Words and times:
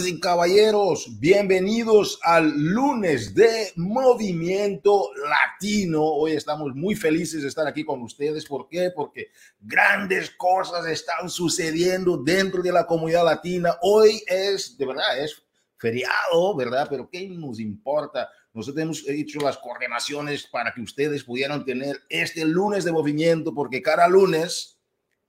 Damas 0.00 0.08
y 0.08 0.20
caballeros, 0.20 1.20
bienvenidos 1.20 2.18
al 2.22 2.58
lunes 2.58 3.34
de 3.34 3.70
Movimiento 3.76 5.10
Latino. 5.28 6.02
Hoy 6.02 6.32
estamos 6.32 6.74
muy 6.74 6.94
felices 6.94 7.42
de 7.42 7.48
estar 7.48 7.66
aquí 7.66 7.84
con 7.84 8.00
ustedes. 8.00 8.46
¿Por 8.46 8.66
qué? 8.66 8.92
Porque 8.94 9.28
grandes 9.60 10.30
cosas 10.30 10.86
están 10.86 11.28
sucediendo 11.28 12.16
dentro 12.16 12.62
de 12.62 12.72
la 12.72 12.86
comunidad 12.86 13.26
latina. 13.26 13.76
Hoy 13.82 14.22
es, 14.26 14.78
de 14.78 14.86
verdad, 14.86 15.22
es 15.22 15.42
feriado, 15.76 16.56
¿verdad? 16.56 16.86
Pero 16.88 17.10
¿qué 17.10 17.28
nos 17.28 17.60
importa? 17.60 18.30
Nosotros 18.54 18.82
hemos 18.82 19.06
hecho 19.06 19.40
las 19.40 19.58
coordinaciones 19.58 20.46
para 20.46 20.72
que 20.72 20.80
ustedes 20.80 21.24
pudieran 21.24 21.62
tener 21.64 22.00
este 22.08 22.46
lunes 22.46 22.84
de 22.84 22.92
movimiento, 22.92 23.52
porque 23.52 23.82
cada 23.82 24.08
lunes 24.08 24.78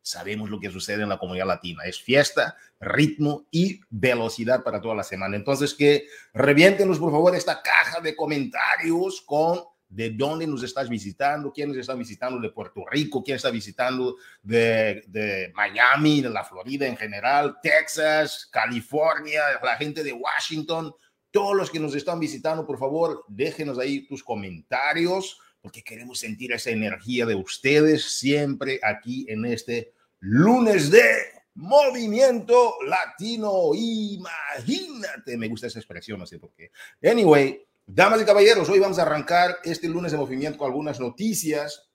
sabemos 0.01 0.49
lo 0.49 0.59
que 0.59 0.71
sucede 0.71 1.03
en 1.03 1.09
la 1.09 1.19
comunidad 1.19 1.47
latina. 1.47 1.83
Es 1.83 2.01
fiesta, 2.01 2.55
ritmo 2.81 3.45
y 3.51 3.79
velocidad 3.89 4.63
para 4.63 4.81
toda 4.81 4.95
la 4.95 5.03
semana. 5.03 5.37
Entonces, 5.37 5.73
que 5.73 6.07
reviéntenos, 6.33 6.99
por 6.99 7.11
favor, 7.11 7.35
esta 7.35 7.61
caja 7.61 8.01
de 8.01 8.15
comentarios 8.15 9.21
con 9.21 9.61
de 9.87 10.09
dónde 10.09 10.47
nos 10.47 10.63
estás 10.63 10.87
visitando, 10.87 11.51
quiénes 11.51 11.77
están 11.77 11.99
visitando 11.99 12.39
de 12.39 12.49
Puerto 12.49 12.85
Rico, 12.89 13.21
quién 13.23 13.35
está 13.35 13.51
visitando 13.51 14.15
de, 14.41 15.03
de, 15.07 15.51
Miami, 15.53 16.21
de 16.21 16.29
la 16.29 16.45
Florida 16.45 16.87
en 16.87 16.95
general, 16.95 17.57
Texas, 17.61 18.47
California, 18.51 19.41
la 19.61 19.75
gente 19.75 20.01
de 20.01 20.13
Washington, 20.13 20.93
todos 21.29 21.57
los 21.57 21.69
que 21.69 21.79
nos 21.79 21.93
están 21.93 22.21
visitando, 22.21 22.65
por 22.65 22.79
favor, 22.79 23.25
déjenos 23.27 23.77
ahí 23.79 24.07
tus 24.07 24.23
comentarios 24.23 25.37
porque 25.61 25.83
queremos 25.83 26.19
sentir 26.19 26.51
esa 26.51 26.71
energía 26.71 27.25
de 27.25 27.35
ustedes 27.35 28.17
siempre 28.17 28.79
aquí 28.83 29.25
en 29.29 29.45
este 29.45 29.93
lunes 30.19 30.89
de 30.89 31.40
movimiento 31.55 32.75
latino. 32.85 33.71
Imagínate, 33.73 35.37
me 35.37 35.47
gusta 35.47 35.67
esa 35.67 35.79
expresión, 35.79 36.19
no 36.19 36.25
sé 36.25 36.39
por 36.39 36.53
qué. 36.53 36.71
Anyway, 37.03 37.65
damas 37.85 38.21
y 38.21 38.25
caballeros, 38.25 38.69
hoy 38.69 38.79
vamos 38.79 38.99
a 38.99 39.03
arrancar 39.03 39.57
este 39.63 39.87
lunes 39.87 40.11
de 40.11 40.17
movimiento 40.17 40.57
con 40.57 40.67
algunas 40.67 40.99
noticias 40.99 41.89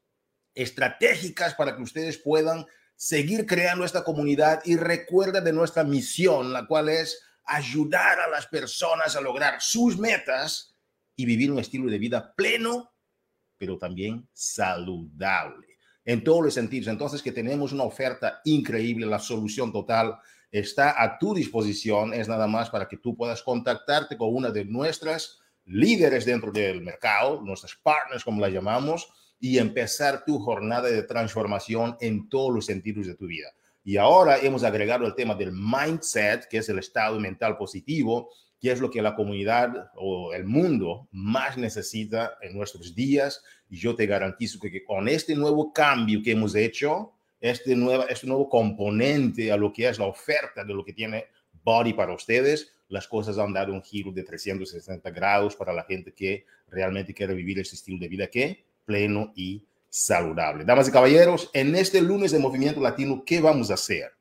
estratégicas 0.55 1.55
para 1.55 1.77
que 1.77 1.83
ustedes 1.83 2.19
puedan 2.19 2.67
seguir 2.95 3.47
creando 3.47 3.85
esta 3.85 4.05
comunidad 4.05 4.63
y 4.65 4.77
recuerda 4.77 5.41
de 5.41 5.53
nuestra 5.53 5.85
misión, 5.85 6.53
la 6.53 6.67
cual 6.67 6.89
es 6.89 7.23
ayudar 7.45 8.21
a 8.21 8.29
las 8.29 8.47
personas 8.47 9.17
a 9.17 9.21
lograr 9.21 9.61
sus 9.61 9.99
metas 9.99 10.75
y 11.15 11.27
vivir 11.27 11.53
un 11.53 11.59
estilo 11.59 11.91
de 11.91 11.99
vida 11.99 12.35
pleno 12.35 12.93
pero 13.59 13.79
también 13.79 14.29
saludable 14.33 15.76
en 16.07 16.25
todos 16.25 16.43
los 16.43 16.55
sentidos. 16.55 16.87
Entonces, 16.89 17.21
que 17.21 17.33
tenemos 17.33 17.73
una 17.73 17.83
oferta 17.83 18.41
increíble, 18.45 19.05
la 19.05 19.19
solución 19.19 19.73
total 19.73 20.17
está 20.51 21.03
a 21.03 21.19
tu 21.19 21.35
disposición, 21.35 22.15
es 22.15 22.29
nada 22.29 22.47
más 22.47 22.71
para 22.71 22.89
que 22.89 22.97
tú 22.97 23.15
puedas 23.15 23.43
contactarte 23.43 24.17
con 24.17 24.35
una 24.35 24.51
de 24.51 24.65
nuestras 24.65 25.41
líderes 25.67 26.25
dentro 26.25 26.53
del 26.53 26.81
mercado, 26.81 27.43
nuestras 27.43 27.75
partners, 27.83 28.25
como 28.25 28.41
la 28.41 28.49
llamamos, 28.49 29.09
y 29.39 29.59
empezar 29.59 30.25
tu 30.25 30.39
jornada 30.39 30.89
de 30.89 31.03
transformación 31.03 31.97
en 32.01 32.29
todos 32.29 32.55
los 32.55 32.65
sentidos 32.65 33.07
de 33.07 33.17
tu 33.17 33.27
vida. 33.27 33.49
Y 33.85 33.97
ahora 33.99 34.39
hemos 34.39 34.65
agregado 34.65 35.07
el 35.07 35.15
tema 35.15 35.35
del 35.35 35.53
mindset, 35.53 36.49
que 36.49 36.59
es 36.59 36.69
el 36.69 36.79
estado 36.79 37.21
mental 37.21 37.57
positivo, 37.57 38.31
es 38.69 38.81
lo 38.81 38.91
que 38.91 39.03
la 39.03 39.15
comunidad 39.15 39.91
o 39.97 40.33
el 40.33 40.45
mundo 40.45 41.09
más 41.13 41.57
necesita 41.57 42.39
en 42.41 42.57
nuestros 42.57 42.95
días. 42.95 43.43
Y 43.69 43.79
yo 43.79 43.95
te 43.95 44.07
garantizo 44.07 44.59
que, 44.61 44.85
con 44.85 45.09
este 45.09 45.35
nuevo 45.35 45.73
cambio 45.73 46.23
que 46.23 46.33
hemos 46.33 46.55
hecho, 46.55 47.13
este 47.41 47.77
nuevo, 47.77 48.07
este 48.09 48.27
nuevo 48.27 48.49
componente 48.49 49.53
a 49.53 49.57
lo 49.57 49.73
que 49.73 49.89
es 49.89 49.99
la 49.99 50.07
oferta 50.07 50.65
de 50.65 50.75
lo 50.75 50.85
que 50.85 50.93
tiene 50.93 51.27
Body 51.63 51.93
para 51.93 52.15
ustedes, 52.15 52.73
las 52.89 53.09
cosas 53.09 53.39
han 53.39 53.53
dado 53.53 53.73
un 53.73 53.83
giro 53.83 54.13
de 54.13 54.23
360 54.23 55.11
grados 55.11 55.57
para 55.57 55.73
la 55.73 55.85
gente 55.85 56.13
que 56.13 56.47
realmente 56.69 57.13
quiere 57.13 57.35
vivir 57.35 57.59
ese 57.59 57.75
estilo 57.75 57.99
de 57.99 58.09
vida 58.09 58.29
que 58.29 58.65
pleno 58.85 59.33
y 59.35 59.65
saludable. 59.89 60.65
Damas 60.65 60.89
y 60.89 60.93
caballeros, 60.93 61.51
en 61.53 61.75
este 61.75 62.01
lunes 62.01 62.31
de 62.31 62.39
Movimiento 62.39 62.81
Latino, 62.81 63.23
¿qué 63.25 63.41
vamos 63.41 63.71
a 63.71 63.75
hacer? 63.75 64.13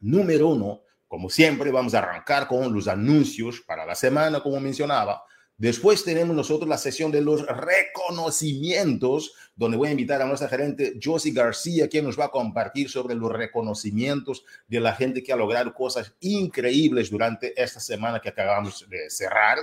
Número 0.00 0.48
uno, 0.48 0.82
como 1.10 1.28
siempre, 1.28 1.72
vamos 1.72 1.92
a 1.94 1.98
arrancar 1.98 2.46
con 2.46 2.72
los 2.72 2.86
anuncios 2.86 3.60
para 3.62 3.84
la 3.84 3.96
semana, 3.96 4.40
como 4.40 4.60
mencionaba. 4.60 5.24
Después 5.56 6.04
tenemos 6.04 6.36
nosotros 6.36 6.68
la 6.68 6.78
sesión 6.78 7.10
de 7.10 7.20
los 7.20 7.44
reconocimientos, 7.48 9.34
donde 9.56 9.76
voy 9.76 9.88
a 9.88 9.90
invitar 9.90 10.22
a 10.22 10.26
nuestra 10.26 10.48
gerente 10.48 11.00
Josie 11.02 11.32
García, 11.32 11.88
quien 11.88 12.04
nos 12.04 12.16
va 12.16 12.26
a 12.26 12.30
compartir 12.30 12.88
sobre 12.88 13.16
los 13.16 13.32
reconocimientos 13.32 14.44
de 14.68 14.78
la 14.78 14.94
gente 14.94 15.24
que 15.24 15.32
ha 15.32 15.36
logrado 15.36 15.74
cosas 15.74 16.14
increíbles 16.20 17.10
durante 17.10 17.60
esta 17.60 17.80
semana 17.80 18.20
que 18.20 18.28
acabamos 18.28 18.88
de 18.88 19.10
cerrar. 19.10 19.58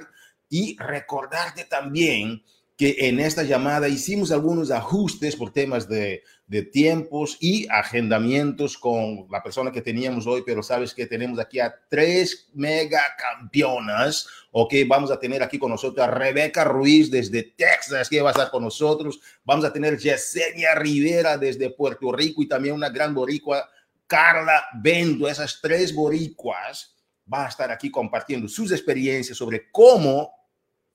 Y 0.50 0.75
recordarte 0.78 1.64
también 1.64 2.44
que 2.78 2.96
en 3.00 3.20
esta 3.20 3.42
llamada 3.42 3.90
hicimos 3.90 4.32
algunos 4.32 4.70
ajustes 4.70 5.36
por 5.36 5.52
temas 5.52 5.90
de, 5.90 6.24
tiempos 6.72 7.36
y 7.42 7.68
agendamientos 7.70 8.78
con 8.78 9.28
la 9.32 9.42
persona 9.42 9.72
que 9.72 9.82
teníamos 9.82 10.28
hoy, 10.28 10.44
pero 10.46 10.62
sabes 10.62 10.94
que 10.94 11.08
tenemos 11.08 11.40
aquí 11.40 11.60
a 11.60 11.74
tres 11.90 12.50
mega 12.54 13.02
campeonas, 13.18 14.28
ok, 14.52 14.74
vamos 14.88 15.10
a 15.10 15.20
tener 15.20 15.42
aquí 15.42 15.58
con 15.58 15.72
nosotros 15.72 16.08
a 16.08 16.12
Rebeca 16.12 16.64
Ruiz 16.64 17.10
desde 17.10 17.44
Texas, 17.44 18.08
que 18.08 18.22
va 18.22 18.30
a 18.30 18.32
estar 18.32 18.52
con 18.52 18.64
nosotros, 18.64 19.20
vamos 19.44 19.66
a 19.66 19.74
tener 19.74 19.98
Yesenia 19.98 20.76
Rivera 20.76 21.38
desde 21.38 21.72
Puerto 21.72 22.12
Rico 22.12 22.44
y 22.44 22.48
también 22.48 22.76
una 22.76 22.90
gran 22.90 23.14
boricua, 23.14 23.68
Carla 24.06 24.64
Bendo, 24.76 25.28
esas 25.28 25.59
tres 25.59 25.94
boricuas, 25.94 26.96
va 27.32 27.46
a 27.46 27.50
estar 27.50 27.72
aquí 27.72 27.90
compartiendo 27.90 28.48
sus 28.48 28.72
experiencias 28.72 29.38
sobre 29.38 29.70
cómo 29.72 30.37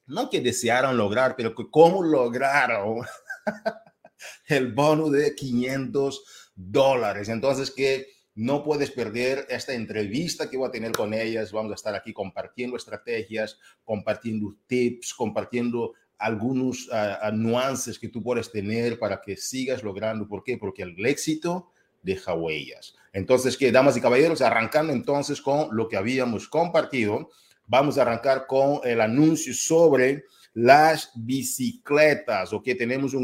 no 0.06 0.30
que 0.30 0.40
desearon 0.40 0.96
lograr, 0.96 1.34
pero 1.36 1.54
que 1.54 1.70
cómo 1.70 2.02
lograron 2.02 3.04
el 4.46 4.72
bono 4.72 5.08
de 5.10 5.34
500 5.34 6.50
dólares. 6.54 7.28
Entonces, 7.28 7.70
que 7.70 8.06
no 8.34 8.64
puedes 8.64 8.90
perder 8.90 9.46
esta 9.50 9.74
entrevista 9.74 10.48
que 10.48 10.56
voy 10.56 10.68
a 10.68 10.72
tener 10.72 10.92
con 10.92 11.12
ellas. 11.12 11.52
Vamos 11.52 11.72
a 11.72 11.74
estar 11.74 11.94
aquí 11.94 12.12
compartiendo 12.12 12.76
estrategias, 12.76 13.58
compartiendo 13.84 14.56
tips, 14.66 15.12
compartiendo 15.14 15.92
algunos 16.18 16.88
uh, 16.88 17.32
nuances 17.34 17.98
que 17.98 18.08
tú 18.08 18.22
puedes 18.22 18.50
tener 18.50 18.98
para 18.98 19.20
que 19.20 19.36
sigas 19.36 19.82
logrando. 19.82 20.26
¿Por 20.28 20.44
qué? 20.44 20.56
Porque 20.56 20.82
el 20.82 21.04
éxito 21.04 21.70
deja 22.02 22.34
huellas. 22.34 22.94
Entonces, 23.12 23.56
que 23.56 23.70
damas 23.70 23.96
y 23.96 24.00
caballeros, 24.00 24.40
arrancando 24.40 24.92
entonces 24.92 25.42
con 25.42 25.76
lo 25.76 25.88
que 25.88 25.96
habíamos 25.96 26.48
compartido, 26.48 27.30
vamos 27.72 27.96
a 27.96 28.02
arrancar 28.02 28.46
con 28.46 28.80
el 28.84 29.00
anuncio 29.00 29.54
sobre 29.54 30.26
las 30.52 31.10
bicicletas, 31.14 32.52
ok, 32.52 32.64
tenemos 32.76 33.14
uh, 33.14 33.18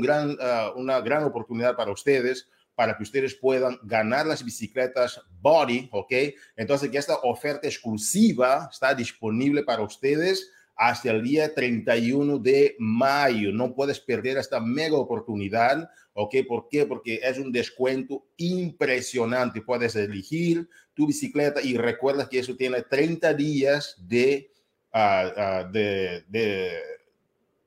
una 0.75 1.01
gran 1.03 1.25
oportunidad 1.25 1.77
para 1.77 1.93
ustedes 1.93 2.49
para 2.75 2.97
que 2.97 3.03
ustedes 3.03 3.35
puedan 3.35 3.79
ganar 3.83 4.25
las 4.25 4.43
bicicletas 4.43 5.21
Body, 5.43 5.91
¿ok? 5.93 6.13
Entonces, 6.57 6.89
que 6.89 6.97
esta 6.97 7.17
oferta 7.17 7.67
exclusiva 7.67 8.71
está 8.73 8.95
disponible 8.95 9.65
para 9.65 9.83
ustedes 9.83 10.51
hasta 10.79 11.11
el 11.11 11.25
día 11.25 11.53
31 11.53 12.39
de 12.39 12.77
mayo. 12.79 13.51
No 13.53 13.75
puedes 13.75 13.99
perder 13.99 14.39
esta 14.39 14.61
mega 14.61 14.97
oportunidad, 14.97 15.91
¿ok? 16.13 16.37
¿Por 16.47 16.69
qué? 16.69 16.87
Porque 16.87 17.21
es 17.21 17.37
un 17.37 17.51
descuento 17.51 18.29
impresionante. 18.37 19.61
Puedes 19.61 19.97
elegir 19.97 20.69
tu 20.95 21.09
bicicleta 21.09 21.61
y 21.61 21.77
recuerda 21.77 22.29
que 22.29 22.39
eso 22.39 22.55
tiene 22.55 22.83
30 22.83 23.35
días 23.35 23.97
de, 24.07 24.53
uh, 24.95 24.99
uh, 24.99 25.73
de, 25.73 26.25
de 26.29 26.71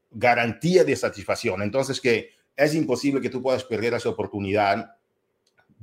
garantía 0.10 0.86
de 0.86 0.96
satisfacción. 0.96 1.62
Entonces, 1.62 2.00
que 2.00 2.30
es 2.56 2.74
imposible 2.74 3.20
que 3.20 3.30
tú 3.30 3.42
puedas 3.42 3.66
perder 3.66 3.94
esa 3.94 4.08
oportunidad 4.08 4.90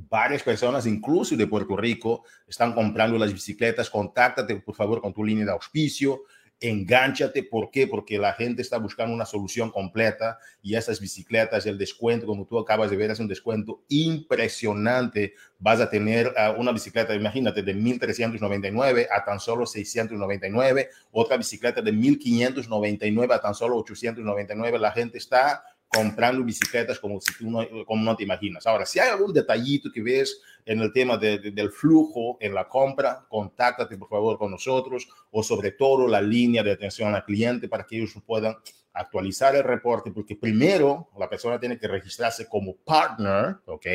varias 0.09 0.43
personas, 0.43 0.87
incluso 0.87 1.37
de 1.37 1.47
Puerto 1.47 1.77
Rico, 1.77 2.25
están 2.47 2.73
comprando 2.73 3.19
las 3.19 3.33
bicicletas. 3.33 3.91
Contáctate, 3.91 4.57
por 4.57 4.75
favor, 4.75 5.03
con 5.03 5.13
tu 5.13 5.25
línea 5.25 5.45
de 5.45 5.51
auspicio 5.51 6.23
engánchate. 6.61 7.43
¿Por 7.43 7.71
qué? 7.71 7.87
Porque 7.87 8.19
la 8.19 8.33
gente 8.33 8.63
está 8.63 8.79
buscando 8.79 9.15
una 9.15 9.25
solución 9.25 9.71
completa 9.71 10.39
y 10.63 10.75
esas 10.75 11.01
bicicletas, 11.01 11.67
el 11.67 11.79
descuento, 11.79 12.27
como 12.27 12.47
tú 12.47 12.59
acabas 12.59 12.91
de 12.91 12.97
ver, 12.97 13.11
es 13.11 13.21
un 13.21 13.29
descuento 13.29 13.83
impresionante. 13.89 15.35
Vas 15.59 15.81
a 15.81 15.91
tener 15.91 16.29
uh, 16.29 16.61
una 16.61 16.73
bicicleta, 16.73 17.15
imagínate, 17.15 17.63
de 17.63 17.75
1.399 17.75 19.09
a 19.11 19.25
tan 19.25 19.41
solo 19.41 19.67
699, 19.67 20.91
otra 21.13 21.37
bicicleta 21.37 21.81
de 21.83 21.93
1.599 21.93 23.35
a 23.35 23.41
tan 23.41 23.55
solo 23.55 23.77
899. 23.77 24.79
La 24.79 24.93
gente 24.93 25.19
está 25.19 25.63
comprando 25.89 26.45
bicicletas 26.45 26.99
como 26.99 27.21
si 27.21 27.33
tú 27.39 27.51
no, 27.51 27.67
como 27.87 28.05
no 28.05 28.15
te 28.15 28.23
imaginas. 28.23 28.67
Ahora, 28.67 28.85
si 28.85 28.99
hay 28.99 29.09
algún 29.09 29.33
detallito 29.33 29.91
que 29.91 30.03
ves 30.03 30.41
en 30.69 30.81
el 30.81 30.93
tema 30.93 31.17
de, 31.17 31.39
de, 31.39 31.51
del 31.51 31.71
flujo 31.71 32.37
en 32.41 32.55
la 32.55 32.69
compra, 32.69 33.27
contáctate 33.29 33.97
por 33.97 34.09
favor 34.09 34.39
con 34.39 34.51
nosotros 34.51 35.09
o 35.31 35.43
sobre 35.43 35.73
todo 35.73 36.07
la 36.07 36.21
línea 36.21 36.63
de 36.63 36.73
atención 36.73 37.15
al 37.15 37.25
cliente 37.25 37.69
para 37.69 37.85
que 37.85 37.97
ellos 37.97 38.15
puedan 38.25 38.55
actualizar 38.93 39.55
el 39.57 39.65
reporte, 39.65 40.11
porque 40.11 40.37
primero 40.37 41.09
la 41.19 41.29
persona 41.29 41.59
tiene 41.59 41.79
que 41.79 41.89
registrarse 41.89 42.49
como 42.49 42.77
partner, 42.77 43.57
¿ok? 43.67 43.87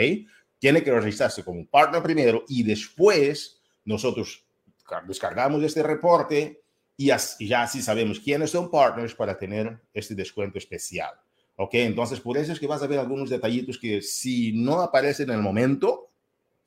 Tiene 0.57 0.83
que 0.83 0.91
registrarse 0.91 1.43
como 1.43 1.65
partner 1.67 2.01
primero 2.01 2.43
y 2.47 2.63
después 2.63 3.61
nosotros 3.85 4.45
descargamos 5.07 5.61
este 5.63 5.83
reporte 5.83 6.63
y, 6.95 7.07
ya 7.07 7.63
así 7.63 7.81
sabemos 7.81 8.19
quiénes 8.19 8.51
son 8.51 8.69
partners 8.69 9.15
para 9.15 9.37
tener 9.37 9.79
este 9.93 10.15
descuento 10.15 10.57
especial. 10.57 11.11
¿Ok? 11.55 11.75
Entonces, 11.75 12.19
por 12.19 12.37
eso 12.37 12.51
es 12.51 12.59
que 12.59 12.65
vas 12.65 12.81
a 12.81 12.87
ver 12.87 12.97
algunos 12.97 13.29
detallitos 13.29 13.77
que 13.77 14.01
si 14.01 14.53
no 14.53 14.81
aparecen 14.81 15.29
en 15.29 15.35
el 15.35 15.41
momento, 15.41 16.12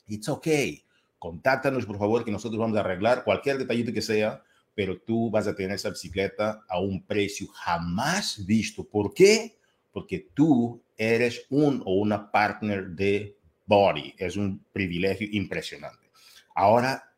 it's 0.07 0.29
okay. 0.29 0.83
Contáctanos, 1.19 1.87
por 1.87 1.99
favor, 1.99 2.25
que 2.25 2.31
nosotros 2.31 2.59
vamos 2.59 2.77
a 2.77 2.81
arreglar 2.81 3.25
cualquier 3.25 3.59
detallito 3.59 3.93
que 3.93 4.03
sea, 4.03 4.43
pero 4.75 5.01
tú 5.01 5.31
vas 5.31 5.47
a 5.47 5.55
tener 5.55 5.73
esa 5.73 5.91
bicicleta 5.91 6.63
a 6.69 6.79
un 6.79 7.05
precio 7.05 7.49
jamás 7.49 8.45
visto. 8.45 8.85
¿Por 8.85 9.15
qué? 9.15 9.59
Porque 9.93 10.29
tú 10.35 10.83
eres 10.97 11.47
un 11.49 11.83
o 11.85 11.95
una 11.95 12.31
partner 12.31 12.89
de 12.89 13.37
Body. 13.65 14.15
Es 14.19 14.37
un 14.37 14.65
privilegio 14.73 15.27
impresionante. 15.33 16.11
Ahora, 16.55 17.13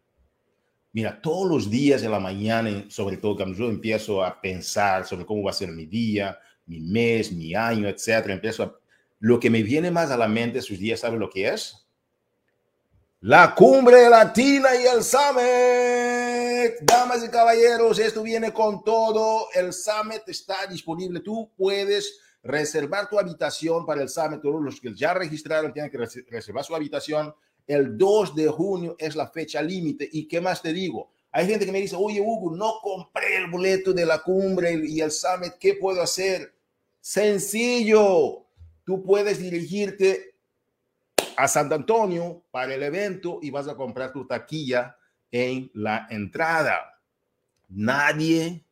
mira, 0.93 1.21
todos 1.21 1.49
los 1.49 1.71
días 1.71 2.01
de 2.01 2.09
la 2.09 2.21
mañana, 2.21 2.85
sobre 2.89 3.17
todo 3.17 3.37
cuando 3.37 3.57
yo 3.57 3.69
empiezo 3.69 4.25
a 4.25 4.41
pensar 4.41 5.05
sobre 5.05 5.27
cómo 5.27 5.43
va 5.43 5.51
a 5.51 5.55
ser 5.55 5.71
mi 5.71 5.87
día, 5.87 6.39
mi 6.67 6.81
mes, 6.81 7.33
mi 7.33 7.55
año, 7.55 7.89
etcétera, 7.89 8.35
empiezo 8.35 8.63
a... 8.63 8.79
Lo 9.21 9.41
que 9.41 9.51
me 9.51 9.65
viene 9.65 9.91
más 9.91 10.13
a 10.13 10.17
la 10.17 10.29
mente 10.29 10.61
esos 10.61 10.79
días, 10.79 11.01
¿sabe 11.01 11.19
lo 11.19 11.29
que 11.29 11.49
es? 11.49 11.88
La 13.23 13.53
cumbre 13.53 14.09
latina 14.09 14.69
y 14.77 14.87
el 14.87 15.03
summit. 15.03 16.79
Damas 16.83 17.25
y 17.25 17.29
caballeros, 17.29 17.99
esto 17.99 18.23
viene 18.23 18.53
con 18.53 18.85
todo. 18.85 19.49
El 19.53 19.73
summit 19.73 20.23
está 20.29 20.69
disponible. 20.69 21.19
Tú 21.19 21.51
puedes 21.57 22.21
reservar 22.45 23.09
tu 23.09 23.19
habitación 23.19 23.85
para 23.85 24.03
el 24.03 24.09
summit. 24.09 24.41
Todos 24.41 24.63
los 24.63 24.81
que 24.81 24.95
ya 24.95 25.15
registraron 25.15 25.73
tienen 25.73 25.91
que 25.91 25.99
reservar 26.31 26.63
su 26.63 26.77
habitación. 26.77 27.35
El 27.67 27.99
2 27.99 28.37
de 28.37 28.47
junio 28.47 28.95
es 29.01 29.17
la 29.17 29.27
fecha 29.27 29.61
límite. 29.63 30.09
¿Y 30.13 30.29
qué 30.29 30.41
más 30.41 30.63
te 30.63 30.73
digo? 30.73 31.11
Hay 31.33 31.49
gente 31.49 31.67
que 31.67 31.73
me 31.73 31.81
dice, 31.81 31.97
oye, 31.99 32.21
Hugo, 32.21 32.55
no 32.55 32.75
compré 32.81 33.39
el 33.39 33.51
boleto 33.51 33.93
de 33.93 34.07
la 34.07 34.23
cumbre 34.23 34.81
y 34.87 35.01
el 35.01 35.11
summit. 35.11 35.55
¿Qué 35.59 35.75
puedo 35.75 36.01
hacer? 36.01 36.55
Sencillo. 37.01 38.47
Tú 38.85 39.03
puedes 39.03 39.41
dirigirte 39.41 40.38
a 41.39 41.47
San 41.47 41.73
Antonio 41.73 42.45
para 42.51 42.75
el 42.75 42.83
evento 42.83 43.39
y 43.41 43.51
vas 43.51 43.69
a 43.69 43.77
comprar 43.77 44.13
tu 44.13 44.27
taquilla 44.27 44.97
en 45.31 45.71
la 45.73 46.09
entrada. 46.11 47.01
Nadie 47.69 48.65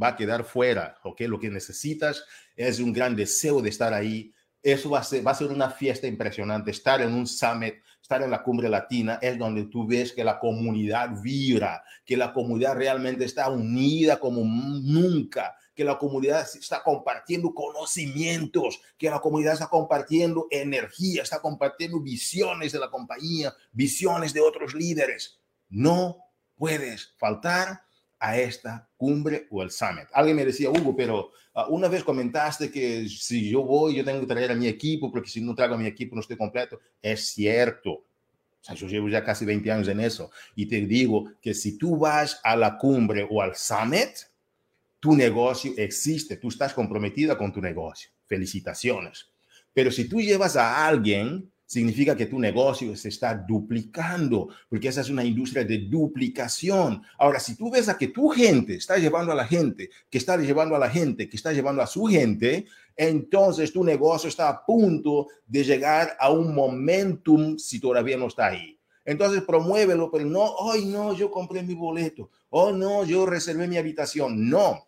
va 0.00 0.08
a 0.08 0.16
quedar 0.16 0.44
fuera, 0.44 0.98
¿ok? 1.04 1.22
Lo 1.22 1.40
que 1.40 1.48
necesitas 1.48 2.22
es 2.54 2.80
un 2.80 2.92
gran 2.92 3.16
deseo 3.16 3.62
de 3.62 3.70
estar 3.70 3.94
ahí. 3.94 4.30
Eso 4.62 4.90
va 4.90 4.98
a 4.98 5.04
ser, 5.04 5.26
va 5.26 5.30
a 5.30 5.36
ser 5.36 5.46
una 5.46 5.70
fiesta 5.70 6.06
impresionante. 6.06 6.70
Estar 6.70 7.00
en 7.00 7.14
un 7.14 7.26
summit, 7.26 7.76
estar 8.02 8.20
en 8.20 8.30
la 8.30 8.42
cumbre 8.42 8.68
latina, 8.68 9.18
es 9.22 9.38
donde 9.38 9.64
tú 9.64 9.86
ves 9.86 10.12
que 10.12 10.22
la 10.22 10.38
comunidad 10.38 11.22
vibra, 11.22 11.82
que 12.04 12.18
la 12.18 12.30
comunidad 12.30 12.76
realmente 12.76 13.24
está 13.24 13.48
unida 13.48 14.20
como 14.20 14.42
nunca, 14.44 15.56
que 15.76 15.84
la 15.84 15.98
comunidad 15.98 16.40
está 16.40 16.82
compartiendo 16.82 17.54
conocimientos, 17.54 18.80
que 18.96 19.10
la 19.10 19.20
comunidad 19.20 19.52
está 19.52 19.68
compartiendo 19.68 20.46
energía, 20.50 21.22
está 21.22 21.40
compartiendo 21.40 22.00
visiones 22.00 22.72
de 22.72 22.78
la 22.78 22.90
compañía, 22.90 23.54
visiones 23.72 24.32
de 24.32 24.40
otros 24.40 24.74
líderes. 24.74 25.38
No 25.68 26.16
puedes 26.56 27.14
faltar 27.18 27.82
a 28.18 28.38
esta 28.38 28.88
cumbre 28.96 29.46
o 29.50 29.62
el 29.62 29.70
summit. 29.70 30.06
Alguien 30.14 30.36
me 30.36 30.46
decía, 30.46 30.70
Hugo, 30.70 30.96
pero 30.96 31.30
uh, 31.54 31.68
una 31.68 31.88
vez 31.88 32.02
comentaste 32.02 32.70
que 32.70 33.06
si 33.10 33.50
yo 33.50 33.62
voy, 33.62 33.96
yo 33.96 34.04
tengo 34.04 34.20
que 34.20 34.26
traer 34.26 34.52
a 34.52 34.54
mi 34.54 34.66
equipo, 34.68 35.12
porque 35.12 35.28
si 35.28 35.42
no 35.42 35.54
traigo 35.54 35.74
a 35.74 35.78
mi 35.78 35.86
equipo 35.86 36.14
no 36.14 36.22
estoy 36.22 36.38
completo. 36.38 36.80
Es 37.02 37.34
cierto. 37.34 37.90
O 37.90 38.04
sea, 38.62 38.74
yo 38.74 38.86
llevo 38.86 39.10
ya 39.10 39.22
casi 39.22 39.44
20 39.44 39.70
años 39.70 39.88
en 39.88 40.00
eso. 40.00 40.30
Y 40.54 40.66
te 40.66 40.80
digo 40.80 41.30
que 41.42 41.52
si 41.52 41.76
tú 41.76 41.98
vas 41.98 42.40
a 42.42 42.56
la 42.56 42.78
cumbre 42.78 43.28
o 43.30 43.42
al 43.42 43.54
summit, 43.54 44.08
tu 45.06 45.14
negocio 45.14 45.72
existe, 45.76 46.36
tú 46.36 46.48
estás 46.48 46.74
comprometida 46.74 47.38
con 47.38 47.52
tu 47.52 47.60
negocio. 47.60 48.10
Felicitaciones. 48.24 49.30
Pero 49.72 49.92
si 49.92 50.08
tú 50.08 50.20
llevas 50.20 50.56
a 50.56 50.84
alguien 50.84 51.48
significa 51.64 52.16
que 52.16 52.26
tu 52.26 52.40
negocio 52.40 52.96
se 52.96 53.10
está 53.10 53.32
duplicando, 53.36 54.48
porque 54.68 54.88
esa 54.88 55.02
es 55.02 55.08
una 55.08 55.22
industria 55.22 55.64
de 55.64 55.78
duplicación. 55.78 57.02
Ahora, 57.20 57.38
si 57.38 57.54
tú 57.54 57.70
ves 57.70 57.88
a 57.88 57.96
que 57.96 58.08
tu 58.08 58.30
gente 58.30 58.74
está 58.74 58.98
llevando 58.98 59.30
a 59.30 59.36
la 59.36 59.46
gente, 59.46 59.90
que 60.10 60.18
está 60.18 60.36
llevando 60.38 60.74
a 60.74 60.80
la 60.80 60.90
gente, 60.90 61.28
que 61.28 61.36
está 61.36 61.52
llevando 61.52 61.82
a 61.82 61.86
su 61.86 62.06
gente, 62.06 62.66
entonces 62.96 63.72
tu 63.72 63.84
negocio 63.84 64.28
está 64.28 64.48
a 64.48 64.66
punto 64.66 65.28
de 65.46 65.62
llegar 65.62 66.16
a 66.18 66.32
un 66.32 66.52
momentum 66.52 67.56
si 67.58 67.78
todavía 67.78 68.16
no 68.16 68.26
está 68.26 68.46
ahí. 68.46 68.76
Entonces 69.04 69.42
promuévelo, 69.42 70.10
pero 70.10 70.24
no, 70.24 70.42
hoy 70.42 70.86
no, 70.86 71.14
yo 71.14 71.30
compré 71.30 71.62
mi 71.62 71.74
boleto, 71.74 72.28
oh 72.50 72.72
no, 72.72 73.04
yo 73.04 73.24
reservé 73.24 73.68
mi 73.68 73.76
habitación. 73.76 74.50
No, 74.50 74.85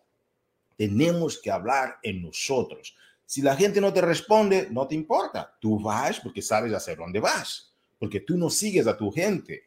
tenemos 0.79 1.37
que 1.37 1.51
hablar 1.51 1.97
en 2.01 2.21
nosotros. 2.21 2.95
Si 3.25 3.41
la 3.41 3.53
gente 3.57 3.81
no 3.81 3.91
te 3.91 3.99
responde, 3.99 4.69
no 4.71 4.87
te 4.87 4.95
importa. 4.95 5.53
Tú 5.59 5.77
vas 5.77 6.21
porque 6.21 6.41
sabes 6.41 6.71
hacer 6.71 6.97
dónde 6.97 7.19
vas, 7.19 7.73
porque 7.97 8.21
tú 8.21 8.37
no 8.37 8.49
sigues 8.49 8.87
a 8.87 8.95
tu 8.95 9.11
gente. 9.11 9.65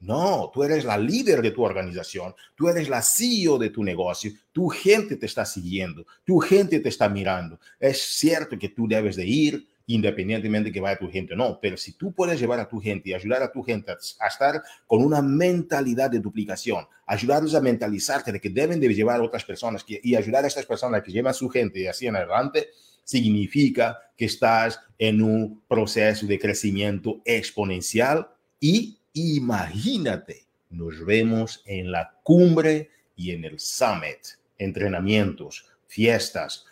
No, 0.00 0.50
tú 0.52 0.64
eres 0.64 0.84
la 0.84 0.98
líder 0.98 1.42
de 1.42 1.52
tu 1.52 1.62
organización, 1.62 2.34
tú 2.56 2.68
eres 2.68 2.88
la 2.88 3.02
CEO 3.02 3.56
de 3.56 3.70
tu 3.70 3.84
negocio, 3.84 4.32
tu 4.50 4.66
gente 4.68 5.16
te 5.16 5.26
está 5.26 5.46
siguiendo, 5.46 6.04
tu 6.24 6.40
gente 6.40 6.80
te 6.80 6.88
está 6.88 7.08
mirando. 7.08 7.60
Es 7.78 8.02
cierto 8.02 8.58
que 8.58 8.70
tú 8.70 8.88
debes 8.88 9.14
de 9.14 9.26
ir, 9.26 9.68
independientemente 9.86 10.72
que 10.72 10.80
vaya 10.80 10.98
tu 10.98 11.10
gente 11.10 11.34
o 11.34 11.36
no. 11.36 11.58
Pero 11.60 11.76
si 11.76 11.92
tú 11.92 12.12
puedes 12.12 12.40
llevar 12.40 12.58
a 12.60 12.68
tu 12.68 12.80
gente 12.80 13.10
y 13.10 13.14
ayudar 13.14 13.42
a 13.42 13.52
tu 13.52 13.62
gente 13.62 13.92
a, 13.92 14.26
estar 14.26 14.62
con 14.86 15.04
una 15.04 15.22
mentalidad 15.22 16.10
de 16.10 16.18
duplicación, 16.18 16.86
ayudarlos 17.06 17.54
a 17.54 17.60
mentalizarte 17.60 18.32
de 18.32 18.40
que 18.40 18.50
deben 18.50 18.80
de 18.80 18.92
llevar 18.92 19.20
a 19.20 19.24
otras 19.24 19.44
personas 19.44 19.84
y 19.86 20.14
ayudar 20.14 20.44
a 20.44 20.48
estas 20.48 20.66
personas 20.66 21.02
que 21.02 21.12
llevan 21.12 21.30
a 21.30 21.34
su 21.34 21.48
gente 21.48 21.80
y 21.80 21.86
así 21.86 22.06
en 22.06 22.16
adelante, 22.16 22.68
significa 23.04 23.98
que 24.16 24.24
estás 24.24 24.80
en 24.98 25.22
un 25.22 25.62
proceso 25.68 26.26
de 26.26 26.38
crecimiento 26.38 27.20
exponencial 27.24 28.28
y 28.58 28.98
imagínate, 29.12 30.46
nos 30.70 31.04
vemos 31.04 31.62
en 31.66 31.92
la 31.92 32.18
cumbre 32.22 32.90
y 33.14 33.30
en 33.30 33.44
el 33.44 33.60
summit, 33.60 34.18
entrenamientos, 34.58 35.66
fiestas. 35.86 36.66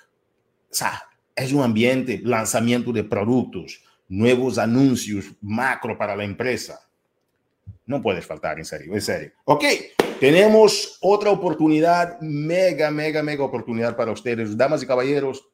O 0.70 0.74
es 1.36 1.52
un 1.52 1.62
ambiente, 1.62 2.20
lanzamiento 2.22 2.92
de 2.92 3.04
productos, 3.04 3.82
nuevos 4.08 4.58
anuncios 4.58 5.26
macro 5.40 5.96
para 5.98 6.16
la 6.16 6.24
empresa. 6.24 6.80
No 7.86 8.00
puedes 8.00 8.24
faltar, 8.24 8.58
en 8.58 8.64
serio, 8.64 8.94
en 8.94 9.00
serio. 9.00 9.32
Ok, 9.44 9.64
tenemos 10.20 10.98
otra 11.00 11.30
oportunidad, 11.30 12.18
mega, 12.20 12.90
mega, 12.90 13.22
mega 13.22 13.44
oportunidad 13.44 13.96
para 13.96 14.12
ustedes. 14.12 14.56
Damas 14.56 14.82
y 14.82 14.86
caballeros, 14.86 15.46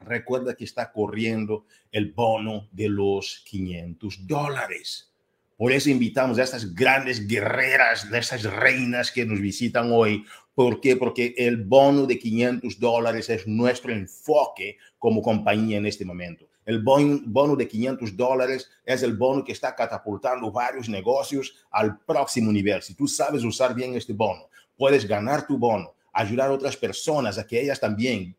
recuerda 0.00 0.54
que 0.54 0.64
está 0.64 0.92
corriendo 0.92 1.66
el 1.90 2.12
bono 2.12 2.68
de 2.70 2.88
los 2.88 3.42
500 3.46 4.26
dólares. 4.26 5.12
Por 5.56 5.72
eso 5.72 5.88
invitamos 5.88 6.38
a 6.38 6.42
estas 6.42 6.74
grandes 6.74 7.26
guerreras, 7.26 8.10
de 8.10 8.18
estas 8.18 8.42
reinas 8.44 9.10
que 9.10 9.24
nos 9.24 9.40
visitan 9.40 9.90
hoy. 9.90 10.24
¿Por 10.56 10.80
qué? 10.80 10.96
Porque 10.96 11.34
el 11.36 11.62
bono 11.64 12.06
de 12.06 12.18
500 12.18 12.80
dólares 12.80 13.28
es 13.28 13.46
nuestro 13.46 13.92
enfoque 13.92 14.78
como 14.98 15.20
compañía 15.20 15.76
en 15.76 15.84
este 15.84 16.06
momento. 16.06 16.48
El 16.64 16.82
bono 16.82 17.56
de 17.56 17.68
500 17.68 18.16
dólares 18.16 18.70
es 18.86 19.02
el 19.02 19.18
bono 19.18 19.44
que 19.44 19.52
está 19.52 19.76
catapultando 19.76 20.50
varios 20.50 20.88
negocios 20.88 21.54
al 21.70 21.98
próximo 21.98 22.50
nivel. 22.50 22.80
Si 22.80 22.94
tú 22.94 23.06
sabes 23.06 23.44
usar 23.44 23.74
bien 23.74 23.94
este 23.96 24.14
bono, 24.14 24.48
puedes 24.78 25.06
ganar 25.06 25.46
tu 25.46 25.58
bono, 25.58 25.92
ayudar 26.10 26.48
a 26.48 26.54
otras 26.54 26.74
personas 26.74 27.36
a 27.36 27.46
que 27.46 27.60
ellas 27.60 27.78
también 27.78 28.34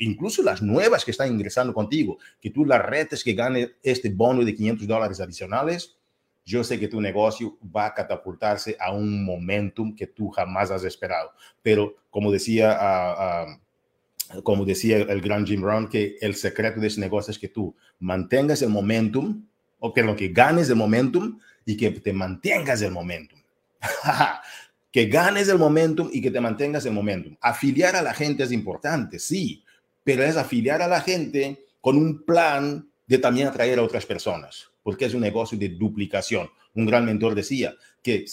incluso 0.00 0.42
las 0.42 0.60
nuevas 0.60 1.04
que 1.04 1.12
están 1.12 1.30
ingresando 1.30 1.72
contigo, 1.72 2.18
que 2.40 2.50
tú 2.50 2.64
las 2.64 2.84
retes 2.84 3.22
que 3.22 3.34
gane 3.34 3.70
este 3.84 4.10
bono 4.10 4.44
de 4.44 4.52
500 4.52 4.84
dólares 4.84 5.20
adicionales, 5.20 5.95
yo 6.46 6.62
sé 6.62 6.78
que 6.78 6.86
tu 6.86 7.00
negocio 7.00 7.58
va 7.74 7.86
a 7.86 7.94
catapultarse 7.94 8.76
a 8.78 8.92
un 8.92 9.24
momentum 9.24 9.94
que 9.94 10.06
tú 10.06 10.30
jamás 10.30 10.70
has 10.70 10.84
esperado. 10.84 11.32
Pero 11.60 11.96
como 12.08 12.30
decía, 12.30 12.78
uh, 14.32 14.42
como 14.42 14.64
decía 14.64 14.98
el 14.98 15.20
gran 15.20 15.44
Jim 15.44 15.60
Brown, 15.60 15.88
que 15.88 16.16
el 16.20 16.36
secreto 16.36 16.80
de 16.80 16.86
ese 16.86 17.00
negocio 17.00 17.32
es 17.32 17.38
que 17.38 17.48
tú 17.48 17.74
mantengas 17.98 18.62
el 18.62 18.68
momentum, 18.68 19.44
o 19.80 19.92
que 19.92 20.02
lo 20.02 20.14
que 20.16 20.28
ganes 20.28 20.70
el 20.70 20.76
momentum 20.76 21.38
y 21.66 21.76
que 21.76 21.90
te 21.90 22.12
mantengas 22.12 22.80
el 22.80 22.92
momentum. 22.92 23.40
que 24.92 25.06
ganes 25.06 25.48
el 25.48 25.58
momentum 25.58 26.08
y 26.12 26.22
que 26.22 26.30
te 26.30 26.40
mantengas 26.40 26.86
el 26.86 26.92
momentum. 26.92 27.36
Afiliar 27.40 27.96
a 27.96 28.02
la 28.02 28.14
gente 28.14 28.44
es 28.44 28.52
importante, 28.52 29.18
sí, 29.18 29.64
pero 30.04 30.22
es 30.22 30.36
afiliar 30.36 30.80
a 30.80 30.88
la 30.88 31.00
gente 31.00 31.66
con 31.80 31.96
un 31.96 32.24
plan 32.24 32.88
de 33.06 33.18
también 33.18 33.48
atraer 33.48 33.80
a 33.80 33.82
otras 33.82 34.06
personas 34.06 34.70
porque 34.86 35.06
es 35.06 35.14
un 35.14 35.22
negocio 35.22 35.58
de 35.58 35.70
duplicación. 35.70 36.48
Un 36.76 36.86
gran 36.86 37.04
mentor 37.04 37.34
decía 37.34 37.74
que 38.00 38.24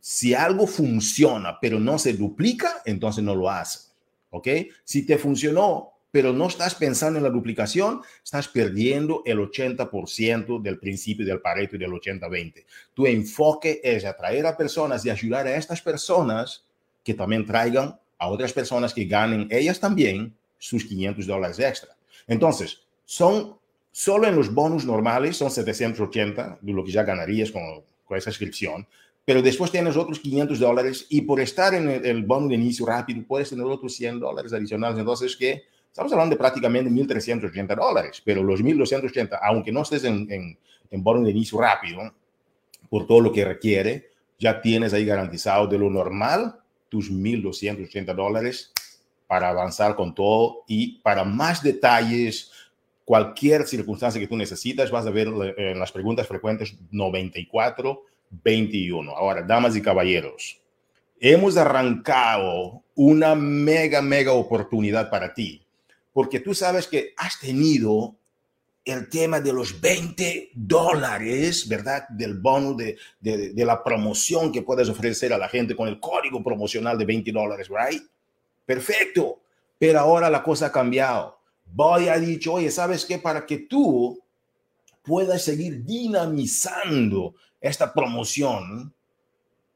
si 0.00 0.32
algo 0.32 0.66
funciona 0.66 1.58
pero 1.60 1.78
no 1.78 1.98
se 1.98 2.14
duplica, 2.14 2.80
entonces 2.86 3.22
no 3.22 3.34
lo 3.34 3.50
hace. 3.50 3.90
¿Ok? 4.30 4.48
Si 4.84 5.04
te 5.04 5.18
funcionó, 5.18 5.92
pero 6.10 6.32
no 6.32 6.48
estás 6.48 6.74
pensando 6.74 7.18
en 7.18 7.24
la 7.24 7.28
duplicación, 7.28 8.00
estás 8.24 8.48
perdiendo 8.48 9.20
el 9.26 9.36
80% 9.36 10.62
del 10.62 10.78
principio 10.78 11.26
del 11.26 11.42
Pareto 11.42 11.76
y 11.76 11.78
del 11.78 11.90
80-20. 11.90 12.64
Tu 12.94 13.06
enfoque 13.06 13.82
es 13.84 14.06
atraer 14.06 14.46
a 14.46 14.56
personas 14.56 15.04
y 15.04 15.10
ayudar 15.10 15.46
a 15.46 15.56
estas 15.56 15.82
personas 15.82 16.64
que 17.04 17.12
también 17.12 17.44
traigan 17.44 18.00
a 18.16 18.28
otras 18.28 18.54
personas 18.54 18.94
que 18.94 19.04
ganen 19.04 19.46
ellas 19.50 19.78
también 19.78 20.34
sus 20.56 20.86
500 20.86 21.26
dólares 21.26 21.58
extra. 21.58 21.94
Entonces, 22.26 22.80
son 23.04 23.58
solo 23.92 24.26
en 24.26 24.36
los 24.36 24.52
bonos 24.52 24.84
normales, 24.84 25.36
son 25.36 25.50
780 25.50 26.58
de 26.60 26.72
lo 26.72 26.84
que 26.84 26.92
ya 26.92 27.02
ganarías 27.02 27.50
con, 27.50 27.62
con 28.04 28.16
esa 28.16 28.30
inscripción, 28.30 28.86
pero 29.24 29.42
después 29.42 29.70
tienes 29.70 29.96
otros 29.96 30.20
500 30.20 30.58
dólares 30.58 31.06
y 31.10 31.20
por 31.20 31.38
estar 31.40 31.74
en 31.74 31.88
el, 31.88 32.22
bono 32.24 32.48
de 32.48 32.54
inicio 32.54 32.86
rápido 32.86 33.22
puedes 33.28 33.50
tener 33.50 33.66
otros 33.66 33.94
100 33.94 34.20
dólares 34.20 34.54
adicionales. 34.54 34.98
Entonces, 34.98 35.36
que 35.36 35.64
estamos 35.86 36.10
hablando 36.12 36.34
de 36.34 36.38
prácticamente 36.38 36.90
1.380 36.90 37.76
dólares, 37.76 38.22
pero 38.24 38.42
los 38.42 38.62
1.280, 38.62 39.38
aunque 39.42 39.70
no 39.70 39.82
estés 39.82 40.04
en, 40.04 40.26
en, 40.32 40.58
en 40.90 41.02
bono 41.02 41.22
de 41.22 41.30
inicio 41.30 41.60
rápido, 41.60 42.10
por 42.88 43.06
todo 43.06 43.20
lo 43.20 43.30
que 43.30 43.44
requiere, 43.44 44.12
ya 44.38 44.62
tienes 44.62 44.94
ahí 44.94 45.04
garantizado 45.04 45.66
de 45.66 45.78
lo 45.78 45.90
normal 45.90 46.56
tus 46.88 47.12
1.280 47.12 48.14
dólares 48.14 48.72
para 49.26 49.50
avanzar 49.50 49.94
con 49.94 50.14
todo 50.14 50.64
y 50.66 51.00
para 51.00 51.22
más 51.24 51.62
detalles, 51.62 52.50
cualquier 53.08 53.66
circunstancia 53.66 54.20
que 54.20 54.26
tú 54.26 54.36
necesitas, 54.36 54.90
vas 54.90 55.06
a 55.06 55.10
ver 55.10 55.28
en 55.56 55.78
las 55.78 55.90
preguntas 55.90 56.26
frecuentes 56.26 56.74
94, 56.90 58.04
21. 58.44 59.10
Ahora, 59.16 59.40
damas 59.40 59.74
y 59.76 59.80
caballeros, 59.80 60.60
hemos 61.18 61.56
arrancado 61.56 62.82
una 62.94 63.34
mega, 63.34 64.02
mega 64.02 64.32
oportunidad 64.32 65.08
para 65.08 65.32
ti, 65.32 65.62
porque 66.12 66.38
tú 66.38 66.52
sabes 66.52 66.86
que 66.86 67.14
has 67.16 67.40
tenido 67.40 68.14
el 68.84 69.08
tema 69.08 69.40
de 69.40 69.54
los 69.54 69.80
20 69.80 70.50
dólares, 70.52 71.66
¿verdad? 71.66 72.06
Del 72.10 72.34
bono 72.34 72.74
de, 72.74 72.98
de, 73.20 73.54
de, 73.54 73.64
la 73.64 73.82
promoción 73.82 74.52
que 74.52 74.60
puedes 74.60 74.90
ofrecer 74.90 75.32
a 75.32 75.38
la 75.38 75.48
gente 75.48 75.74
con 75.74 75.88
el 75.88 75.98
código 75.98 76.44
promocional 76.44 76.98
de 76.98 77.06
20 77.06 77.32
dólares, 77.32 77.68
¿right? 77.70 78.02
Perfecto. 78.66 79.40
Pero 79.78 79.98
ahora 79.98 80.28
la 80.28 80.42
cosa 80.42 80.66
ha 80.66 80.72
cambiado. 80.72 81.37
Voy 81.72 82.08
ha 82.08 82.18
dicho, 82.18 82.54
oye, 82.54 82.70
¿sabes 82.70 83.04
qué? 83.04 83.18
Para 83.18 83.44
que 83.46 83.58
tú 83.58 84.20
puedas 85.02 85.42
seguir 85.42 85.84
dinamizando 85.84 87.34
esta 87.60 87.92
promoción, 87.92 88.92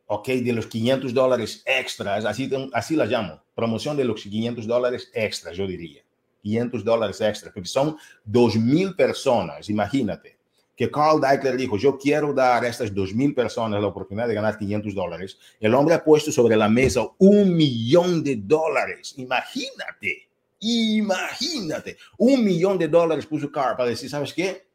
¿ok? 0.06 0.28
De 0.28 0.52
los 0.52 0.66
500 0.66 1.14
dólares 1.14 1.62
extras, 1.64 2.24
así, 2.24 2.50
así 2.72 2.96
la 2.96 3.06
llamo, 3.06 3.42
promoción 3.54 3.96
de 3.96 4.04
los 4.04 4.22
500 4.22 4.66
dólares 4.66 5.10
extras, 5.14 5.56
yo 5.56 5.66
diría. 5.66 6.02
500 6.42 6.84
dólares 6.84 7.20
extra, 7.20 7.52
porque 7.52 7.68
son 7.68 7.96
2.000 8.28 8.96
personas, 8.96 9.70
imagínate, 9.70 10.36
que 10.76 10.90
Carl 10.90 11.20
Deichler 11.20 11.56
dijo, 11.56 11.76
yo 11.76 11.96
quiero 11.96 12.32
dar 12.32 12.64
a 12.64 12.68
estas 12.68 12.92
2.000 12.92 13.34
personas 13.34 13.80
la 13.80 13.86
oportunidad 13.86 14.26
de 14.26 14.34
ganar 14.34 14.58
500 14.58 14.94
dólares. 14.94 15.38
El 15.60 15.74
hombre 15.74 15.94
ha 15.94 16.02
puesto 16.02 16.32
sobre 16.32 16.56
la 16.56 16.68
mesa 16.68 17.02
un 17.18 17.54
millón 17.54 18.24
de 18.24 18.36
dólares, 18.36 19.14
imagínate, 19.16 20.28
imagínate, 20.62 21.96
un 22.16 22.44
millón 22.44 22.78
de 22.78 22.86
dólares 22.86 23.26
puso 23.26 23.50
Carl 23.50 23.76
para 23.76 23.88
decir, 23.88 24.08
¿sabes 24.08 24.32
qué? 24.32 24.66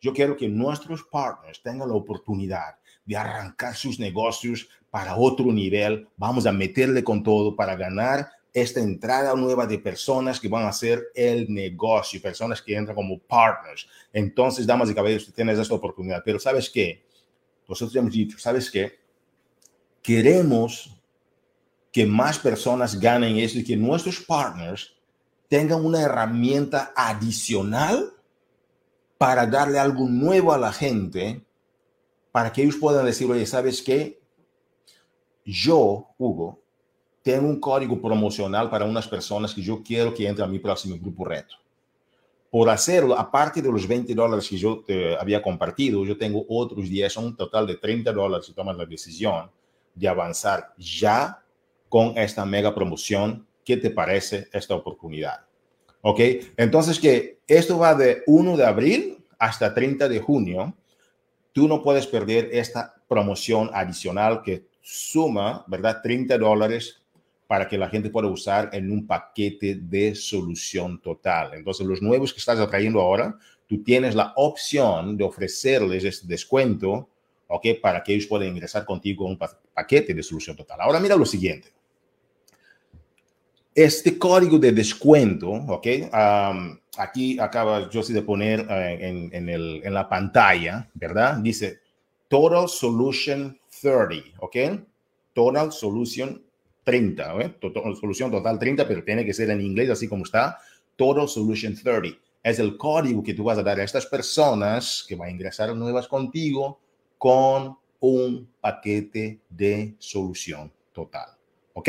Yo 0.00 0.12
quiero 0.12 0.36
que 0.36 0.48
nuestros 0.48 1.02
partners 1.02 1.62
tengan 1.62 1.88
la 1.88 1.94
oportunidad 1.94 2.76
de 3.04 3.16
arrancar 3.16 3.74
sus 3.74 3.98
negocios 3.98 4.68
para 4.90 5.16
otro 5.16 5.46
nivel. 5.46 6.08
Vamos 6.16 6.46
a 6.46 6.52
meterle 6.52 7.02
con 7.02 7.22
todo 7.22 7.56
para 7.56 7.74
ganar 7.74 8.28
esta 8.52 8.80
entrada 8.80 9.34
nueva 9.34 9.66
de 9.66 9.78
personas 9.78 10.38
que 10.40 10.48
van 10.48 10.64
a 10.64 10.70
hacer 10.70 11.08
el 11.14 11.52
negocio, 11.52 12.20
personas 12.20 12.60
que 12.60 12.76
entran 12.76 12.96
como 12.96 13.18
partners. 13.18 13.88
Entonces, 14.12 14.66
damas 14.66 14.90
y 14.90 14.94
caballeros, 14.94 15.32
tienes 15.32 15.58
esta 15.58 15.74
oportunidad. 15.74 16.22
Pero 16.24 16.38
¿sabes 16.38 16.68
qué? 16.68 17.02
Nosotros 17.68 17.94
hemos 17.96 18.12
dicho, 18.12 18.38
¿sabes 18.38 18.70
qué? 18.70 18.98
Queremos 20.02 20.96
que 21.92 22.04
más 22.06 22.38
personas 22.38 22.98
ganen 22.98 23.38
esto 23.38 23.58
y 23.58 23.64
que 23.64 23.76
nuestros 23.76 24.20
partners 24.20 24.99
tengan 25.50 25.84
una 25.84 26.00
herramienta 26.00 26.92
adicional 26.94 28.12
para 29.18 29.46
darle 29.46 29.80
algo 29.80 30.08
nuevo 30.08 30.52
a 30.52 30.58
la 30.58 30.72
gente, 30.72 31.44
para 32.30 32.52
que 32.52 32.62
ellos 32.62 32.76
puedan 32.76 33.04
decir, 33.04 33.28
oye, 33.28 33.44
¿sabes 33.44 33.82
qué? 33.82 34.22
Yo, 35.44 36.06
Hugo, 36.16 36.60
tengo 37.20 37.48
un 37.48 37.58
código 37.58 38.00
promocional 38.00 38.70
para 38.70 38.84
unas 38.84 39.08
personas 39.08 39.52
que 39.52 39.60
yo 39.60 39.82
quiero 39.82 40.14
que 40.14 40.28
entren 40.28 40.48
a 40.48 40.52
mi 40.52 40.60
próximo 40.60 40.96
grupo 40.96 41.24
reto. 41.24 41.56
Por 42.48 42.70
hacerlo, 42.70 43.18
aparte 43.18 43.60
de 43.60 43.72
los 43.72 43.88
20 43.88 44.14
dólares 44.14 44.48
que 44.48 44.56
yo 44.56 44.84
te 44.86 45.16
había 45.16 45.42
compartido, 45.42 46.04
yo 46.04 46.16
tengo 46.16 46.44
otros 46.48 46.88
10, 46.88 47.12
son 47.12 47.24
un 47.24 47.36
total 47.36 47.66
de 47.66 47.76
30 47.76 48.12
dólares 48.12 48.46
si 48.46 48.52
tomas 48.52 48.76
la 48.76 48.86
decisión 48.86 49.50
de 49.96 50.06
avanzar 50.06 50.72
ya 50.78 51.42
con 51.88 52.16
esta 52.16 52.44
mega 52.44 52.72
promoción. 52.72 53.44
¿Qué 53.64 53.76
te 53.76 53.90
parece 53.90 54.48
esta 54.52 54.74
oportunidad? 54.74 55.46
¿Ok? 56.02 56.20
Entonces, 56.56 56.98
que 56.98 57.40
esto 57.46 57.78
va 57.78 57.94
de 57.94 58.22
1 58.26 58.56
de 58.56 58.64
abril 58.64 59.24
hasta 59.38 59.74
30 59.74 60.08
de 60.08 60.20
junio. 60.20 60.76
Tú 61.52 61.66
no 61.66 61.82
puedes 61.82 62.06
perder 62.06 62.50
esta 62.52 62.94
promoción 63.08 63.70
adicional 63.72 64.42
que 64.42 64.66
suma, 64.80 65.64
¿verdad? 65.66 66.00
30 66.02 66.38
dólares 66.38 67.02
para 67.46 67.66
que 67.66 67.76
la 67.76 67.88
gente 67.88 68.10
pueda 68.10 68.28
usar 68.28 68.70
en 68.72 68.92
un 68.92 69.06
paquete 69.06 69.74
de 69.74 70.14
solución 70.14 71.00
total. 71.00 71.54
Entonces, 71.54 71.84
los 71.84 72.00
nuevos 72.00 72.32
que 72.32 72.38
estás 72.38 72.60
atrayendo 72.60 73.00
ahora, 73.00 73.36
tú 73.66 73.82
tienes 73.82 74.14
la 74.14 74.32
opción 74.36 75.16
de 75.16 75.24
ofrecerles 75.24 76.04
este 76.04 76.28
descuento, 76.28 77.08
¿ok? 77.48 77.66
Para 77.82 78.04
que 78.04 78.14
ellos 78.14 78.26
puedan 78.26 78.48
ingresar 78.48 78.84
contigo 78.84 79.26
en 79.26 79.32
un 79.32 79.38
paquete 79.74 80.14
de 80.14 80.22
solución 80.22 80.56
total. 80.56 80.80
Ahora 80.80 81.00
mira 81.00 81.16
lo 81.16 81.26
siguiente. 81.26 81.72
Este 83.74 84.18
código 84.18 84.58
de 84.58 84.72
descuento, 84.72 85.50
¿ok? 85.50 85.86
aquí 86.96 87.38
acaba 87.38 87.88
yo 87.88 88.02
de 88.02 88.22
poner 88.22 88.66
eh, 88.68 88.98
en, 89.00 89.30
en, 89.32 89.48
el, 89.48 89.80
en 89.84 89.94
la 89.94 90.08
pantalla, 90.08 90.88
¿verdad? 90.94 91.38
Dice 91.38 91.78
Total 92.28 92.68
Solution 92.68 93.58
30, 93.80 94.38
¿ok? 94.40 94.56
Total 95.32 95.72
Solution 95.72 96.42
30, 96.84 97.40
¿eh? 97.40 97.48
Total, 97.60 97.96
solución 97.96 98.30
total 98.30 98.58
30, 98.58 98.86
pero 98.88 99.04
tiene 99.04 99.24
que 99.24 99.34
ser 99.34 99.50
en 99.50 99.60
inglés, 99.60 99.90
así 99.90 100.08
como 100.08 100.24
está, 100.24 100.58
Total 100.96 101.28
Solution 101.28 101.74
30. 101.74 102.18
Es 102.42 102.58
el 102.58 102.76
código 102.76 103.22
que 103.22 103.34
tú 103.34 103.44
vas 103.44 103.58
a 103.58 103.62
dar 103.62 103.78
a 103.78 103.84
estas 103.84 104.06
personas 104.06 105.04
que 105.06 105.14
van 105.14 105.28
a 105.28 105.32
ingresar 105.32 105.74
nuevas 105.76 106.08
contigo 106.08 106.80
con 107.18 107.76
un 108.00 108.48
paquete 108.60 109.40
de 109.48 109.94
solución 109.98 110.72
total. 110.92 111.28
¿Ok? 111.74 111.88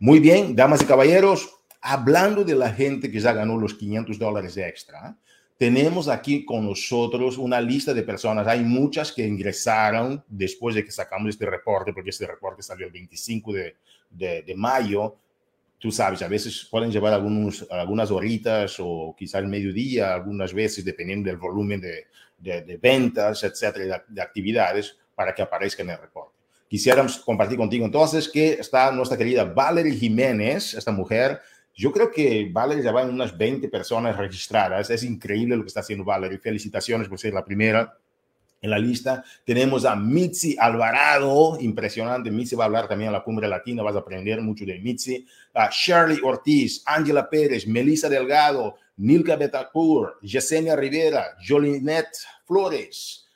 Muy 0.00 0.20
bien, 0.20 0.54
damas 0.54 0.82
y 0.82 0.84
caballeros, 0.84 1.48
hablando 1.80 2.44
de 2.44 2.54
la 2.54 2.72
gente 2.72 3.10
que 3.10 3.18
ya 3.18 3.32
ganó 3.32 3.56
los 3.56 3.74
500 3.74 4.18
dólares 4.18 4.56
extra, 4.56 5.16
tenemos 5.58 6.08
aquí 6.08 6.44
con 6.44 6.64
nosotros 6.64 7.36
una 7.36 7.60
lista 7.60 7.92
de 7.92 8.04
personas. 8.04 8.46
Hay 8.46 8.60
muchas 8.60 9.10
que 9.10 9.26
ingresaron 9.26 10.22
después 10.28 10.76
de 10.76 10.84
que 10.84 10.92
sacamos 10.92 11.30
este 11.30 11.46
reporte, 11.46 11.92
porque 11.92 12.10
este 12.10 12.28
reporte 12.28 12.62
salió 12.62 12.86
el 12.86 12.92
25 12.92 13.52
de, 13.52 13.74
de, 14.10 14.54
mayo, 14.56 15.16
tú 15.78 15.90
sabes, 15.90 16.22
a 16.22 16.28
veces 16.28 16.68
pueden 16.70 16.92
llevar 16.92 17.12
algunas 17.12 18.10
horitas 18.12 18.76
o 18.78 19.16
quizá 19.18 19.40
el 19.40 19.48
mediodía, 19.48 20.14
algunas 20.14 20.54
veces, 20.54 20.84
dependiendo 20.84 21.28
del 21.28 21.38
volumen 21.38 21.80
de, 21.80 22.06
de, 22.38 22.76
ventas, 22.80 23.42
etcétera, 23.42 24.04
de, 24.06 24.22
actividades, 24.22 24.96
para 25.16 25.34
que 25.34 25.42
aparezca 25.42 25.82
en 25.82 25.90
el 25.90 25.98
reporte. 25.98 26.37
Quisiéramos 26.68 27.18
compartir 27.18 27.56
contigo 27.56 27.84
entonces 27.84 28.28
que 28.28 28.52
está 28.52 28.90
nuestra 28.92 29.16
querida 29.16 29.44
Valerie 29.44 29.94
Jiménez, 29.94 30.74
esta 30.74 30.92
mujer. 30.92 31.40
Yo 31.74 31.92
creo 31.92 32.10
que 32.10 32.50
Valerie 32.52 32.84
ya 32.84 32.92
va 32.92 33.02
en 33.02 33.10
unas 33.10 33.36
20 33.36 33.68
personas 33.68 34.16
registradas. 34.16 34.90
Es 34.90 35.02
increíble 35.02 35.56
lo 35.56 35.62
que 35.62 35.68
está 35.68 35.80
haciendo 35.80 36.04
Valerie. 36.04 36.38
Felicitaciones 36.38 37.08
por 37.08 37.18
ser 37.18 37.32
la 37.32 37.44
primera 37.44 37.96
en 38.60 38.70
la 38.70 38.78
lista 38.78 39.24
tenemos 39.44 39.84
a 39.84 39.94
Mitzi 39.94 40.56
Alvarado, 40.58 41.58
impresionante. 41.60 42.30
Mitzi 42.30 42.56
va 42.56 42.64
a 42.64 42.66
hablar 42.66 42.88
también 42.88 43.10
a 43.10 43.12
la 43.12 43.22
cumbre 43.22 43.48
latina, 43.48 43.82
vas 43.82 43.94
a 43.94 44.00
aprender 44.00 44.40
mucho 44.40 44.64
de 44.64 44.78
Mitzi. 44.78 45.26
A 45.54 45.70
Shirley 45.70 46.18
Ortiz, 46.22 46.82
Ángela 46.84 47.28
Pérez, 47.28 47.66
Melissa 47.66 48.08
Delgado, 48.08 48.76
Nilka 48.96 49.36
Betancourt, 49.36 50.20
Yesenia 50.22 50.74
Rivera, 50.74 51.36
Jolinette 51.46 52.18
Flores. 52.44 53.27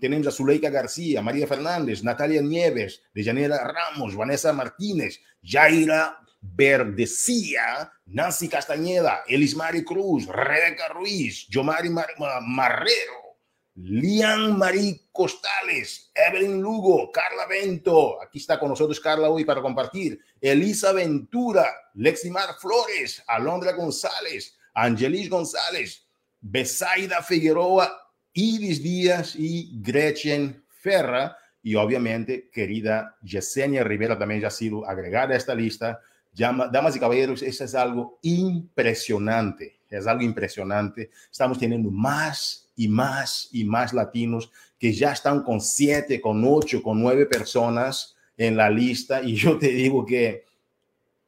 Tenemos 0.00 0.26
a 0.28 0.30
Zuleika 0.30 0.70
García, 0.70 1.20
María 1.20 1.46
Fernández, 1.46 2.04
Natalia 2.04 2.40
Nieves, 2.40 3.02
Dejanira 3.12 3.58
Ramos, 3.66 4.14
Vanessa 4.14 4.52
Martínez, 4.52 5.20
Jaira 5.42 6.18
Verdecía, 6.40 7.90
Nancy 8.06 8.48
Castañeda, 8.48 9.24
Elismari 9.26 9.82
Cruz, 9.82 10.26
Rebeca 10.26 10.88
Ruiz, 10.88 11.48
Yomari 11.48 11.90
Marrero, 11.90 13.38
Lian 13.76 14.56
Marie 14.56 15.08
Costales, 15.10 16.12
Evelyn 16.14 16.60
Lugo, 16.60 17.10
Carla 17.10 17.46
Bento, 17.48 18.22
aquí 18.22 18.38
está 18.38 18.60
con 18.60 18.68
nosotros 18.68 19.00
Carla 19.00 19.30
hoy 19.30 19.44
para 19.44 19.62
compartir, 19.62 20.20
Elisa 20.40 20.92
Ventura, 20.92 21.66
Leximar 21.94 22.54
Flores, 22.60 23.20
Alondra 23.26 23.72
González, 23.72 24.56
Angelis 24.74 25.28
González, 25.28 26.06
Besaida 26.40 27.20
Figueroa, 27.22 28.03
Iris 28.34 28.82
Díaz 28.82 29.36
y 29.36 29.80
Gretchen 29.80 30.64
Ferra, 30.68 31.36
y 31.62 31.76
obviamente 31.76 32.50
querida 32.52 33.16
Yesenia 33.22 33.82
Rivera 33.84 34.18
también 34.18 34.40
ya 34.40 34.48
ha 34.48 34.50
sido 34.50 34.86
agregada 34.86 35.34
a 35.34 35.38
esta 35.38 35.54
lista. 35.54 36.00
Damas 36.36 36.96
y 36.96 37.00
caballeros, 37.00 37.42
eso 37.42 37.64
es 37.64 37.74
algo 37.74 38.18
impresionante, 38.22 39.78
es 39.88 40.06
algo 40.06 40.22
impresionante. 40.22 41.10
Estamos 41.30 41.58
teniendo 41.58 41.90
más 41.90 42.68
y 42.76 42.88
más 42.88 43.48
y 43.52 43.64
más 43.64 43.94
latinos 43.94 44.50
que 44.78 44.92
ya 44.92 45.12
están 45.12 45.42
con 45.42 45.60
siete, 45.60 46.20
con 46.20 46.44
ocho, 46.44 46.82
con 46.82 47.00
nueve 47.00 47.24
personas 47.24 48.16
en 48.36 48.56
la 48.56 48.68
lista. 48.68 49.22
Y 49.22 49.36
yo 49.36 49.56
te 49.56 49.68
digo 49.68 50.04
que 50.04 50.44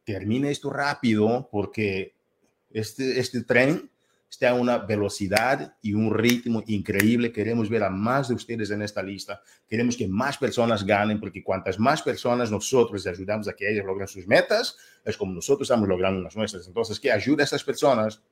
termine 0.05 0.51
esto 0.51 0.71
rápido 0.71 1.49
porque 1.51 2.15
este, 2.71 3.19
este 3.19 3.43
tren 3.43 3.89
está 4.37 4.51
a 4.51 4.55
una 4.55 4.79
velocidad 4.79 5.77
y 5.83 5.95
un 5.95 6.13
ritmo 6.15 6.63
increíble. 6.67 7.33
Queremos 7.33 7.69
ver 7.71 7.83
a 7.83 7.91
más 7.91 8.29
de 8.29 8.35
ustedes 8.35 8.71
en 8.71 8.83
esta 8.83 9.03
lista. 9.03 9.41
Queremos 9.67 9.97
que 9.97 10.07
más 10.07 10.37
personas 10.37 10.85
ganen, 10.85 11.19
porque 11.19 11.43
cuantas 11.43 11.79
más 11.79 12.03
personas 12.03 12.51
nosotros 12.51 13.07
ayudamos 13.07 13.49
a 13.49 13.55
que 13.55 13.71
ellos 13.71 13.85
logren 13.85 14.07
sus 14.07 14.27
metas, 14.27 14.77
es 15.05 15.17
como 15.17 15.33
nosotros 15.33 15.67
estamos 15.67 15.89
logrando 15.89 16.21
las 16.21 16.37
nuestras. 16.37 16.67
Entonces, 16.67 17.01
que 17.01 17.11
ayude 17.11 17.43
a 17.43 17.45
estas 17.45 17.65
personas, 17.65 18.23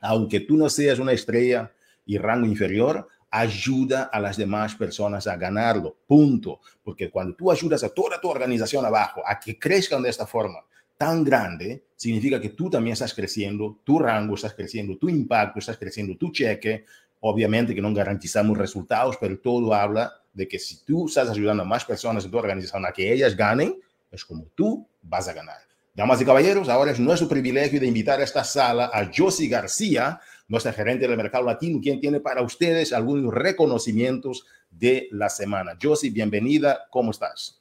aunque 0.00 0.40
tú 0.40 0.56
no 0.56 0.68
seas 0.68 0.98
una 0.98 1.12
estrella, 1.12 1.72
y 2.06 2.18
rango 2.18 2.46
inferior, 2.46 3.06
ayuda 3.30 4.10
a 4.12 4.18
las 4.18 4.36
demás 4.36 4.74
personas 4.74 5.26
a 5.26 5.36
ganarlo. 5.36 5.96
Punto. 6.06 6.60
Porque 6.82 7.10
cuando 7.10 7.36
tú 7.36 7.50
ayudas 7.50 7.84
a 7.84 7.88
toda 7.90 8.20
tu 8.20 8.28
organización 8.28 8.84
abajo 8.84 9.22
a 9.24 9.38
que 9.38 9.58
crezcan 9.58 10.02
de 10.02 10.10
esta 10.10 10.26
forma 10.26 10.58
tan 11.00 11.24
grande, 11.24 11.86
significa 11.96 12.38
que 12.38 12.50
tú 12.50 12.68
también 12.68 12.92
estás 12.92 13.14
creciendo, 13.14 13.80
tu 13.84 13.98
rango 13.98 14.34
estás 14.34 14.52
creciendo, 14.52 14.98
tu 14.98 15.08
impacto 15.08 15.58
estás 15.58 15.78
creciendo, 15.78 16.14
tu 16.18 16.30
cheque. 16.30 16.84
Obviamente 17.20 17.74
que 17.74 17.80
no 17.80 17.94
garantizamos 17.94 18.58
resultados, 18.58 19.16
pero 19.18 19.38
todo 19.38 19.72
habla 19.72 20.12
de 20.34 20.46
que 20.46 20.58
si 20.58 20.84
tú 20.84 21.06
estás 21.06 21.30
ayudando 21.30 21.62
a 21.62 21.66
más 21.66 21.86
personas 21.86 22.26
en 22.26 22.30
tu 22.30 22.36
organización 22.36 22.84
a 22.84 22.92
que 22.92 23.10
ellas 23.10 23.34
ganen, 23.34 23.80
es 24.12 24.26
como 24.26 24.44
tú 24.54 24.86
vas 25.00 25.26
a 25.26 25.32
ganar. 25.32 25.56
Damas 25.94 26.20
y 26.20 26.26
caballeros, 26.26 26.68
ahora 26.68 26.90
es 26.90 27.00
nuestro 27.00 27.28
privilegio 27.28 27.80
de 27.80 27.86
invitar 27.86 28.20
a 28.20 28.24
esta 28.24 28.44
sala 28.44 28.90
a 28.92 29.10
Josie 29.10 29.48
García, 29.48 30.20
nuestra 30.48 30.74
gerente 30.74 31.08
del 31.08 31.16
mercado 31.16 31.44
latino, 31.44 31.80
quien 31.80 31.98
tiene 31.98 32.20
para 32.20 32.42
ustedes 32.42 32.92
algunos 32.92 33.32
reconocimientos 33.32 34.44
de 34.70 35.08
la 35.12 35.30
semana. 35.30 35.78
Josie, 35.82 36.10
bienvenida, 36.10 36.88
¿cómo 36.90 37.10
estás? 37.12 37.59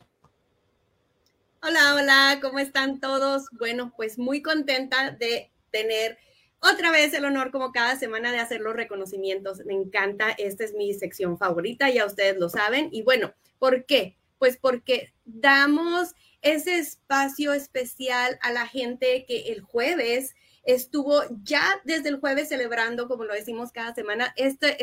Hola, 1.61 1.93
hola, 1.93 2.39
¿cómo 2.41 2.59
están 2.59 3.01
todos? 3.01 3.47
Bueno, 3.51 3.91
pues 3.97 4.17
muy 4.17 4.41
contenta 4.41 5.11
de 5.11 5.51
tener 5.71 6.17
otra 6.61 6.89
vez 6.89 7.13
el 7.13 7.25
honor 7.25 7.51
como 7.51 7.73
cada 7.73 7.97
semana 7.97 8.31
de 8.31 8.39
hacer 8.39 8.61
los 8.61 8.73
reconocimientos. 8.77 9.65
Me 9.65 9.73
encanta, 9.73 10.31
esta 10.31 10.63
es 10.63 10.73
mi 10.73 10.93
sección 10.93 11.37
favorita, 11.37 11.89
ya 11.89 12.05
ustedes 12.05 12.37
lo 12.37 12.47
saben. 12.47 12.87
Y 12.93 13.01
bueno, 13.01 13.33
¿por 13.57 13.85
qué? 13.85 14.17
Pues 14.37 14.55
porque 14.55 15.13
damos 15.25 16.15
ese 16.41 16.77
espacio 16.77 17.51
especial 17.51 18.39
a 18.41 18.53
la 18.53 18.65
gente 18.65 19.25
que 19.27 19.51
el 19.51 19.59
jueves 19.59 20.35
estuvo 20.63 21.23
ya 21.43 21.81
desde 21.83 22.07
el 22.07 22.21
jueves 22.21 22.47
celebrando, 22.47 23.09
como 23.09 23.25
lo 23.25 23.33
decimos 23.33 23.73
cada 23.73 23.93
semana, 23.93 24.33
este, 24.37 24.77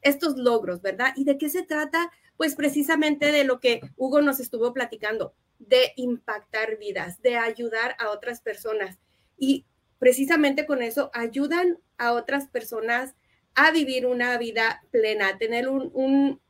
estos 0.00 0.38
logros, 0.38 0.80
¿verdad? 0.80 1.12
¿Y 1.16 1.24
de 1.24 1.36
qué 1.36 1.50
se 1.50 1.64
trata? 1.64 2.10
Pues 2.38 2.54
precisamente 2.54 3.30
de 3.30 3.44
lo 3.44 3.60
que 3.60 3.82
Hugo 3.96 4.22
nos 4.22 4.40
estuvo 4.40 4.72
platicando, 4.72 5.34
de 5.58 5.92
impactar 5.96 6.78
vidas, 6.78 7.20
de 7.22 7.36
ayudar 7.36 7.96
a 7.98 8.10
otras 8.10 8.40
personas. 8.40 8.98
Y 9.36 9.66
precisamente 9.98 10.66
con 10.66 10.82
eso 10.82 11.10
ayudan 11.14 11.78
a 11.98 12.12
otras 12.12 12.48
personas 12.48 13.14
a 13.54 13.70
vivir 13.70 14.06
una 14.06 14.36
vida 14.38 14.82
plena, 14.90 15.28
a 15.28 15.38
tener 15.38 15.68
un, 15.68 15.90
un, 15.94 16.40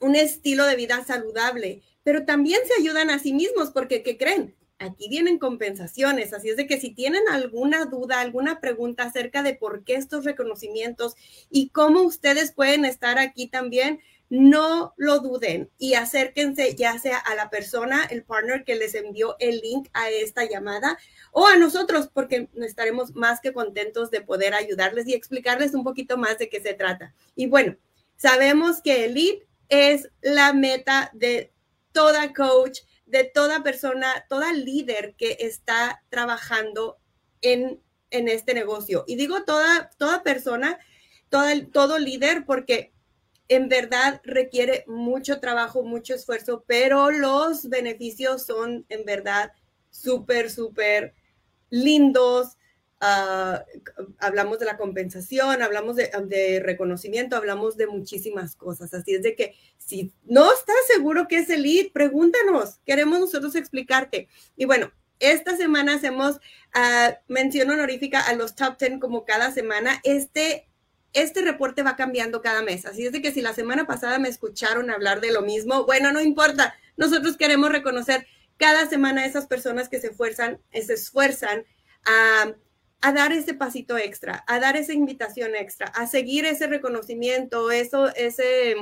un 0.00 0.16
estilo 0.16 0.64
de 0.64 0.76
vida 0.76 1.04
saludable, 1.04 1.82
pero 2.02 2.24
también 2.24 2.60
se 2.66 2.80
ayudan 2.80 3.10
a 3.10 3.18
sí 3.18 3.32
mismos 3.32 3.70
porque, 3.70 4.02
¿qué 4.02 4.16
creen? 4.16 4.54
aquí 4.80 5.08
vienen 5.08 5.38
compensaciones, 5.38 6.32
así 6.32 6.48
es 6.48 6.56
de 6.56 6.66
que 6.66 6.80
si 6.80 6.90
tienen 6.90 7.22
alguna 7.30 7.84
duda, 7.84 8.20
alguna 8.20 8.60
pregunta 8.60 9.04
acerca 9.04 9.42
de 9.42 9.54
por 9.54 9.84
qué 9.84 9.94
estos 9.94 10.24
reconocimientos 10.24 11.14
y 11.50 11.68
cómo 11.68 12.02
ustedes 12.02 12.52
pueden 12.52 12.84
estar 12.86 13.18
aquí 13.18 13.46
también, 13.46 14.00
no 14.30 14.94
lo 14.96 15.18
duden 15.18 15.70
y 15.76 15.94
acérquense 15.94 16.76
ya 16.76 16.98
sea 16.98 17.18
a 17.18 17.34
la 17.34 17.50
persona, 17.50 18.04
el 18.04 18.22
partner 18.22 18.64
que 18.64 18.76
les 18.76 18.94
envió 18.94 19.34
el 19.40 19.58
link 19.58 19.88
a 19.92 20.08
esta 20.08 20.44
llamada 20.44 20.96
o 21.32 21.46
a 21.46 21.56
nosotros, 21.56 22.08
porque 22.14 22.48
estaremos 22.54 23.14
más 23.16 23.40
que 23.40 23.52
contentos 23.52 24.10
de 24.12 24.20
poder 24.20 24.54
ayudarles 24.54 25.08
y 25.08 25.14
explicarles 25.14 25.74
un 25.74 25.82
poquito 25.82 26.16
más 26.16 26.38
de 26.38 26.48
qué 26.48 26.62
se 26.62 26.74
trata. 26.74 27.12
Y 27.34 27.48
bueno, 27.48 27.76
sabemos 28.16 28.80
que 28.80 29.04
el 29.06 29.14
lead 29.14 29.38
es 29.68 30.08
la 30.22 30.52
meta 30.52 31.10
de 31.12 31.52
toda 31.90 32.32
coach, 32.32 32.80
de 33.06 33.24
toda 33.24 33.64
persona, 33.64 34.26
toda 34.28 34.52
líder 34.52 35.16
que 35.18 35.38
está 35.40 36.04
trabajando 36.08 36.98
en, 37.42 37.82
en 38.10 38.28
este 38.28 38.54
negocio. 38.54 39.02
Y 39.08 39.16
digo 39.16 39.42
toda, 39.42 39.90
toda 39.98 40.22
persona, 40.22 40.78
toda, 41.30 41.52
todo 41.72 41.98
líder, 41.98 42.44
porque 42.44 42.92
en 43.50 43.68
verdad 43.68 44.22
requiere 44.24 44.84
mucho 44.86 45.40
trabajo, 45.40 45.82
mucho 45.82 46.14
esfuerzo, 46.14 46.64
pero 46.66 47.10
los 47.10 47.68
beneficios 47.68 48.46
son 48.46 48.86
en 48.88 49.04
verdad 49.04 49.52
súper, 49.90 50.50
súper 50.50 51.14
lindos, 51.68 52.56
Ah, 53.02 53.64
hablamos 54.18 54.58
de 54.58 54.66
la 54.66 54.76
compensación, 54.76 55.62
hablamos 55.62 55.96
de, 55.96 56.60
reconocimiento, 56.62 57.34
hablamos 57.34 57.78
de 57.78 57.86
muchísimas 57.86 58.56
cosas. 58.56 58.92
Así 58.92 59.14
es 59.14 59.22
de 59.22 59.34
que 59.34 59.54
si 59.78 60.12
no 60.24 60.52
estás 60.52 60.76
seguro 60.86 61.26
que 61.26 61.36
es 61.38 61.48
el 61.48 61.62
lead, 61.62 61.92
pregúntanos, 61.92 62.78
queremos 62.84 63.18
nosotros 63.18 63.54
explicarte. 63.54 64.28
Y 64.54 64.66
bueno, 64.66 64.92
esta 65.18 65.56
semana 65.56 65.94
hacemos 65.94 66.36
uh, 66.36 67.14
mención 67.26 67.70
honorífica 67.70 68.20
a 68.20 68.34
los 68.34 68.54
top 68.54 68.78
10 68.78 69.00
como 69.00 69.24
cada 69.24 69.50
semana. 69.50 69.98
Este, 70.04 70.68
este 71.12 71.42
reporte 71.42 71.82
va 71.82 71.96
cambiando 71.96 72.42
cada 72.42 72.62
mes. 72.62 72.86
Así 72.86 73.06
es 73.06 73.12
de 73.12 73.22
que 73.22 73.32
si 73.32 73.40
la 73.42 73.54
semana 73.54 73.86
pasada 73.86 74.18
me 74.18 74.28
escucharon 74.28 74.90
hablar 74.90 75.20
de 75.20 75.32
lo 75.32 75.42
mismo, 75.42 75.84
bueno, 75.84 76.12
no 76.12 76.20
importa. 76.20 76.74
Nosotros 76.96 77.36
queremos 77.36 77.70
reconocer 77.70 78.26
cada 78.56 78.88
semana 78.88 79.22
a 79.22 79.26
esas 79.26 79.46
personas 79.46 79.88
que 79.88 80.00
se 80.00 80.08
esfuerzan, 80.08 80.60
se 80.72 80.94
esfuerzan 80.94 81.64
a 82.04 82.54
a 83.00 83.12
dar 83.12 83.32
ese 83.32 83.54
pasito 83.54 83.96
extra, 83.96 84.44
a 84.46 84.60
dar 84.60 84.76
esa 84.76 84.92
invitación 84.92 85.54
extra, 85.54 85.86
a 85.86 86.06
seguir 86.06 86.44
ese 86.44 86.66
reconocimiento, 86.66 87.70
eso, 87.70 88.14
ese 88.14 88.76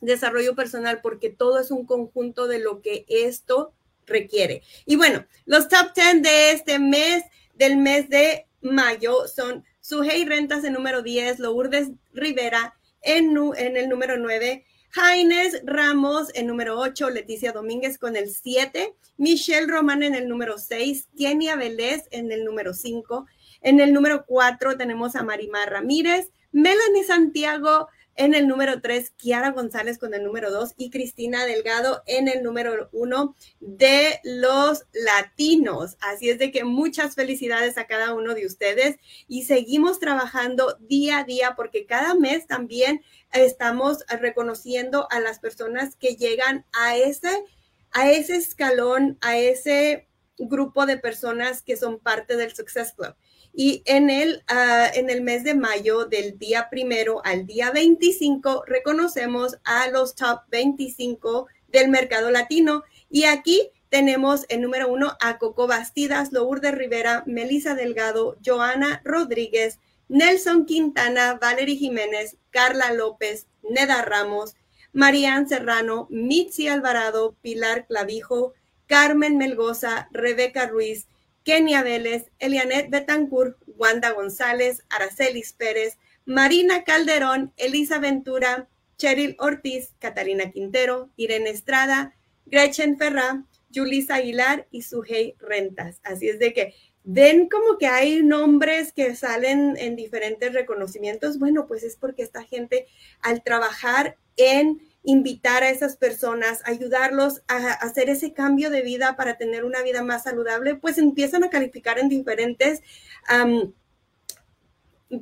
desarrollo 0.00 0.54
personal, 0.54 1.00
porque 1.00 1.30
todo 1.30 1.58
es 1.58 1.70
un 1.70 1.86
conjunto 1.86 2.46
de 2.46 2.58
lo 2.58 2.82
que 2.82 3.06
esto 3.08 3.72
requiere. 4.06 4.62
Y 4.84 4.96
bueno, 4.96 5.24
los 5.46 5.68
top 5.68 5.94
10 5.94 6.22
de 6.22 6.52
este 6.52 6.78
mes, 6.78 7.24
del 7.54 7.76
mes 7.78 8.08
de 8.10 8.46
mayo, 8.60 9.26
son 9.28 9.64
Sujei 9.82 10.24
Rentas 10.24 10.62
en 10.62 10.74
número 10.74 11.02
10, 11.02 11.40
Lourdes 11.40 11.90
Rivera 12.14 12.74
en, 13.02 13.36
el 13.76 13.88
número 13.88 14.16
9, 14.16 14.64
Jaines 14.90 15.60
Ramos 15.64 16.28
en 16.34 16.46
número 16.46 16.78
8, 16.78 17.10
Leticia 17.10 17.50
Domínguez 17.50 17.98
con 17.98 18.14
el 18.14 18.30
7, 18.30 18.94
Michelle 19.16 19.66
Román 19.66 20.04
en 20.04 20.14
el 20.14 20.28
número 20.28 20.56
6, 20.56 21.08
Kenia 21.18 21.56
Vélez 21.56 22.04
en 22.12 22.30
el 22.30 22.44
número 22.44 22.74
5, 22.74 23.26
en 23.62 23.80
el 23.80 23.92
número 23.92 24.24
4 24.24 24.76
tenemos 24.76 25.16
a 25.16 25.24
Marimar 25.24 25.68
Ramírez, 25.70 26.30
Melanie 26.52 27.02
Santiago 27.02 27.88
en 28.16 28.34
el 28.34 28.46
número 28.46 28.80
3, 28.80 29.10
Kiara 29.16 29.50
González 29.50 29.98
con 29.98 30.14
el 30.14 30.24
número 30.24 30.50
2 30.50 30.74
y 30.76 30.90
Cristina 30.90 31.44
Delgado 31.44 32.02
en 32.06 32.28
el 32.28 32.42
número 32.42 32.88
1 32.92 33.34
de 33.60 34.20
los 34.24 34.84
latinos. 34.92 35.96
Así 36.00 36.28
es 36.28 36.38
de 36.38 36.50
que 36.50 36.64
muchas 36.64 37.14
felicidades 37.14 37.78
a 37.78 37.86
cada 37.86 38.14
uno 38.14 38.34
de 38.34 38.46
ustedes 38.46 38.96
y 39.28 39.44
seguimos 39.44 39.98
trabajando 39.98 40.76
día 40.80 41.18
a 41.18 41.24
día 41.24 41.54
porque 41.56 41.86
cada 41.86 42.14
mes 42.14 42.46
también 42.46 43.02
estamos 43.32 44.04
reconociendo 44.20 45.08
a 45.10 45.20
las 45.20 45.38
personas 45.38 45.96
que 45.96 46.16
llegan 46.16 46.66
a 46.72 46.96
ese, 46.96 47.44
a 47.92 48.10
ese 48.10 48.36
escalón, 48.36 49.18
a 49.20 49.38
ese 49.38 50.08
grupo 50.38 50.86
de 50.86 50.98
personas 50.98 51.62
que 51.62 51.76
son 51.76 51.98
parte 51.98 52.36
del 52.36 52.54
Success 52.54 52.92
Club. 52.92 53.14
Y 53.54 53.82
en 53.84 54.08
el, 54.08 54.42
ah, 54.48 54.88
en 54.94 55.10
el 55.10 55.20
mes 55.20 55.44
de 55.44 55.54
mayo, 55.54 56.06
del 56.06 56.38
día 56.38 56.68
primero 56.70 57.20
al 57.24 57.46
día 57.46 57.70
25, 57.70 58.64
reconocemos 58.66 59.58
a 59.64 59.88
los 59.88 60.14
top 60.14 60.40
25 60.50 61.48
del 61.68 61.88
mercado 61.88 62.30
latino. 62.30 62.84
Y 63.10 63.24
aquí 63.24 63.70
tenemos 63.90 64.46
el 64.48 64.62
número 64.62 64.90
uno 64.90 65.16
a 65.20 65.36
Coco 65.36 65.66
Bastidas, 65.66 66.32
Lourdes 66.32 66.74
Rivera, 66.74 67.24
Melissa 67.26 67.74
Delgado, 67.74 68.38
Joana 68.44 69.02
Rodríguez, 69.04 69.78
Nelson 70.08 70.64
Quintana, 70.64 71.38
Valerie 71.40 71.76
Jiménez, 71.76 72.36
Carla 72.50 72.92
López, 72.92 73.46
Neda 73.62 74.02
Ramos, 74.02 74.54
Marían 74.94 75.48
Serrano, 75.48 76.06
Mitzi 76.10 76.68
Alvarado, 76.68 77.34
Pilar 77.42 77.86
Clavijo, 77.86 78.54
Carmen 78.86 79.38
Melgoza, 79.38 80.08
Rebeca 80.10 80.66
Ruiz, 80.66 81.06
Kenia 81.44 81.82
Vélez, 81.82 82.30
Elianet 82.38 82.90
Betancourt, 82.90 83.56
Wanda 83.66 84.12
González, 84.12 84.82
Aracelis 84.90 85.52
Pérez, 85.52 85.98
Marina 86.24 86.84
Calderón, 86.84 87.52
Elisa 87.56 87.98
Ventura, 87.98 88.68
Cheryl 88.96 89.36
Ortiz, 89.38 89.92
Catalina 89.98 90.50
Quintero, 90.50 91.10
Irene 91.16 91.50
Estrada, 91.50 92.14
Gretchen 92.46 92.96
Ferrá, 92.96 93.44
Julisa 93.74 94.16
Aguilar 94.16 94.68
y 94.70 94.82
Sujei 94.82 95.34
Rentas. 95.40 96.00
Así 96.04 96.28
es 96.28 96.38
de 96.38 96.52
que 96.52 96.74
ven 97.04 97.48
como 97.48 97.78
que 97.78 97.86
hay 97.86 98.22
nombres 98.22 98.92
que 98.92 99.16
salen 99.16 99.76
en 99.76 99.96
diferentes 99.96 100.52
reconocimientos. 100.52 101.38
Bueno, 101.38 101.66
pues 101.66 101.82
es 101.82 101.96
porque 101.96 102.22
esta 102.22 102.44
gente 102.44 102.86
al 103.20 103.42
trabajar 103.42 104.16
en 104.36 104.80
invitar 105.04 105.62
a 105.62 105.70
esas 105.70 105.96
personas, 105.96 106.60
ayudarlos 106.64 107.42
a 107.48 107.72
hacer 107.72 108.08
ese 108.08 108.32
cambio 108.32 108.70
de 108.70 108.82
vida 108.82 109.16
para 109.16 109.36
tener 109.36 109.64
una 109.64 109.82
vida 109.82 110.02
más 110.02 110.24
saludable, 110.24 110.76
pues 110.76 110.98
empiezan 110.98 111.44
a 111.44 111.50
calificar 111.50 111.98
en 111.98 112.08
diferentes, 112.08 112.82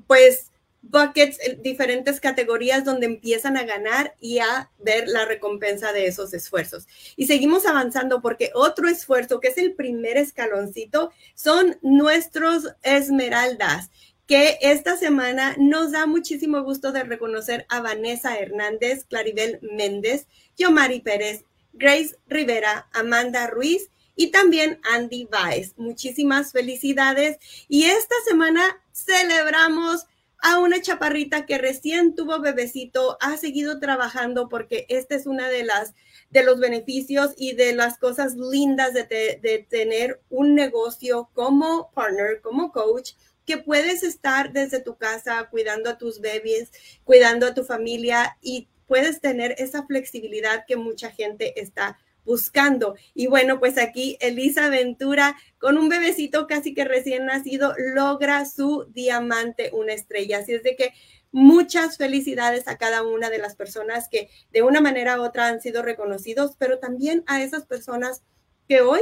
pues, 0.06 0.50
buckets, 0.82 1.38
diferentes 1.62 2.20
categorías 2.20 2.84
donde 2.84 3.06
empiezan 3.06 3.56
a 3.56 3.64
ganar 3.64 4.14
y 4.18 4.38
a 4.38 4.70
ver 4.78 5.08
la 5.08 5.24
recompensa 5.26 5.92
de 5.92 6.06
esos 6.06 6.32
esfuerzos. 6.32 6.86
Y 7.16 7.26
seguimos 7.26 7.66
avanzando 7.66 8.22
porque 8.22 8.50
otro 8.54 8.88
esfuerzo, 8.88 9.40
que 9.40 9.48
es 9.48 9.58
el 9.58 9.74
primer 9.74 10.16
escaloncito, 10.16 11.12
son 11.34 11.78
nuestros 11.82 12.74
esmeraldas 12.82 13.90
que 14.30 14.58
esta 14.60 14.96
semana 14.96 15.56
nos 15.58 15.90
da 15.90 16.06
muchísimo 16.06 16.62
gusto 16.62 16.92
de 16.92 17.02
reconocer 17.02 17.66
a 17.68 17.80
Vanessa 17.80 18.38
Hernández, 18.38 19.04
Claribel 19.06 19.58
Méndez, 19.60 20.28
Yomari 20.56 21.00
Pérez, 21.00 21.42
Grace 21.72 22.16
Rivera, 22.28 22.88
Amanda 22.92 23.48
Ruiz 23.48 23.90
y 24.14 24.30
también 24.30 24.80
Andy 24.88 25.26
Baez. 25.28 25.76
Muchísimas 25.78 26.52
felicidades. 26.52 27.38
Y 27.66 27.86
esta 27.86 28.14
semana 28.24 28.80
celebramos 28.92 30.06
a 30.38 30.60
una 30.60 30.80
chaparrita 30.80 31.44
que 31.44 31.58
recién 31.58 32.14
tuvo 32.14 32.38
bebecito, 32.38 33.18
ha 33.20 33.36
seguido 33.36 33.80
trabajando 33.80 34.48
porque 34.48 34.86
este 34.88 35.16
es 35.16 35.26
una 35.26 35.48
de 35.48 35.64
las 35.64 35.92
de 36.30 36.44
los 36.44 36.60
beneficios 36.60 37.32
y 37.36 37.54
de 37.54 37.74
las 37.74 37.98
cosas 37.98 38.36
lindas 38.36 38.94
de 38.94 39.66
tener 39.68 40.20
un 40.30 40.54
negocio 40.54 41.28
como 41.34 41.90
partner, 41.92 42.40
como 42.40 42.70
coach 42.70 43.14
que 43.46 43.58
puedes 43.58 44.02
estar 44.02 44.52
desde 44.52 44.80
tu 44.80 44.96
casa 44.96 45.48
cuidando 45.50 45.90
a 45.90 45.98
tus 45.98 46.20
bebés, 46.20 46.70
cuidando 47.04 47.46
a 47.46 47.54
tu 47.54 47.64
familia 47.64 48.36
y 48.40 48.68
puedes 48.86 49.20
tener 49.20 49.54
esa 49.58 49.86
flexibilidad 49.86 50.64
que 50.66 50.76
mucha 50.76 51.10
gente 51.10 51.60
está 51.60 51.98
buscando. 52.24 52.96
Y 53.14 53.26
bueno, 53.26 53.58
pues 53.58 53.78
aquí 53.78 54.16
Elisa 54.20 54.68
Ventura, 54.68 55.36
con 55.58 55.78
un 55.78 55.88
bebecito 55.88 56.46
casi 56.46 56.74
que 56.74 56.84
recién 56.84 57.26
nacido, 57.26 57.74
logra 57.78 58.44
su 58.44 58.86
diamante, 58.92 59.70
una 59.72 59.92
estrella. 59.92 60.38
Así 60.38 60.54
es 60.54 60.62
de 60.62 60.76
que 60.76 60.92
muchas 61.32 61.96
felicidades 61.96 62.66
a 62.66 62.78
cada 62.78 63.02
una 63.02 63.30
de 63.30 63.38
las 63.38 63.54
personas 63.54 64.08
que 64.08 64.28
de 64.52 64.62
una 64.62 64.80
manera 64.80 65.20
u 65.20 65.24
otra 65.24 65.46
han 65.46 65.60
sido 65.60 65.82
reconocidos, 65.82 66.56
pero 66.58 66.78
también 66.78 67.22
a 67.26 67.42
esas 67.42 67.66
personas 67.66 68.22
que 68.68 68.80
hoy 68.80 69.00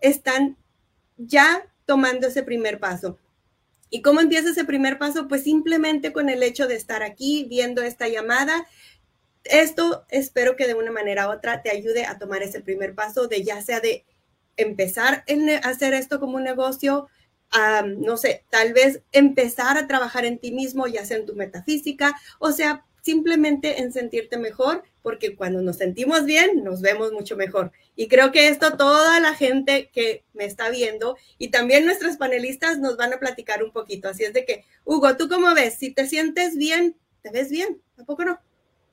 están 0.00 0.56
ya 1.16 1.66
tomando 1.86 2.28
ese 2.28 2.42
primer 2.42 2.78
paso. 2.78 3.18
¿Y 3.94 4.02
cómo 4.02 4.20
empieza 4.20 4.50
ese 4.50 4.64
primer 4.64 4.98
paso? 4.98 5.28
Pues 5.28 5.44
simplemente 5.44 6.12
con 6.12 6.28
el 6.28 6.42
hecho 6.42 6.66
de 6.66 6.74
estar 6.74 7.04
aquí 7.04 7.46
viendo 7.48 7.80
esta 7.80 8.08
llamada. 8.08 8.66
Esto 9.44 10.04
espero 10.08 10.56
que 10.56 10.66
de 10.66 10.74
una 10.74 10.90
manera 10.90 11.28
u 11.28 11.30
otra 11.30 11.62
te 11.62 11.70
ayude 11.70 12.04
a 12.04 12.18
tomar 12.18 12.42
ese 12.42 12.60
primer 12.60 12.96
paso 12.96 13.28
de 13.28 13.44
ya 13.44 13.62
sea 13.62 13.78
de 13.78 14.04
empezar 14.56 15.22
a 15.28 15.68
hacer 15.68 15.94
esto 15.94 16.18
como 16.18 16.38
un 16.38 16.42
negocio, 16.42 17.06
no 17.98 18.16
sé, 18.16 18.42
tal 18.50 18.72
vez 18.72 19.00
empezar 19.12 19.78
a 19.78 19.86
trabajar 19.86 20.24
en 20.24 20.40
ti 20.40 20.50
mismo, 20.50 20.88
ya 20.88 21.06
sea 21.06 21.18
en 21.18 21.26
tu 21.26 21.36
metafísica, 21.36 22.16
o 22.40 22.50
sea, 22.50 22.84
simplemente 23.04 23.82
en 23.82 23.92
sentirte 23.92 24.38
mejor, 24.38 24.82
porque 25.02 25.36
cuando 25.36 25.60
nos 25.60 25.76
sentimos 25.76 26.24
bien, 26.24 26.64
nos 26.64 26.80
vemos 26.80 27.12
mucho 27.12 27.36
mejor. 27.36 27.70
Y 27.96 28.08
creo 28.08 28.32
que 28.32 28.48
esto 28.48 28.78
toda 28.78 29.20
la 29.20 29.34
gente 29.34 29.90
que 29.92 30.24
me 30.32 30.46
está 30.46 30.70
viendo 30.70 31.16
y 31.36 31.48
también 31.48 31.84
nuestros 31.84 32.16
panelistas 32.16 32.78
nos 32.78 32.96
van 32.96 33.12
a 33.12 33.18
platicar 33.18 33.62
un 33.62 33.72
poquito. 33.72 34.08
Así 34.08 34.24
es 34.24 34.32
de 34.32 34.46
que, 34.46 34.64
Hugo, 34.84 35.16
¿tú 35.16 35.28
cómo 35.28 35.54
ves? 35.54 35.74
Si 35.74 35.92
te 35.92 36.08
sientes 36.08 36.56
bien, 36.56 36.96
te 37.20 37.30
ves 37.30 37.50
bien, 37.50 37.82
¿tampoco 37.94 38.24
no? 38.24 38.40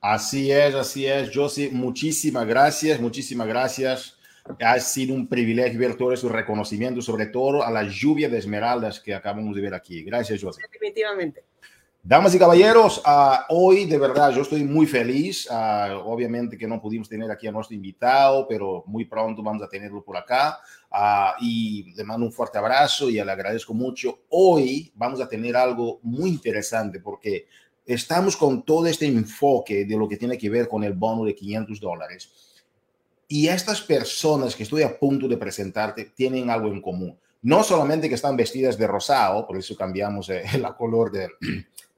Así 0.02 0.52
es, 0.52 0.76
así 0.76 1.06
es. 1.06 1.32
Josie, 1.34 1.70
muchísimas 1.72 2.46
gracias, 2.46 3.00
muchísimas 3.00 3.48
gracias. 3.48 4.18
Ha 4.60 4.78
sido 4.80 5.14
un 5.14 5.28
privilegio 5.28 5.80
ver 5.80 5.96
todo 5.96 6.18
su 6.18 6.28
reconocimiento, 6.28 7.02
sobre 7.02 7.28
todo 7.28 7.64
a 7.64 7.72
la 7.72 7.84
lluvia 7.84 8.28
de 8.28 8.40
esmeraldas 8.40 9.00
que 9.00 9.14
acabamos 9.14 9.56
de 9.56 9.62
ver 9.62 9.74
aquí. 9.74 10.04
Gracias, 10.04 10.42
Josie. 10.42 10.64
Definitivamente. 10.70 11.46
Damas 12.04 12.34
y 12.34 12.40
caballeros, 12.40 12.98
uh, 13.06 13.44
hoy 13.50 13.86
de 13.86 14.00
verdad 14.00 14.32
yo 14.32 14.42
estoy 14.42 14.64
muy 14.64 14.88
feliz. 14.88 15.48
Uh, 15.52 16.00
obviamente 16.04 16.58
que 16.58 16.68
no 16.68 16.82
pudimos 16.82 17.08
tener 17.08 17.30
aquí 17.30 17.46
a 17.46 17.52
nuestro 17.52 17.76
invitado, 17.76 18.48
pero 18.48 18.84
muy 18.88 19.06
pronto 19.06 19.44
vamos 19.44 19.62
a 19.62 19.70
tenerlo 19.70 20.04
por 20.04 20.18
acá. 20.18 20.58
Uh, 20.92 21.40
y 21.40 21.94
le 21.94 22.04
mando 22.04 22.26
un 22.26 22.32
fuerte 22.32 22.58
abrazo 22.58 23.08
y 23.08 23.14
le 23.14 23.32
agradezco 23.32 23.76
mucho. 23.76 24.22
Hoy 24.30 24.92
vamos 24.96 25.22
a 25.22 25.30
tener 25.30 25.56
algo 25.56 26.00
muy 26.02 26.32
interesante 26.32 27.00
porque 27.00 27.46
estamos 27.86 28.36
con 28.36 28.64
todo 28.64 28.88
este 28.88 29.06
enfoque 29.06 29.86
de 29.86 29.96
lo 29.96 30.10
que 30.10 30.18
tiene 30.18 30.40
que 30.40 30.50
ver 30.50 30.68
con 30.68 30.84
el 30.84 30.94
bono 30.94 31.24
de 31.24 31.36
500 31.36 31.80
dólares. 31.80 32.32
Y 33.28 33.48
estas 33.48 33.80
personas 33.80 34.56
que 34.56 34.64
estoy 34.64 34.82
a 34.82 34.98
punto 34.98 35.28
de 35.28 35.38
presentarte 35.38 36.06
tienen 36.16 36.50
algo 36.50 36.70
en 36.70 36.82
común. 36.82 37.16
No 37.44 37.64
solamente 37.64 38.10
que 38.10 38.16
están 38.16 38.36
vestidas 38.36 38.78
de 38.78 38.88
rosado, 38.88 39.46
por 39.46 39.58
eso 39.58 39.76
cambiamos 39.76 40.30
el 40.30 40.66
eh, 40.66 40.68
color 40.78 41.12
de 41.12 41.30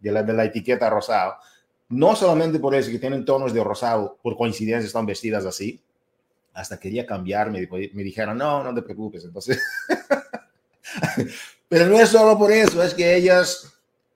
de 0.04 0.12
la, 0.12 0.22
de 0.22 0.34
la 0.34 0.46
etiqueta 0.46 0.90
rosado, 0.90 1.36
no 1.90 2.16
solamente 2.16 2.60
por 2.60 2.76
eso 2.76 2.92
que 2.92 3.00
tienen 3.00 3.24
tonos 3.24 3.54
de 3.54 3.64
rosado, 3.64 4.18
por 4.22 4.36
coincidencia 4.36 4.86
están 4.86 5.06
vestidas 5.06 5.46
así, 5.46 5.82
hasta 6.54 6.80
quería 6.80 7.06
cambiarme, 7.06 7.68
me 7.94 8.04
dijeron, 8.04 8.38
no, 8.38 8.64
no 8.64 8.74
te 8.76 8.82
preocupes, 8.82 9.24
entonces, 9.24 9.60
pero 11.70 11.88
no 11.88 12.00
es 12.00 12.10
solo 12.10 12.38
por 12.38 12.52
eso, 12.52 12.84
es 12.84 12.94
que 12.94 13.16
ellas 13.16 13.74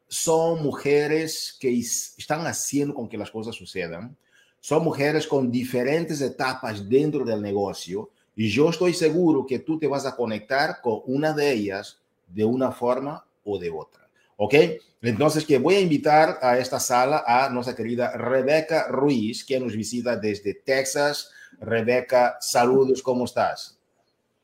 son 0.08 0.62
mujeres 0.62 1.58
que 1.60 1.80
están 1.80 2.46
haciendo 2.46 2.94
con 2.94 3.10
que 3.10 3.18
las 3.18 3.32
cosas 3.32 3.56
sucedan, 3.56 4.16
son 4.60 4.84
mujeres 4.84 5.26
con 5.26 5.50
diferentes 5.50 6.20
etapas 6.22 6.88
dentro 6.88 7.24
del 7.24 7.42
negocio 7.42 8.10
y 8.36 8.50
yo 8.50 8.70
estoy 8.70 8.94
seguro 8.94 9.46
que 9.46 9.60
tú 9.60 9.80
te 9.80 9.88
vas 9.88 10.06
a 10.06 10.16
conectar 10.16 10.82
con 10.82 11.02
una 11.06 11.34
de 11.34 11.52
ellas 11.52 12.00
de 12.28 12.46
una 12.46 12.72
forma 12.72 13.26
o 13.44 13.58
de 13.58 13.70
otra. 13.70 14.07
¿Ok? 14.38 14.54
Entonces, 15.02 15.46
que 15.46 15.58
voy 15.58 15.76
a 15.76 15.80
invitar 15.80 16.40
a 16.42 16.58
esta 16.58 16.80
sala 16.80 17.24
a 17.28 17.50
nuestra 17.50 17.76
querida 17.76 18.16
Rebeca 18.16 18.88
Ruiz, 18.88 19.46
que 19.46 19.60
nos 19.60 19.76
visita 19.76 20.16
desde 20.16 20.54
Texas. 20.54 21.32
Rebeca, 21.60 22.38
saludos, 22.40 23.02
¿cómo 23.04 23.26
estás? 23.26 23.78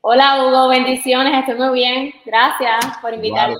Hola, 0.02 0.44
Hugo, 0.44 0.68
bendiciones, 0.68 1.34
estoy 1.40 1.56
muy 1.56 1.74
bien. 1.80 2.14
Gracias 2.26 2.98
por 3.02 3.14
invitarme. 3.14 3.56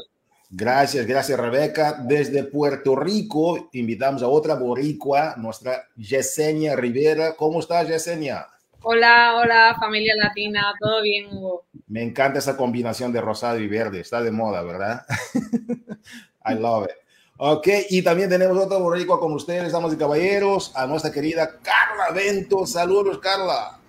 Gracias, 0.50 1.08
gracias, 1.08 1.40
Rebeca. 1.40 1.94
Desde 2.04 2.44
Puerto 2.44 2.96
Rico, 2.96 3.70
invitamos 3.74 4.22
a 4.22 4.28
otra 4.28 4.54
boricua, 4.54 5.36
nuestra 5.38 5.88
Yesenia 5.96 6.76
Rivera. 6.76 7.34
¿Cómo 7.36 7.60
estás, 7.60 7.88
Yesenia? 7.88 8.48
Hola, 8.86 9.36
hola, 9.38 9.78
familia 9.80 10.14
latina, 10.18 10.74
¿todo 10.78 11.02
bien, 11.02 11.28
Hugo? 11.32 11.64
Me 11.88 12.04
encanta 12.04 12.40
esa 12.40 12.58
combinación 12.58 13.14
de 13.14 13.22
rosado 13.22 13.58
y 13.60 13.68
verde, 13.70 14.02
está 14.02 14.22
de 14.22 14.30
moda, 14.30 14.62
¿verdad? 14.62 15.06
I 16.46 16.56
love 16.56 16.88
it. 16.90 16.96
Ok, 17.38 17.68
y 17.90 18.02
también 18.02 18.30
tenemos 18.30 18.58
otro 18.58 18.82
boricua 18.82 19.22
con 19.22 19.32
ustedes, 19.32 19.72
damas 19.72 19.94
y 19.94 19.98
caballeros, 19.98 20.74
a 20.76 20.86
nuestra 20.86 21.14
querida 21.14 21.60
Carla 21.62 22.12
Vento. 22.14 22.66
Saludos, 22.66 23.20
Carla. 23.20 23.80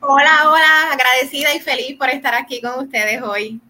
Hola, 0.00 0.50
hola, 0.50 0.92
agradecida 0.92 1.54
y 1.54 1.60
feliz 1.60 1.96
por 1.96 2.10
estar 2.10 2.34
aquí 2.34 2.60
con 2.60 2.84
ustedes 2.84 3.22
hoy. 3.22 3.60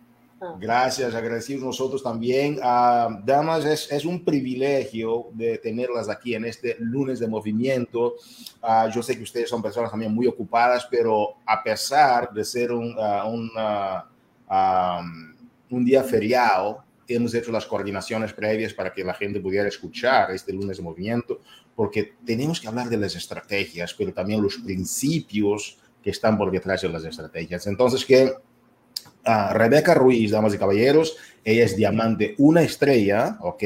Gracias, 0.60 1.14
agradecidos 1.14 1.64
nosotros 1.64 2.02
también. 2.02 2.58
Uh, 2.58 3.24
damas, 3.24 3.64
es, 3.64 3.90
es, 3.90 4.04
un 4.04 4.24
privilegio 4.24 5.26
de 5.32 5.58
tenerlas 5.58 6.08
aquí 6.08 6.34
en 6.34 6.44
este 6.44 6.76
lunes 6.78 7.18
de 7.18 7.26
movimiento. 7.26 8.14
Uh, 8.62 8.88
yo 8.94 9.02
sé 9.02 9.16
que 9.16 9.24
ustedes 9.24 9.50
son 9.50 9.60
personas 9.60 9.90
también 9.90 10.14
muy 10.14 10.28
ocupadas, 10.28 10.86
pero 10.88 11.36
a 11.44 11.62
pesar 11.62 12.32
de 12.32 12.44
ser 12.44 12.70
un, 12.70 12.96
uh, 12.96 13.28
un, 13.28 13.50
um, 14.48 15.34
un 15.70 15.84
día 15.84 16.04
feriado, 16.04 16.84
hemos 17.08 17.34
hecho 17.34 17.50
las 17.50 17.66
coordinaciones 17.66 18.32
previas 18.32 18.72
para 18.72 18.92
que 18.92 19.02
la 19.02 19.14
gente 19.14 19.40
pudiera 19.40 19.66
escuchar 19.66 20.30
este 20.30 20.52
lunes 20.52 20.76
de 20.76 20.82
movimiento, 20.82 21.40
porque 21.74 22.14
tenemos 22.24 22.60
que 22.60 22.68
hablar 22.68 22.88
de 22.88 22.96
las 22.96 23.16
estrategias, 23.16 23.94
pero 23.94 24.12
también 24.12 24.42
los 24.42 24.58
principios 24.58 25.78
que 26.02 26.10
están 26.10 26.38
por 26.38 26.50
detrás 26.50 26.82
de 26.82 26.88
las 26.90 27.04
estrategias. 27.04 27.66
Entonces, 27.66 28.04
que 28.04 28.34
Uh, 29.28 29.52
Rebeca 29.52 29.92
Ruiz, 29.92 30.30
damas 30.30 30.54
y 30.54 30.58
caballeros, 30.58 31.18
ella 31.44 31.66
es 31.66 31.76
diamante, 31.76 32.34
una 32.38 32.62
estrella, 32.62 33.36
¿ok? 33.42 33.62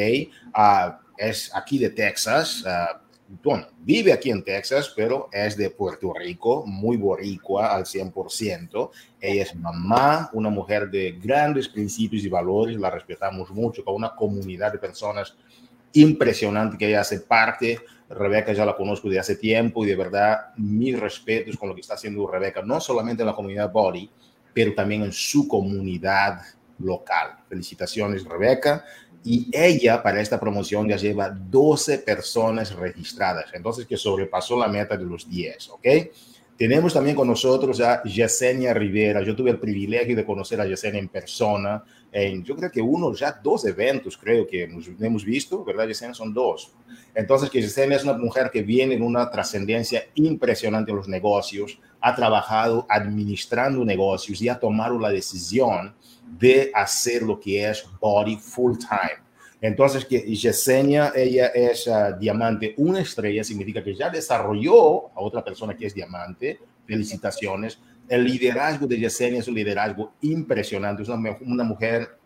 Uh, 0.57 0.92
es 1.16 1.55
aquí 1.55 1.79
de 1.79 1.90
Texas, 1.90 2.64
uh, 2.66 2.98
bueno, 3.42 3.68
vive 3.79 4.12
aquí 4.12 4.31
en 4.31 4.42
Texas, 4.42 4.92
pero 4.94 5.29
es 5.33 5.57
de 5.57 5.70
Puerto 5.70 6.12
Rico, 6.12 6.64
muy 6.66 6.96
boricua 6.96 7.72
al 7.72 7.85
100%. 7.85 8.90
Ella 9.20 9.42
es 9.42 9.55
mamá, 9.55 10.29
una 10.33 10.51
mujer 10.51 10.90
de 10.90 11.12
grandes 11.12 11.68
principios 11.68 12.25
y 12.25 12.29
valores, 12.29 12.77
la 12.77 12.90
respetamos 12.90 13.51
mucho, 13.51 13.85
con 13.85 13.94
una 13.94 14.14
comunidad 14.14 14.72
de 14.72 14.79
personas 14.79 15.35
impresionante 15.94 16.77
que 16.77 16.88
ella 16.88 17.01
hace 17.01 17.20
parte. 17.20 17.79
Rebeca 18.11 18.53
ya 18.53 18.66
la 18.66 18.77
conozco 18.77 19.09
de 19.09 19.18
hace 19.18 19.37
tiempo 19.37 19.85
y 19.85 19.88
de 19.88 19.96
verdad 19.96 20.53
mis 20.57 20.98
respetos 20.98 21.57
con 21.57 21.68
lo 21.68 21.75
que 21.75 21.81
está 21.81 21.94
haciendo 21.94 22.27
Rebeca, 22.27 22.62
no 22.62 22.81
solamente 22.81 23.22
en 23.22 23.29
la 23.29 23.35
comunidad 23.35 23.72
Body, 23.72 24.11
pero 24.54 24.74
también 24.74 25.02
en 25.02 25.12
su 25.12 25.48
comunidad 25.48 26.40
local. 26.78 27.38
Felicitaciones 27.48 28.24
Rebeca 28.24 28.84
y 29.24 29.48
ella 29.52 30.02
para 30.02 30.20
esta 30.20 30.40
promoción 30.40 30.88
ya 30.88 30.96
lleva 30.96 31.30
12 31.30 31.98
personas 31.98 32.74
registradas, 32.74 33.46
entonces 33.54 33.86
que 33.86 33.96
sobrepasó 33.96 34.58
la 34.58 34.68
meta 34.68 34.96
de 34.96 35.04
los 35.04 35.28
10, 35.28 35.70
¿ok? 35.70 35.86
Tenemos 36.56 36.92
también 36.92 37.16
con 37.16 37.26
nosotros 37.26 37.80
a 37.80 38.02
Yesenia 38.04 38.74
Rivera. 38.74 39.22
Yo 39.22 39.34
tuve 39.34 39.50
el 39.50 39.58
privilegio 39.58 40.14
de 40.14 40.24
conocer 40.24 40.60
a 40.60 40.66
Yesenia 40.66 41.00
en 41.00 41.08
persona. 41.08 41.82
En, 42.12 42.44
yo 42.44 42.54
creo 42.54 42.70
que 42.70 42.80
uno, 42.80 43.12
ya 43.14 43.40
dos 43.42 43.64
eventos, 43.64 44.16
creo 44.16 44.46
que 44.46 44.68
nos 44.68 44.86
hemos 45.00 45.24
visto, 45.24 45.64
¿verdad, 45.64 45.88
Yesenia? 45.88 46.14
Son 46.14 46.32
dos. 46.32 46.72
Entonces, 47.14 47.50
que 47.50 47.60
Yesenia 47.60 47.96
es 47.96 48.04
una 48.04 48.12
mujer 48.12 48.50
que 48.52 48.62
viene 48.62 48.94
en 48.94 49.02
una 49.02 49.28
trascendencia 49.30 50.04
impresionante 50.14 50.92
en 50.92 50.98
los 50.98 51.08
negocios, 51.08 51.80
ha 52.02 52.14
trabajado 52.14 52.84
administrando 52.88 53.84
negocios 53.84 54.42
y 54.42 54.48
ha 54.48 54.58
tomado 54.58 54.98
la 54.98 55.10
decisión 55.10 55.94
de 56.38 56.70
hacer 56.74 57.22
lo 57.22 57.38
que 57.38 57.68
es 57.68 57.84
body 58.00 58.36
full 58.36 58.76
time. 58.76 59.22
Entonces, 59.60 60.04
que 60.04 60.18
Yesenia, 60.18 61.12
ella 61.14 61.46
es 61.46 61.86
uh, 61.86 62.18
diamante, 62.18 62.74
una 62.78 63.00
estrella, 63.00 63.44
significa 63.44 63.82
que 63.84 63.94
ya 63.94 64.10
desarrolló 64.10 65.06
a 65.16 65.20
otra 65.20 65.44
persona 65.44 65.76
que 65.76 65.86
es 65.86 65.94
diamante. 65.94 66.58
Felicitaciones. 66.84 67.78
El 68.08 68.24
liderazgo 68.24 68.88
de 68.88 68.98
Yesenia 68.98 69.38
es 69.38 69.46
un 69.46 69.54
liderazgo 69.54 70.14
impresionante. 70.22 71.02
Es 71.02 71.08
una, 71.08 71.38
una 71.42 71.62
mujer 71.62 72.18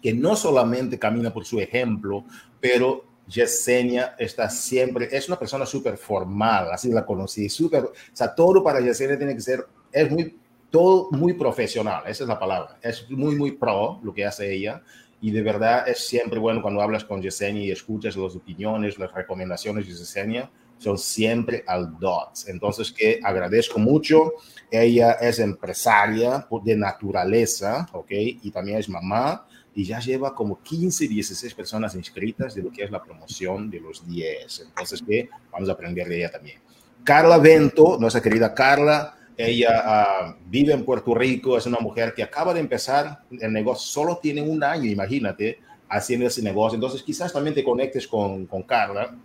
que 0.00 0.14
no 0.14 0.34
solamente 0.34 0.98
camina 0.98 1.30
por 1.30 1.44
su 1.44 1.60
ejemplo, 1.60 2.24
pero 2.58 3.04
Yesenia 3.30 4.16
está 4.18 4.50
siempre, 4.50 5.08
es 5.10 5.28
una 5.28 5.38
persona 5.38 5.64
súper 5.64 5.96
formal, 5.96 6.70
así 6.72 6.90
la 6.90 7.06
conocí, 7.06 7.48
súper, 7.48 7.84
o 7.84 7.92
sea, 8.12 8.34
todo 8.34 8.62
para 8.62 8.80
Yesenia 8.80 9.16
tiene 9.16 9.34
que 9.34 9.40
ser, 9.40 9.66
es 9.92 10.10
muy 10.10 10.36
todo 10.70 11.08
muy 11.10 11.32
profesional, 11.32 12.04
esa 12.06 12.24
es 12.24 12.28
la 12.28 12.38
palabra. 12.38 12.78
Es 12.80 13.10
muy, 13.10 13.34
muy 13.34 13.52
pro 13.52 14.00
lo 14.02 14.14
que 14.14 14.24
hace 14.24 14.52
ella. 14.52 14.82
Y 15.20 15.32
de 15.32 15.42
verdad 15.42 15.86
es 15.86 16.06
siempre 16.06 16.38
bueno 16.38 16.62
cuando 16.62 16.80
hablas 16.80 17.04
con 17.04 17.20
Yesenia 17.20 17.62
y 17.64 17.70
escuchas 17.70 18.16
las 18.16 18.36
opiniones, 18.36 18.98
las 18.98 19.12
recomendaciones 19.12 19.86
de 19.86 19.94
Yesenia, 19.94 20.50
son 20.78 20.96
siempre 20.96 21.62
al 21.66 21.98
dots. 21.98 22.48
Entonces, 22.48 22.90
que 22.90 23.20
agradezco 23.22 23.78
mucho. 23.78 24.32
Ella 24.70 25.12
es 25.20 25.38
empresaria 25.38 26.46
de 26.64 26.76
naturaleza, 26.76 27.86
¿ok? 27.92 28.10
Y 28.10 28.50
también 28.50 28.78
es 28.78 28.88
mamá 28.88 29.46
y 29.74 29.84
ya 29.84 30.00
lleva 30.00 30.34
como 30.34 30.60
15, 30.62 31.06
16 31.06 31.54
personas 31.54 31.94
inscritas 31.94 32.54
de 32.54 32.62
lo 32.62 32.70
que 32.70 32.84
es 32.84 32.90
la 32.90 33.02
promoción 33.02 33.70
de 33.70 33.80
los 33.80 34.06
10. 34.06 34.66
Entonces, 34.68 35.02
que 35.06 35.28
vamos 35.52 35.68
a 35.68 35.72
aprender 35.72 36.08
de 36.08 36.18
ella 36.18 36.30
también. 36.30 36.60
Carla 37.04 37.38
Vento, 37.38 37.96
nuestra 37.98 38.20
querida 38.20 38.52
Carla, 38.54 39.16
ella 39.36 40.34
uh, 40.36 40.50
vive 40.50 40.72
en 40.74 40.84
Puerto 40.84 41.14
Rico, 41.14 41.56
es 41.56 41.64
una 41.66 41.78
mujer 41.78 42.12
que 42.14 42.22
acaba 42.22 42.52
de 42.52 42.60
empezar 42.60 43.20
el 43.30 43.52
negocio, 43.52 43.86
solo 43.86 44.18
tiene 44.18 44.42
un 44.42 44.62
año, 44.62 44.90
imagínate, 44.90 45.60
haciendo 45.88 46.26
ese 46.26 46.42
negocio. 46.42 46.74
Entonces 46.74 47.02
quizás 47.02 47.32
también 47.32 47.54
te 47.54 47.64
conectes 47.64 48.06
con, 48.06 48.46
con 48.46 48.62
Carla, 48.64 49.16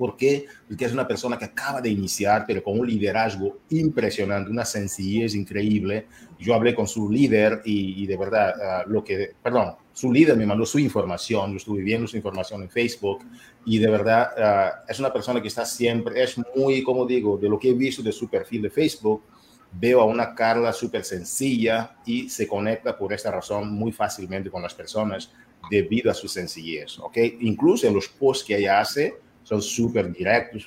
porque 0.00 0.46
porque 0.66 0.86
es 0.86 0.94
una 0.94 1.06
persona 1.06 1.36
que 1.36 1.44
acaba 1.44 1.82
de 1.82 1.90
iniciar, 1.90 2.44
pero 2.46 2.62
con 2.62 2.80
un 2.80 2.86
liderazgo 2.86 3.58
impresionante, 3.68 4.50
una 4.50 4.64
sencillez 4.64 5.34
increíble. 5.34 6.06
Yo 6.38 6.54
hablé 6.54 6.74
con 6.74 6.88
su 6.88 7.10
líder 7.10 7.60
y, 7.66 8.02
y 8.02 8.06
de 8.06 8.16
verdad, 8.16 8.54
uh, 8.56 8.90
lo 8.90 9.04
que, 9.04 9.32
perdón, 9.42 9.74
su 9.92 10.10
líder 10.10 10.38
me 10.38 10.46
mandó 10.46 10.64
su 10.64 10.78
información, 10.78 11.50
yo 11.50 11.58
estuve 11.58 11.82
viendo 11.82 12.06
su 12.06 12.16
información 12.16 12.62
en 12.62 12.70
Facebook 12.70 13.26
y 13.66 13.76
de 13.76 13.90
verdad 13.90 14.30
uh, 14.38 14.90
es 14.90 14.98
una 14.98 15.12
persona 15.12 15.42
que 15.42 15.48
está 15.48 15.66
siempre, 15.66 16.22
es 16.22 16.40
muy, 16.56 16.82
como 16.82 17.04
digo, 17.04 17.36
de 17.36 17.50
lo 17.50 17.58
que 17.58 17.68
he 17.68 17.74
visto 17.74 18.02
de 18.02 18.12
su 18.12 18.26
perfil 18.26 18.62
de 18.62 18.70
Facebook, 18.70 19.22
veo 19.70 20.00
a 20.00 20.06
una 20.06 20.34
Carla 20.34 20.72
súper 20.72 21.04
sencilla 21.04 21.96
y 22.06 22.30
se 22.30 22.48
conecta 22.48 22.96
por 22.96 23.12
esta 23.12 23.30
razón 23.30 23.70
muy 23.70 23.92
fácilmente 23.92 24.48
con 24.48 24.62
las 24.62 24.72
personas 24.72 25.30
debido 25.70 26.10
a 26.10 26.14
su 26.14 26.26
sencillez, 26.26 26.98
¿ok? 27.00 27.18
Incluso 27.40 27.86
en 27.86 27.92
los 27.92 28.08
posts 28.08 28.44
que 28.46 28.56
ella 28.56 28.80
hace 28.80 29.14
son 29.50 29.60
súper 29.60 30.12
directos. 30.12 30.64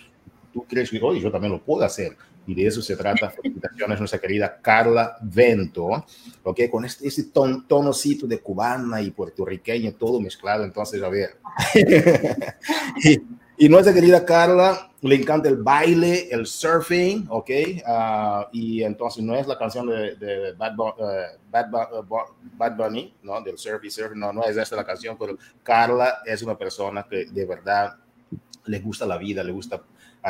Tú 0.54 0.65
crees 0.67 0.89
que, 0.89 1.00
oye, 1.02 1.22
yo 1.22 1.32
también 1.32 1.54
lo 1.54 1.63
puedo 1.63 1.86
hacer. 1.86 2.17
Y 2.46 2.54
de 2.54 2.67
eso 2.67 2.82
se 2.82 2.98
trata. 2.98 3.30
Felicitaciones, 3.30 3.98
nuestra 3.98 4.19
querida 4.19 4.60
Carla 4.62 5.17
Vento, 5.22 6.06
¿ok? 6.43 6.60
Con 6.69 6.84
este, 6.84 7.08
este 7.08 7.24
ton, 7.24 7.65
tonocito 7.65 8.28
de 8.28 8.39
cubana 8.39 9.02
y 9.02 9.12
puertorriqueño, 9.12 9.93
todo 9.93 10.19
mezclado. 10.19 10.65
Entonces, 10.65 11.02
a 11.02 11.08
ver. 11.08 11.38
y, 13.04 13.22
y 13.58 13.69
nuestra 13.69 13.93
querida 13.93 14.26
Carla 14.26 14.91
le 15.04 15.15
encanta 15.15 15.50
el 15.50 15.58
baile, 15.58 16.30
el 16.32 16.46
surfing, 16.46 17.28
¿ok? 17.30 17.50
Uh, 17.86 18.46
y 18.54 18.84
entonces 18.84 19.24
no 19.24 19.36
es 19.36 19.48
la 19.48 19.58
canción 19.58 19.88
de, 19.88 20.15
de 20.15 20.54
Bad, 20.54 20.80
uh, 20.80 20.93
Bad, 21.52 21.74
uh, 21.74 22.06
Bad, 22.58 22.78
Bunny, 22.78 23.13
¿no? 23.22 23.41
Del 23.41 23.58
surf 23.58 23.84
y 23.84 23.89
surf, 23.89 24.13
no, 24.15 24.32
no 24.32 24.43
es 24.46 24.56
esta 24.56 24.76
la 24.76 24.86
canción, 24.86 25.17
pero 25.19 25.38
Carla 25.62 26.19
es 26.26 26.41
una 26.41 26.58
persona 26.58 27.06
que 27.10 27.26
de 27.26 27.46
verdad 27.46 27.98
le 28.65 28.80
gusta 28.80 29.06
la 29.06 29.17
vida, 29.17 29.43
le 29.43 29.52
gusta 29.52 29.82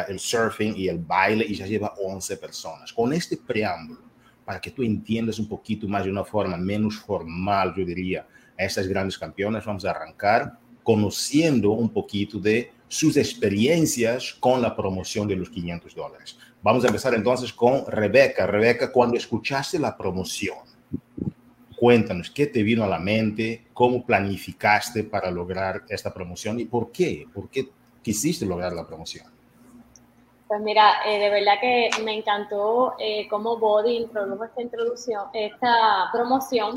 el 0.07 0.19
surfing 0.19 0.75
y 0.75 0.87
el 0.87 0.99
baile 0.99 1.45
y 1.47 1.55
ya 1.55 1.67
lleva 1.67 1.93
11 2.01 2.37
personas. 2.37 2.91
Con 2.91 3.13
este 3.13 3.37
preámbulo, 3.37 4.01
para 4.45 4.59
que 4.59 4.71
tú 4.71 4.83
entiendas 4.83 5.39
un 5.39 5.47
poquito 5.47 5.87
más 5.87 6.03
de 6.03 6.11
una 6.11 6.23
forma 6.23 6.57
menos 6.57 6.97
formal, 6.97 7.73
yo 7.75 7.85
diría, 7.85 8.27
a 8.57 8.63
estas 8.63 8.87
grandes 8.87 9.17
campeonas, 9.17 9.65
vamos 9.65 9.85
a 9.85 9.91
arrancar 9.91 10.57
conociendo 10.83 11.71
un 11.71 11.89
poquito 11.89 12.39
de 12.39 12.71
sus 12.87 13.17
experiencias 13.17 14.33
con 14.33 14.61
la 14.61 14.75
promoción 14.75 15.27
de 15.27 15.35
los 15.35 15.49
500 15.49 15.95
dólares. 15.95 16.37
Vamos 16.61 16.83
a 16.83 16.87
empezar 16.87 17.13
entonces 17.13 17.51
con 17.51 17.85
Rebeca. 17.87 18.45
Rebeca, 18.45 18.91
cuando 18.91 19.17
escuchaste 19.17 19.79
la 19.79 19.97
promoción, 19.97 20.57
cuéntanos 21.75 22.29
qué 22.29 22.47
te 22.47 22.61
vino 22.63 22.83
a 22.83 22.87
la 22.87 22.99
mente, 22.99 23.65
cómo 23.73 24.05
planificaste 24.05 25.03
para 25.03 25.31
lograr 25.31 25.83
esta 25.89 26.13
promoción 26.13 26.59
y 26.59 26.65
por 26.65 26.91
qué, 26.91 27.27
por 27.33 27.49
qué 27.49 27.69
quisiste 28.03 28.45
lograr 28.45 28.73
la 28.73 28.85
promoción. 28.85 29.25
Pues 30.47 30.61
mira, 30.61 31.03
eh, 31.05 31.17
de 31.17 31.29
verdad 31.31 31.53
que 31.59 31.89
me 32.03 32.13
encantó 32.13 32.93
eh, 32.99 33.27
cómo 33.27 33.57
Body 33.57 33.97
introdujo 33.97 34.43
esta 34.43 34.61
introducción, 34.61 35.23
esta 35.33 36.09
promoción, 36.11 36.75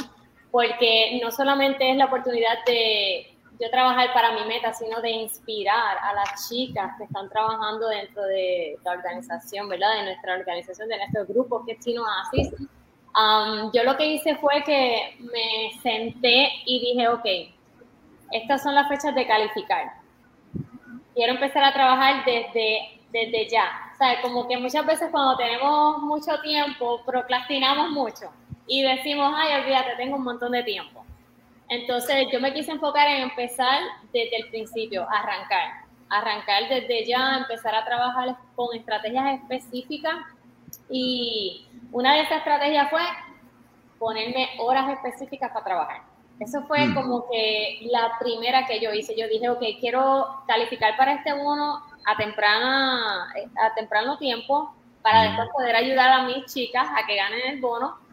porque 0.51 1.21
no 1.23 1.31
solamente 1.31 1.91
es 1.91 1.97
la 1.97 2.07
oportunidad 2.07 2.65
de 2.65 3.37
yo 3.61 3.71
trabajar 3.71 4.13
para 4.13 4.33
mi 4.33 4.45
meta, 4.47 4.73
sino 4.73 5.01
de 5.01 5.11
inspirar 5.11 5.99
a 6.03 6.15
las 6.15 6.49
chicas 6.49 6.93
que 6.99 7.05
están 7.05 7.29
trabajando 7.29 7.89
dentro 7.89 8.23
de 8.23 8.79
la 8.85 8.93
organización, 8.93 9.69
¿verdad? 9.69 9.95
De 9.97 10.05
nuestra 10.05 10.35
organización, 10.35 10.89
de 10.89 10.99
nuestro 10.99 11.27
grupo 11.27 11.65
que 11.65 11.73
es 11.73 11.81
Chino 11.81 12.03
Asis. 12.07 12.53
Um, 13.15 13.71
yo 13.73 13.83
lo 13.85 13.97
que 13.97 14.07
hice 14.07 14.37
fue 14.37 14.63
que 14.65 15.17
me 15.21 15.81
senté 15.83 16.49
y 16.67 16.81
dije, 16.81 17.09
ok, 17.09 17.25
estas 18.33 18.63
son 18.63 18.75
las 18.75 18.89
fechas 18.89 19.15
de 19.15 19.27
calificar. 19.27 20.06
Quiero 21.17 21.33
empezar 21.33 21.65
a 21.65 21.73
trabajar 21.73 22.25
desde, 22.25 23.01
desde 23.11 23.49
ya. 23.49 23.65
O 23.95 24.23
como 24.23 24.47
que 24.47 24.57
muchas 24.57 24.87
veces 24.87 25.09
cuando 25.11 25.37
tenemos 25.37 25.99
mucho 26.03 26.41
tiempo, 26.43 27.03
procrastinamos 27.05 27.91
mucho 27.91 28.31
y 28.69 28.83
decimos, 28.83 29.35
ay, 29.35 29.61
olvídate, 29.63 29.97
tengo 29.97 30.17
un 30.17 30.23
montón 30.23 30.53
de 30.53 30.63
tiempo 30.63 31.07
entonces 31.69 32.29
yo 32.33 32.41
me 32.41 32.53
quise 32.53 32.71
enfocar 32.71 33.09
en 33.09 33.23
empezar 33.23 33.81
desde 34.13 34.37
el 34.37 34.49
principio, 34.51 35.07
arrancar, 35.11 35.85
arrancar 36.09 36.69
desde 36.69 37.05
ya, 37.05 37.39
empezar 37.39 37.75
a 37.75 37.85
trabajar 37.85 38.37
con 38.55 38.75
estrategias 38.77 39.41
específicas 39.41 40.15
y 40.89 41.67
una 41.91 42.15
de 42.15 42.23
esas 42.23 42.39
estrategias 42.39 42.89
fue 42.89 43.03
ponerme 43.99 44.51
horas 44.61 44.91
específicas 44.91 45.51
para 45.51 45.65
trabajar. 45.65 46.03
Eso 46.39 46.63
fue 46.67 46.87
mm. 46.87 46.95
como 46.95 47.29
que 47.31 47.79
la 47.91 48.13
primera 48.21 48.67
que 48.67 48.81
yo 48.81 48.93
hice. 48.93 49.15
Yo 49.17 49.27
dije, 49.29 49.49
ok, 49.49 49.63
quiero 49.81 50.43
calificar 50.47 50.97
para 50.97 51.15
este 51.15 51.33
bono 51.33 51.83
a, 52.05 52.17
temprana, 52.17 53.25
a 53.25 53.75
temprano 53.75 54.19
tiempo 54.19 54.75
para 55.03 55.23
mm. 55.23 55.27
después 55.29 55.49
poder 55.55 55.77
ayudar 55.77 56.11
a 56.13 56.23
mis 56.25 56.45
chicas 56.47 56.87
a 56.97 57.07
que 57.07 57.17
ganen 57.17 57.41
el 57.47 57.61
bono 57.61 58.07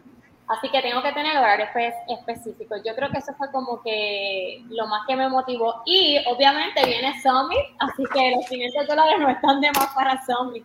Así 0.46 0.68
que 0.68 0.82
tengo 0.82 1.02
que 1.02 1.12
tener 1.12 1.36
horarios 1.38 1.70
específicos. 2.06 2.82
Yo 2.84 2.94
creo 2.94 3.10
que 3.10 3.18
eso 3.18 3.32
fue 3.38 3.50
como 3.50 3.80
que 3.82 4.62
lo 4.68 4.86
más 4.86 5.06
que 5.06 5.16
me 5.16 5.28
motivó. 5.28 5.82
Y 5.86 6.18
obviamente 6.26 6.84
viene 6.84 7.14
Summit, 7.22 7.64
así 7.78 8.02
que 8.12 8.32
los 8.36 8.46
500 8.46 8.86
dólares 8.86 9.14
no 9.20 9.30
están 9.30 9.60
de 9.62 9.70
más 9.72 9.94
para 9.94 10.22
Summit. 10.24 10.64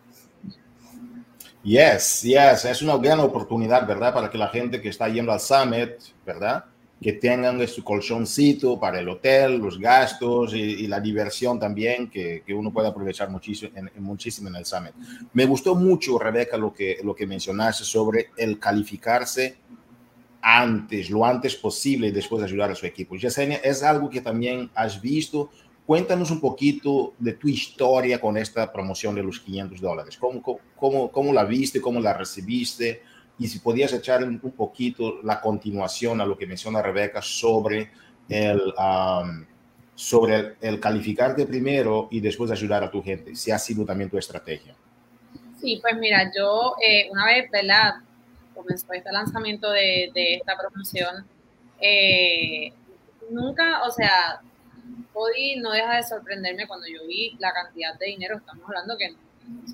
Yes, 1.64 2.24
yes, 2.24 2.66
es 2.66 2.82
una 2.82 2.98
gran 2.98 3.20
oportunidad, 3.22 3.88
¿verdad? 3.88 4.14
Para 4.14 4.30
que 4.30 4.38
la 4.38 4.50
gente 4.50 4.82
que 4.82 4.90
está 4.90 5.08
yendo 5.08 5.32
al 5.32 5.40
Summit, 5.40 5.92
¿verdad? 6.26 6.66
Que 7.02 7.14
tengan 7.14 7.66
su 7.68 7.84
colchoncito 7.84 8.80
para 8.80 9.00
el 9.00 9.08
hotel, 9.08 9.58
los 9.58 9.80
gastos 9.80 10.54
y, 10.54 10.86
la 10.88 11.00
diversión 11.00 11.60
también, 11.60 12.10
que, 12.10 12.44
que, 12.46 12.54
uno 12.54 12.72
puede 12.72 12.90
aprovechar 12.90 13.30
muchísimo 13.30 13.72
en, 13.76 14.04
muchísimo 14.04 14.50
en 14.50 14.56
el 14.56 14.66
Summit. 14.66 14.94
Me 15.34 15.46
gustó 15.46 15.76
mucho, 15.76 16.20
Rebeca, 16.20 16.58
lo 16.58 16.74
que, 16.74 16.98
lo 17.04 17.16
que 17.16 17.26
mencionaste 17.26 17.86
sobre 17.86 18.32
el 18.36 18.60
calificarse 18.60 19.58
antes, 20.42 21.10
lo 21.10 21.26
antes 21.26 21.56
posible 21.56 22.08
y 22.08 22.12
después 22.12 22.44
ayudar 22.44 22.72
a 22.72 22.76
su 22.76 22.86
equipo. 22.86 23.16
Yesenia, 23.16 23.58
es 23.58 23.82
algo 23.84 24.10
que 24.10 24.22
también 24.22 24.70
has 24.76 25.02
visto 25.02 25.50
Cuéntanos 25.90 26.30
un 26.30 26.40
poquito 26.40 27.16
de 27.18 27.34
tu 27.34 27.48
historia 27.48 28.22
con 28.22 28.38
esta 28.38 28.72
promoción 28.72 29.16
de 29.16 29.24
los 29.24 29.40
500 29.40 29.82
dólares. 29.82 30.18
¿Cómo, 30.18 30.60
cómo, 30.76 31.12
cómo 31.12 31.34
la 31.34 31.44
viste? 31.44 31.82
¿Cómo 31.82 32.00
la 32.00 32.14
recibiste? 32.14 33.02
Y 33.40 33.48
si 33.48 33.60
podías 33.60 33.94
echar 33.94 34.24
un 34.24 34.40
poquito 34.40 35.22
la 35.24 35.40
continuación 35.40 36.20
a 36.20 36.26
lo 36.26 36.38
que 36.38 36.46
menciona 36.46 36.82
Rebeca 36.82 37.22
sobre 37.22 37.90
el, 38.28 38.74
sobre 39.96 40.56
el, 40.62 40.80
calificarte 40.80 41.46
primero 41.46 42.10
y 42.12 42.20
después 42.20 42.52
ayudar 42.52 42.84
a 42.84 42.92
tu 42.92 43.02
gente, 43.02 43.36
si 43.36 43.50
ha 43.52 43.58
sido 43.58 43.86
también 43.86 44.10
tu 44.10 44.18
estrategia. 44.18 44.76
Sí, 45.60 45.80
pues 45.82 45.98
mira, 45.98 46.32
yo 46.36 46.76
eh, 46.86 47.10
una 47.12 47.26
vez, 47.26 47.50
¿verdad? 47.50 47.96
Comenzó 48.54 48.92
este 48.92 49.12
lanzamiento 49.12 49.72
de, 49.72 50.12
de 50.14 50.36
esta 50.36 50.58
promoción, 50.58 51.26
eh, 51.82 52.74
nunca, 53.30 53.84
o 53.84 53.92
sea, 53.92 54.42
Cody 55.14 55.58
no 55.58 55.72
deja 55.72 55.96
de 55.96 56.04
sorprenderme 56.04 56.68
cuando 56.68 56.88
yo 56.88 57.06
vi 57.08 57.36
la 57.40 57.54
cantidad 57.54 57.98
de 57.98 58.08
dinero, 58.08 58.38
estamos 58.38 58.64
hablando 58.68 58.98
que 58.98 59.16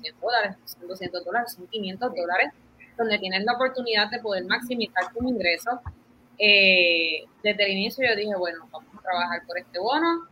100 0.00 0.14
dólares, 0.20 0.56
son 0.64 0.88
200 0.88 1.24
dólares, 1.24 1.52
son 1.52 1.66
500 1.66 2.14
dólares, 2.14 2.52
donde 2.96 3.18
tienes 3.18 3.44
la 3.44 3.54
oportunidad 3.54 4.10
de 4.10 4.18
poder 4.20 4.44
maximizar 4.44 5.12
tus 5.12 5.26
ingresos. 5.26 5.74
Eh, 6.38 7.24
desde 7.42 7.64
el 7.64 7.72
inicio 7.72 8.06
yo 8.08 8.16
dije, 8.16 8.34
bueno, 8.36 8.68
vamos 8.70 8.94
a 8.98 9.02
trabajar 9.02 9.42
por 9.46 9.58
este 9.58 9.78
bono. 9.78 10.26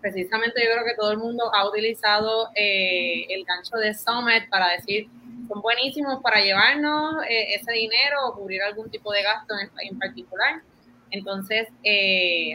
Precisamente 0.00 0.62
yo 0.64 0.72
creo 0.72 0.84
que 0.84 0.94
todo 0.96 1.12
el 1.12 1.18
mundo 1.18 1.52
ha 1.54 1.68
utilizado 1.68 2.48
eh, 2.54 3.26
el 3.28 3.44
gancho 3.44 3.76
de 3.76 3.92
Summit 3.94 4.48
para 4.48 4.68
decir, 4.72 5.08
son 5.48 5.60
buenísimos 5.60 6.22
para 6.22 6.40
llevarnos 6.40 7.22
eh, 7.28 7.54
ese 7.54 7.72
dinero 7.72 8.28
o 8.28 8.34
cubrir 8.34 8.62
algún 8.62 8.90
tipo 8.90 9.12
de 9.12 9.22
gasto 9.22 9.54
en, 9.58 9.70
en 9.90 9.98
particular. 9.98 10.62
Entonces, 11.10 11.68
eh, 11.82 12.54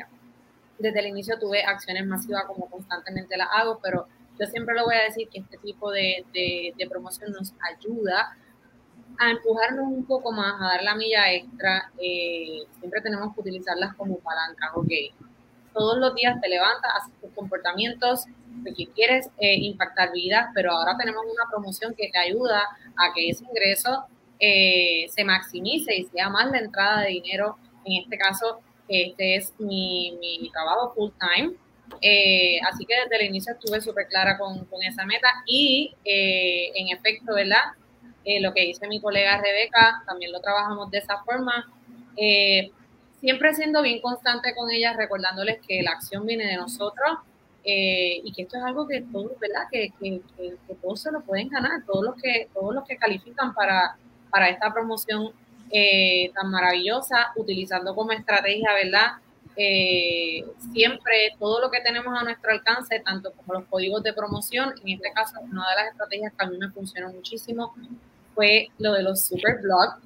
desde 0.80 1.00
el 1.00 1.08
inicio 1.08 1.38
tuve 1.40 1.64
acciones 1.64 2.06
masivas 2.06 2.46
como 2.46 2.70
constantemente 2.70 3.38
las 3.38 3.50
hago, 3.52 3.80
pero 3.82 4.08
yo 4.40 4.46
siempre 4.48 4.76
lo 4.76 4.86
voy 4.86 4.96
a 4.96 5.04
decir 5.04 5.30
que 5.30 5.40
este 5.40 5.58
tipo 5.58 5.92
de, 5.92 6.26
de, 6.34 6.88
promoción 6.90 7.32
nos 7.32 7.54
ayuda 7.74 8.36
a 9.18 9.32
empujarnos 9.32 9.86
un 9.88 10.06
poco 10.06 10.32
más, 10.32 10.62
a 10.62 10.66
dar 10.66 10.84
la 10.84 10.96
milla 10.96 11.32
extra. 11.32 11.92
Eh, 12.00 12.64
siempre 12.80 13.02
tenemos 13.02 13.34
que 13.34 13.42
utilizarlas 13.42 13.96
como 13.96 14.18
palancas, 14.20 14.72
ok. 14.76 14.92
Todos 15.74 15.98
los 15.98 16.16
días 16.16 16.40
te 16.42 16.50
levantas, 16.50 16.92
haces 16.96 17.14
tus 17.22 17.32
comportamientos, 17.32 18.26
que 18.64 18.88
quieres 18.88 19.28
eh, 19.38 19.56
impactar 19.56 20.12
vidas, 20.12 20.48
pero 20.54 20.72
ahora 20.72 20.96
tenemos 20.98 21.24
una 21.26 21.50
promoción 21.50 21.94
que 21.96 22.10
te 22.10 22.18
ayuda 22.18 22.62
a 22.96 23.14
que 23.14 23.30
ese 23.30 23.44
ingreso 23.44 24.06
eh, 24.40 25.08
se 25.10 25.24
maximice 25.24 25.96
y 25.96 26.06
sea 26.06 26.30
más 26.30 26.52
la 26.52 26.60
entrada 26.60 27.02
de 27.02 27.10
dinero, 27.10 27.58
en 27.84 28.04
este 28.04 28.18
caso 28.18 28.60
este 28.88 29.36
es 29.36 29.54
mi, 29.60 30.18
mi 30.22 30.50
trabajo 30.52 30.94
full 30.94 31.12
time. 31.20 31.56
Eh, 32.02 32.60
así 32.72 32.86
que 32.86 32.96
desde 33.04 33.24
el 33.24 33.30
inicio 33.30 33.54
estuve 33.54 33.80
súper 33.80 34.08
clara 34.08 34.38
con, 34.38 34.66
con, 34.66 34.82
esa 34.84 35.06
meta 35.06 35.28
y 35.46 35.94
en 36.04 36.90
efecto, 36.90 37.36
¿verdad? 37.36 37.62
Eh, 38.26 38.42
lo 38.42 38.54
que 38.54 38.62
dice 38.62 38.88
mi 38.88 39.00
colega 39.00 39.40
Rebeca, 39.40 40.04
también 40.06 40.32
lo 40.32 40.42
trabajamos 40.42 40.90
de 40.92 40.98
esa 40.98 41.24
forma. 41.24 41.66
siempre 43.20 43.54
siendo 43.54 43.82
bien 43.82 44.02
constante 44.02 44.54
con 44.56 44.70
ellas, 44.72 44.96
recordándoles 44.98 45.60
que 45.66 45.82
la 45.82 45.92
acción 45.92 46.26
viene 46.26 46.46
de 46.46 46.58
nosotros 46.58 47.20
y 47.64 48.32
que 48.34 48.44
esto 48.44 48.58
es 48.58 48.64
algo 48.64 48.88
que 48.88 49.02
todos, 49.02 49.40
¿verdad? 49.40 49.64
Que, 49.72 49.92
que, 50.00 50.22
todos 50.82 51.02
se 51.02 51.12
lo 51.12 51.22
pueden 51.22 51.50
ganar, 51.50 51.84
todos 51.86 52.06
los 52.06 52.16
que, 52.22 52.50
todos 52.54 52.76
los 52.76 52.84
que 52.86 52.98
califican 52.98 53.54
para, 53.54 53.98
para 54.30 54.50
esta 54.50 54.72
promoción 54.72 55.32
eh, 55.72 56.32
tan 56.36 56.52
maravillosa, 56.52 57.32
utilizando 57.36 57.96
como 57.96 58.12
estrategia, 58.12 58.72
¿verdad? 58.74 59.14
Eh, 59.58 60.46
siempre 60.74 61.34
todo 61.40 61.60
lo 61.60 61.72
que 61.72 61.82
tenemos 61.82 62.14
a 62.20 62.24
nuestro 62.24 62.52
alcance, 62.52 63.00
tanto 63.00 63.32
como 63.32 63.54
los 63.60 63.66
códigos 63.66 64.04
de 64.04 64.14
promoción, 64.14 64.74
en 64.84 64.94
este 64.94 65.12
caso 65.12 65.40
una 65.40 65.68
de 65.70 65.76
las 65.76 65.92
estrategias 65.92 66.34
que 66.38 66.46
a 66.46 66.50
mí 66.50 66.58
me 66.58 66.70
funcionó 66.70 67.12
muchísimo 67.12 67.74
fue 68.36 68.68
lo 68.78 68.94
de 68.94 69.04
los 69.04 69.26
super 69.26 69.62
blogs, 69.62 69.98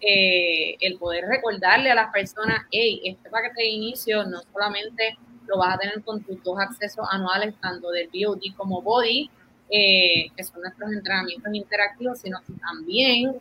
eh, 0.00 0.76
el 0.80 0.98
poder 0.98 1.24
recordarle 1.26 1.90
a 1.90 1.94
las 1.94 2.12
personas, 2.12 2.66
hey, 2.70 3.00
este 3.04 3.30
paquete 3.30 3.62
de 3.62 3.68
inicio 3.68 4.24
no 4.24 4.40
solamente 4.52 5.16
lo 5.46 5.58
vas 5.58 5.74
a 5.74 5.78
tener 5.78 6.02
con 6.02 6.22
tus 6.22 6.42
dos 6.42 6.58
accesos 6.58 7.06
anuales, 7.10 7.54
tanto 7.60 7.90
del 7.90 8.08
BOD 8.12 8.54
como 8.56 8.82
Body, 8.82 9.30
eh, 9.70 10.30
que 10.36 10.44
son 10.44 10.60
nuestros 10.60 10.92
entrenamientos 10.92 11.52
interactivos, 11.54 12.18
sino 12.18 12.38
que 12.46 12.52
también 12.54 13.34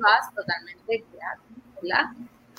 vas 0.00 0.34
totalmente 0.34 1.04
¿verdad? 1.80 2.04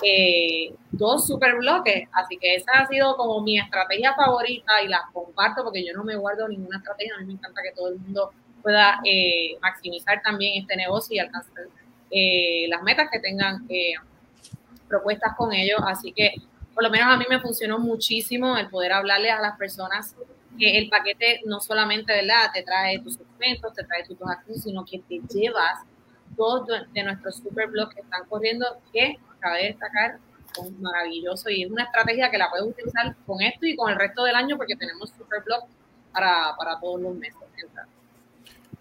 Eh, 0.02 0.74
dos 0.90 1.26
super 1.26 1.54
bloques, 1.56 2.08
así 2.12 2.36
que 2.36 2.56
esa 2.56 2.72
ha 2.72 2.86
sido 2.86 3.16
como 3.16 3.40
mi 3.42 3.58
estrategia 3.58 4.14
favorita 4.14 4.82
y 4.82 4.88
la 4.88 5.08
comparto 5.12 5.62
porque 5.62 5.86
yo 5.86 5.94
no 5.94 6.04
me 6.04 6.16
guardo 6.16 6.48
ninguna 6.48 6.78
estrategia, 6.78 7.14
a 7.16 7.20
mí 7.20 7.26
me 7.26 7.32
encanta 7.34 7.62
que 7.62 7.72
todo 7.74 7.88
el 7.88 7.98
mundo 7.98 8.32
pueda 8.64 9.00
eh, 9.04 9.56
maximizar 9.60 10.20
también 10.22 10.62
este 10.62 10.74
negocio 10.74 11.14
y 11.14 11.18
alcanzar 11.20 11.66
eh, 12.10 12.66
las 12.68 12.82
metas 12.82 13.08
que 13.12 13.20
tengan 13.20 13.68
propuestas 14.88 15.34
con 15.36 15.52
ellos, 15.52 15.78
así 15.86 16.12
que 16.12 16.34
por 16.74 16.82
lo 16.82 16.90
menos 16.90 17.12
a 17.12 17.16
mí 17.16 17.24
me 17.30 17.40
funcionó 17.40 17.78
muchísimo 17.78 18.56
el 18.56 18.68
poder 18.68 18.92
hablarle 18.92 19.30
a 19.30 19.40
las 19.40 19.56
personas 19.56 20.16
que 20.58 20.78
el 20.78 20.88
paquete 20.88 21.40
no 21.46 21.60
solamente 21.60 22.12
¿verdad? 22.12 22.50
te 22.52 22.62
trae 22.62 22.98
tus 23.00 23.14
segmentos, 23.14 23.72
te 23.74 23.84
trae 23.84 24.04
tus 24.04 24.16
acciones, 24.22 24.62
sino 24.62 24.84
que 24.84 24.98
te 25.00 25.20
llevas 25.32 25.80
todos 26.36 26.66
de 26.92 27.02
nuestros 27.02 27.36
super 27.36 27.68
blogs 27.68 27.94
que 27.94 28.00
están 28.00 28.24
corriendo, 28.28 28.66
que 28.92 29.18
cabe 29.38 29.64
destacar, 29.64 30.18
son 30.54 30.80
maravillosos 30.80 31.50
y 31.50 31.64
es 31.64 31.70
una 31.70 31.84
estrategia 31.84 32.30
que 32.30 32.38
la 32.38 32.50
puedes 32.50 32.66
utilizar 32.66 33.14
con 33.26 33.40
esto 33.40 33.66
y 33.66 33.76
con 33.76 33.92
el 33.92 33.98
resto 33.98 34.24
del 34.24 34.34
año 34.34 34.56
porque 34.56 34.76
tenemos 34.76 35.10
super 35.10 35.42
blogs 35.44 35.66
para, 36.12 36.54
para 36.56 36.78
todos 36.80 37.00
los 37.00 37.14
meses. 37.14 37.38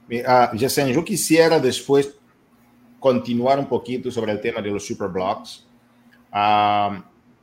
Uh, 0.09 0.55
yo 0.55 1.03
quisiera 1.03 1.59
después 1.59 2.15
continuar 2.99 3.59
un 3.59 3.67
poquito 3.67 4.11
sobre 4.11 4.31
el 4.31 4.41
tema 4.41 4.61
de 4.61 4.71
los 4.71 4.85
super 4.85 5.07
blogs. 5.07 5.65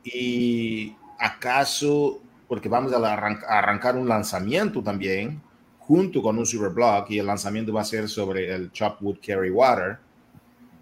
y 0.03 0.95
acaso 1.19 2.21
porque 2.47 2.67
vamos 2.67 2.91
a, 2.91 3.13
arrancar 3.47 3.95
un 3.95 4.09
lanzamiento 4.09 4.83
también 4.83 5.41
junto 5.79 6.21
con 6.21 6.37
un 6.37 6.45
superblog 6.45 7.05
y 7.09 7.19
el 7.19 7.25
lanzamiento 7.25 7.71
va 7.71 7.81
a 7.81 7.85
ser 7.85 8.09
sobre 8.09 8.53
el 8.53 8.71
Chopwood 8.71 9.17
Carry 9.25 9.49
Water. 9.49 9.99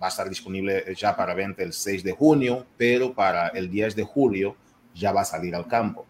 Va 0.02 0.08
a 0.08 0.10
estar 0.10 0.28
disponible 0.30 0.84
ya 0.96 1.16
para 1.16 1.34
venta 1.34 1.62
el 1.62 1.74
6 1.74 2.04
de 2.04 2.12
junio, 2.12 2.66
pero 2.78 3.14
para 3.14 3.50
el 3.50 3.70
10 3.70 3.96
de 3.96 4.04
julio 4.04 4.56
ya 4.96 5.12
va 5.12 5.22
a 5.22 5.26
salir 5.26 5.54
al 5.56 5.68
campo. 5.68 6.06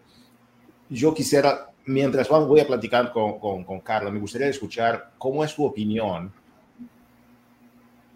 Yo 0.88 1.12
quisiera, 1.12 1.69
mientras 1.90 2.28
voy 2.28 2.60
a 2.60 2.66
platicar 2.66 3.12
con, 3.12 3.38
con, 3.38 3.80
Carla, 3.80 4.10
me 4.10 4.20
gustaría 4.20 4.48
escuchar 4.48 5.10
cómo 5.18 5.44
es 5.44 5.50
su 5.50 5.64
opinión 5.64 6.32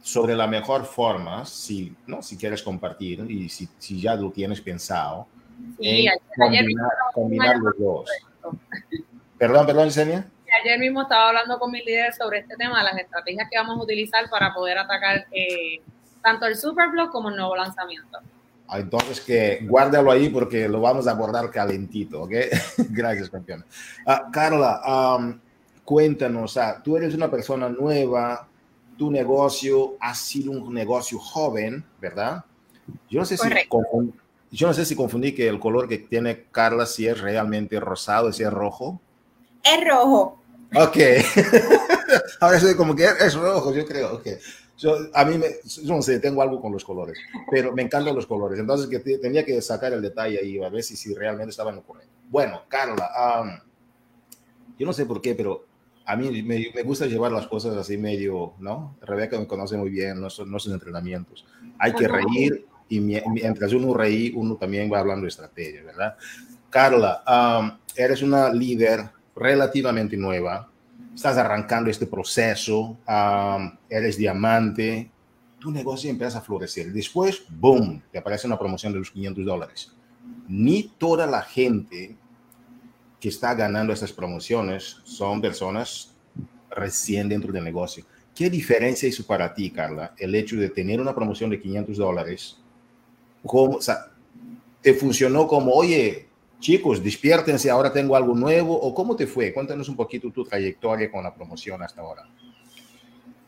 sobre 0.03 0.35
la 0.35 0.47
mejor 0.47 0.85
forma, 0.85 1.45
si, 1.45 1.95
¿no? 2.07 2.23
si 2.23 2.37
quieres 2.37 2.63
compartir 2.63 3.25
y 3.31 3.49
si, 3.49 3.69
si 3.79 4.01
ya 4.01 4.15
lo 4.15 4.31
tienes 4.31 4.61
pensado, 4.61 5.27
Sí, 5.79 6.07
combinar, 7.15 7.57
los 7.59 7.79
dos. 7.79 8.11
Perdón, 9.39 9.67
perdón, 9.67 9.87
Yesenia. 9.87 10.29
Ayer 10.63 10.79
mismo 10.79 11.03
estaba 11.03 11.29
hablando 11.29 11.59
con 11.59 11.71
mi 11.71 11.83
líder 11.83 12.13
sobre 12.15 12.41
este 12.41 12.57
tema, 12.57 12.83
las 12.83 12.97
estrategias 12.97 13.49
que 13.51 13.59
vamos 13.59 13.79
a 13.79 13.83
utilizar 13.83 14.29
para 14.31 14.55
poder 14.55 14.79
atacar 14.79 15.27
eh, 15.33 15.81
tanto 16.23 16.47
el 16.47 16.57
Superblock 16.57 17.11
como 17.11 17.31
el 17.31 17.37
nuevo 17.37 17.57
lanzamiento. 17.57 18.19
Entonces, 18.79 19.21
que 19.21 19.61
guárdalo 19.69 20.11
ahí 20.11 20.29
porque 20.29 20.69
lo 20.69 20.81
vamos 20.81 21.07
a 21.07 21.13
abordar 21.13 21.51
calentito, 21.51 22.23
¿ok? 22.23 22.33
Gracias, 22.91 23.31
campeón. 23.31 23.65
Ah, 24.07 24.29
Carla, 24.33 25.17
um, 25.19 25.39
cuéntanos, 25.85 26.57
ah, 26.57 26.81
tú 26.83 26.97
eres 26.97 27.15
una 27.15 27.31
persona 27.31 27.69
nueva, 27.69 28.49
tu 28.97 29.11
negocio 29.11 29.97
ha 30.01 30.15
sido 30.15 30.53
un 30.53 30.73
negocio 30.73 31.19
joven, 31.19 31.85
¿verdad? 32.01 32.45
Yo 33.09 33.21
no 33.21 33.25
sé 33.25 33.37
si 33.37 33.49
yo 34.51 34.69
no 34.69 34.75
sé 34.75 34.85
si 34.85 34.95
confundí 34.95 35.35
que 35.35 35.49
el 35.49 35.59
color 35.59 35.89
que 35.89 35.99
tiene 35.99 36.45
Carla 36.53 36.87
si 36.87 37.09
es 37.09 37.21
realmente 37.21 37.81
rosado, 37.81 38.33
si 38.33 38.45
es 38.45 38.53
rojo. 38.53 39.01
Es 39.65 39.85
rojo. 39.85 40.39
Ok. 40.77 40.97
Ahora 42.41 42.61
soy 42.61 42.77
como 42.77 42.95
que 42.95 43.05
es 43.05 43.35
rojo, 43.35 43.75
yo 43.75 43.85
creo. 43.85 44.15
Okay. 44.15 44.37
Yo, 44.77 44.97
a 45.15 45.25
mí, 45.25 45.39
me, 45.39 45.47
yo 45.65 45.95
no 45.95 46.03
sé, 46.03 46.19
tengo 46.19 46.43
algo 46.43 46.61
con 46.61 46.73
los 46.73 46.85
colores, 46.85 47.19
pero 47.51 47.73
me 47.73 47.83
encantan 47.83 48.15
los 48.15 48.27
colores. 48.27 48.59
Entonces 48.59 48.89
que 48.89 49.19
tenía 49.19 49.45
que 49.45 49.61
sacar 49.63 49.93
el 49.93 50.03
detalle 50.03 50.39
ahí 50.39 50.63
a 50.63 50.69
ver 50.69 50.83
si, 50.83 50.97
si 50.97 51.15
realmente 51.15 51.51
estaba 51.51 51.71
en 51.71 51.77
lo 51.77 51.83
correcto. 51.83 52.13
Bueno, 52.29 52.63
Carla, 52.69 53.63
yo 54.79 54.87
no 54.87 54.93
sé 54.93 55.07
por 55.07 55.21
qué, 55.21 55.35
pero 55.35 55.65
a 56.07 56.17
mí 56.17 56.43
me, 56.43 56.67
me, 56.75 56.83
gusta 56.83 57.07
llevar 57.07 57.33
las 57.33 57.47
cosas 57.47 57.77
así 57.77 57.97
medio, 57.97 58.55
¿no? 58.59 58.97
Rebeca 59.01 59.39
me 59.39 59.47
conoce 59.47 59.77
muy 59.77 59.91
bien, 59.91 60.21
no 60.21 60.29
son, 60.29 60.51
no 60.51 60.59
son 60.59 60.75
entrenamientos. 60.75 61.47
Hay 61.79 61.93
que 61.95 62.09
reír 62.09 62.67
y 62.89 63.01
mientras 63.01 63.73
uno 63.73 63.95
reí, 63.95 64.33
uno 64.35 64.57
también 64.57 64.93
va 64.93 64.99
hablando 64.99 65.23
de 65.23 65.29
estrategia, 65.29 65.83
¿verdad? 65.83 66.17
Carla, 66.69 67.23
um, 67.27 67.79
eres 67.97 68.23
una 68.23 68.53
líder 68.53 69.09
relativamente 69.35 70.17
nueva, 70.17 70.71
estás 71.15 71.37
arrancando 71.37 71.91
este 71.91 72.07
proceso, 72.07 72.99
eres 73.89 74.17
diamante, 74.17 75.11
tu 75.59 75.71
negocio 75.71 76.11
empieza 76.11 76.39
a 76.39 76.43
florecer. 76.43 76.93
Después, 76.93 77.45
boom, 77.49 78.03
te 78.11 78.19
aparece 78.19 78.47
una 78.47 78.59
promoción 78.59 78.93
de 78.93 78.99
los 78.99 79.11
500 79.11 79.45
dólares. 79.45 79.93
Ni 80.49 80.83
toda 80.99 81.27
la 81.27 81.43
gente 81.43 82.17
que 83.21 83.29
está 83.29 83.55
ganando 83.55 83.93
estas 83.93 84.13
promociones 84.13 84.99
son 85.05 85.41
personas 85.41 86.15
recién 86.71 87.29
dentro 87.29 87.53
del 87.53 87.65
negocio. 87.65 88.05
¿Qué 88.35 88.51
diferencia 88.51 89.09
hizo 89.09 89.25
para 89.25 89.55
ti, 89.55 89.71
Carla, 89.71 90.13
el 90.19 90.35
hecho 90.35 90.57
de 90.57 90.69
tener 90.69 91.01
una 91.01 91.15
promoción 91.15 91.51
de 91.51 91.61
500 91.61 91.97
dólares? 91.97 92.59
¿Cómo, 93.45 93.77
o 93.77 93.81
sea, 93.81 94.11
¿Te 94.85 94.93
funcionó 94.93 95.49
como, 95.49 95.73
oye, 95.73 96.29
chicos, 96.65 97.05
despiértense, 97.05 97.71
ahora 97.71 97.93
tengo 97.93 98.17
algo 98.17 98.35
nuevo? 98.35 98.75
¿O 98.75 98.95
cómo 98.95 99.15
te 99.15 99.27
fue? 99.27 99.53
Cuéntanos 99.53 99.87
un 99.91 99.97
poquito 99.97 100.31
tu 100.31 100.45
trayectoria 100.45 101.11
con 101.11 101.23
la 101.23 101.35
promoción 101.35 101.83
hasta 101.83 102.01
ahora. 102.01 102.25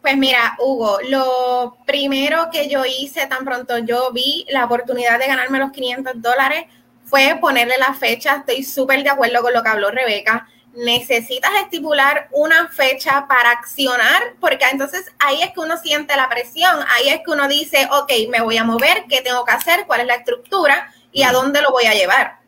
Pues 0.03 0.17
mira, 0.19 0.55
Hugo, 0.61 0.99
lo 1.09 1.79
primero 1.87 2.49
que 2.53 2.69
yo 2.69 2.85
hice 2.85 3.27
tan 3.27 3.45
pronto 3.45 3.79
yo 3.79 4.13
vi 4.13 4.47
la 4.51 4.67
oportunidad 4.67 5.19
de 5.19 5.27
ganarme 5.27 5.59
los 5.59 5.73
500 5.73 6.21
dólares 6.21 6.67
fue 7.07 7.39
ponerle 7.41 7.79
la 7.79 7.95
fecha. 7.95 8.37
Estoy 8.37 8.63
súper 8.63 9.03
de 9.03 9.09
acuerdo 9.09 9.41
con 9.41 9.55
lo 9.55 9.63
que 9.63 9.69
habló 9.71 9.91
Rebeca. 9.91 10.47
Necesitas 10.75 11.51
estipular 11.63 12.29
una 12.33 12.69
fecha 12.69 13.27
para 13.27 13.51
accionar, 13.51 14.35
porque 14.41 14.67
entonces 14.71 15.11
ahí 15.19 15.41
es 15.41 15.53
que 15.53 15.61
uno 15.61 15.79
siente 15.79 16.15
la 16.17 16.29
presión, 16.29 16.77
ahí 16.95 17.09
es 17.09 17.23
que 17.25 17.31
uno 17.31 17.49
dice, 17.49 17.89
ok, 17.91 18.13
me 18.31 18.43
voy 18.43 18.59
a 18.59 18.65
mover, 18.65 19.07
¿qué 19.09 19.23
tengo 19.23 19.43
que 19.47 19.53
hacer? 19.53 19.87
¿Cuál 19.87 20.03
es 20.03 20.07
la 20.07 20.17
estructura? 20.17 20.93
¿Y 21.13 21.23
a 21.23 21.33
dónde 21.33 21.63
lo 21.63 21.71
voy 21.71 21.87
a 21.87 21.95
llevar? 21.95 22.46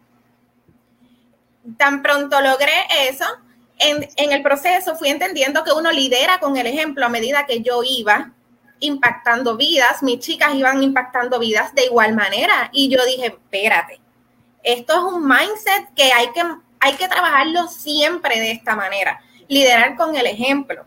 Tan 1.77 2.03
pronto 2.03 2.41
logré 2.41 2.73
eso, 3.09 3.25
en, 3.79 4.09
en 4.17 4.33
el 4.33 4.43
proceso 4.43 4.97
fui 4.97 5.09
entendiendo 5.09 5.63
que 5.65 5.73
uno 5.73 5.93
lidera 5.93 6.41
con 6.41 6.57
el 6.57 6.67
ejemplo 6.67 7.07
a 7.07 7.09
medida 7.09 7.47
que 7.47 7.61
yo 7.63 7.83
iba 7.85 8.33
impactando 8.81 9.57
vidas, 9.57 10.03
mis 10.03 10.21
chicas 10.21 10.55
iban 10.55 10.83
impactando 10.83 11.39
vidas 11.39 11.75
de 11.75 11.87
igual 11.87 12.15
manera. 12.15 12.71
Y 12.73 12.89
yo 12.89 13.05
dije, 13.05 13.27
espérate, 13.27 14.01
esto 14.63 14.93
es 14.95 15.15
un 15.15 15.27
mindset 15.27 15.93
que 15.95 16.13
hay 16.13 16.31
que, 16.33 16.43
hay 16.81 16.95
que 16.95 17.09
trabajarlo 17.09 17.69
siempre 17.69 18.39
de 18.39 18.53
esta 18.53 18.75
manera, 18.75 19.21
liderar 19.49 19.97
con 19.97 20.17
el 20.17 20.27
ejemplo. 20.27 20.85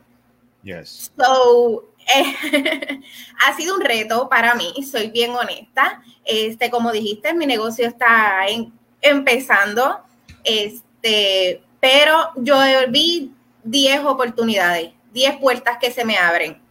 Yes. 0.63 1.11
So, 1.17 1.85
eh, 2.15 3.01
ha 3.45 3.55
sido 3.55 3.75
un 3.75 3.81
reto 3.81 4.29
para 4.29 4.55
mí, 4.55 4.73
soy 4.89 5.09
bien 5.09 5.31
honesta. 5.31 6.01
Este, 6.23 6.69
como 6.69 6.91
dijiste, 6.91 7.33
mi 7.33 7.45
negocio 7.45 7.87
está 7.87 8.45
empezando, 9.01 10.01
este, 10.43 11.63
pero 11.79 12.31
yo 12.35 12.57
vi 12.89 13.33
10 13.63 14.01
oportunidades, 14.05 14.91
10 15.13 15.37
puertas 15.37 15.77
que 15.79 15.91
se 15.91 16.05
me 16.05 16.17
abren. 16.17 16.61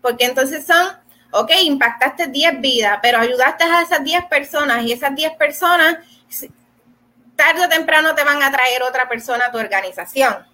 Porque 0.00 0.24
entonces 0.24 0.66
son, 0.66 0.86
ok, 1.32 1.50
impactaste 1.64 2.28
10 2.28 2.60
vidas, 2.60 2.98
pero 3.02 3.18
ayudaste 3.18 3.64
a 3.64 3.82
esas 3.82 4.02
10 4.02 4.26
personas 4.26 4.84
y 4.84 4.92
esas 4.92 5.14
10 5.14 5.36
personas 5.36 5.98
tarde 7.38 7.64
o 7.64 7.68
temprano 7.68 8.14
te 8.16 8.24
van 8.24 8.42
a 8.42 8.50
traer 8.50 8.82
otra 8.82 9.08
persona 9.08 9.46
a 9.46 9.52
tu 9.52 9.58
organización. 9.58 10.44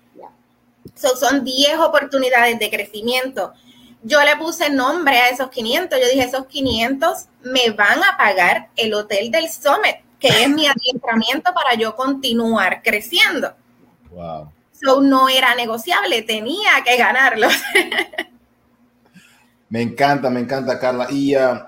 son 0.94 1.42
10 1.42 1.78
oportunidades 1.78 2.58
de 2.58 2.70
crecimiento. 2.70 3.54
Yo 4.02 4.22
le 4.22 4.36
puse 4.36 4.68
nombre 4.68 5.16
a 5.16 5.30
esos 5.30 5.48
500. 5.48 5.98
Yo 5.98 6.06
dije, 6.08 6.24
esos 6.24 6.46
500 6.46 7.26
me 7.42 7.70
van 7.70 8.04
a 8.04 8.16
pagar 8.18 8.68
el 8.76 8.92
hotel 8.92 9.30
del 9.30 9.48
Summit, 9.50 10.03
que 10.24 10.42
es 10.42 10.48
mi 10.48 10.66
adiestramiento 10.66 11.52
para 11.52 11.74
yo 11.74 11.94
continuar 11.94 12.80
creciendo. 12.82 13.52
Wow. 14.10 14.50
So, 14.72 15.02
no 15.02 15.28
era 15.28 15.54
negociable, 15.54 16.22
tenía 16.22 16.82
que 16.82 16.96
ganarlo. 16.96 17.48
me 19.68 19.82
encanta, 19.82 20.30
me 20.30 20.40
encanta, 20.40 20.78
Carla. 20.78 21.08
Y 21.10 21.36
uh, 21.36 21.58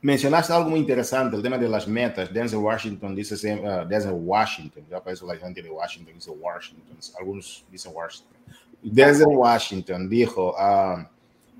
mencionaste 0.00 0.52
algo 0.52 0.70
muy 0.70 0.78
interesante, 0.78 1.36
el 1.36 1.42
tema 1.42 1.58
de 1.58 1.68
las 1.68 1.88
metas. 1.88 2.32
Denzel 2.32 2.60
Washington 2.60 3.16
dice, 3.16 3.34
uh, 3.54 3.84
Denzel 3.84 4.12
Washington, 4.12 4.86
ya 4.88 5.02
parece 5.02 5.26
la 5.26 5.36
gente 5.36 5.60
de 5.60 5.70
Washington, 5.70 6.14
dice 6.14 6.30
Washington, 6.30 6.98
algunos 7.18 7.64
dicen 7.68 7.90
Washington. 7.92 8.36
Denzel 8.80 9.26
Washington 9.26 10.08
dijo 10.08 10.54
uh, 10.54 11.02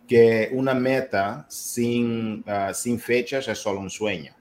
que 0.06 0.50
una 0.52 0.72
meta 0.72 1.46
sin, 1.48 2.44
uh, 2.46 2.72
sin 2.72 3.00
fechas 3.00 3.48
es 3.48 3.58
solo 3.58 3.80
un 3.80 3.90
sueño, 3.90 4.32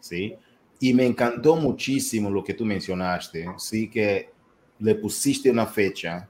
¿sí? 0.00 0.36
Y 0.80 0.94
me 0.94 1.06
encantó 1.06 1.56
muchísimo 1.56 2.30
lo 2.30 2.42
que 2.42 2.54
tú 2.54 2.64
mencionaste, 2.64 3.46
¿sí? 3.58 3.88
Que 3.88 4.30
le 4.78 4.94
pusiste 4.94 5.50
una 5.50 5.66
fecha. 5.66 6.26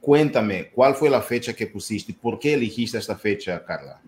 Cuéntame, 0.00 0.70
¿cuál 0.70 0.94
fue 0.96 1.08
la 1.08 1.22
fecha 1.22 1.54
que 1.54 1.68
pusiste? 1.68 2.12
¿Por 2.12 2.38
qué 2.38 2.54
elegiste 2.54 2.98
esta 2.98 3.16
fecha, 3.16 3.64
Carla? 3.64 4.00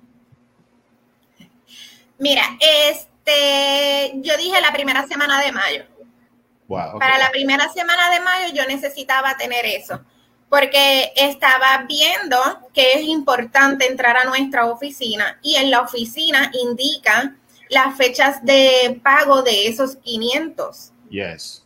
Mira, 2.19 2.43
este, 2.61 4.13
yo 4.17 4.37
dije 4.37 4.61
la 4.61 4.73
primera 4.73 5.07
semana 5.07 5.41
de 5.41 5.53
mayo. 5.53 5.85
Para 6.67 7.19
la 7.19 7.31
primera 7.31 7.69
semana 7.73 8.11
de 8.11 8.21
mayo 8.21 8.55
yo 8.55 8.67
necesitaba 8.67 9.37
tener 9.37 9.67
eso, 9.67 10.01
porque 10.49 11.13
estaba 11.15 11.85
viendo 11.87 12.39
que 12.73 12.95
es 12.95 13.03
importante 13.03 13.87
entrar 13.87 14.17
a 14.17 14.25
nuestra 14.25 14.67
oficina 14.67 15.39
y 15.43 15.57
en 15.57 15.71
la 15.71 15.83
oficina 15.83 16.51
indica 16.63 17.37
las 17.71 17.97
fechas 17.97 18.45
de 18.45 19.01
pago 19.03 19.43
de 19.43 19.69
esos 19.69 19.97
500. 19.97 20.93
Yes. 21.11 21.65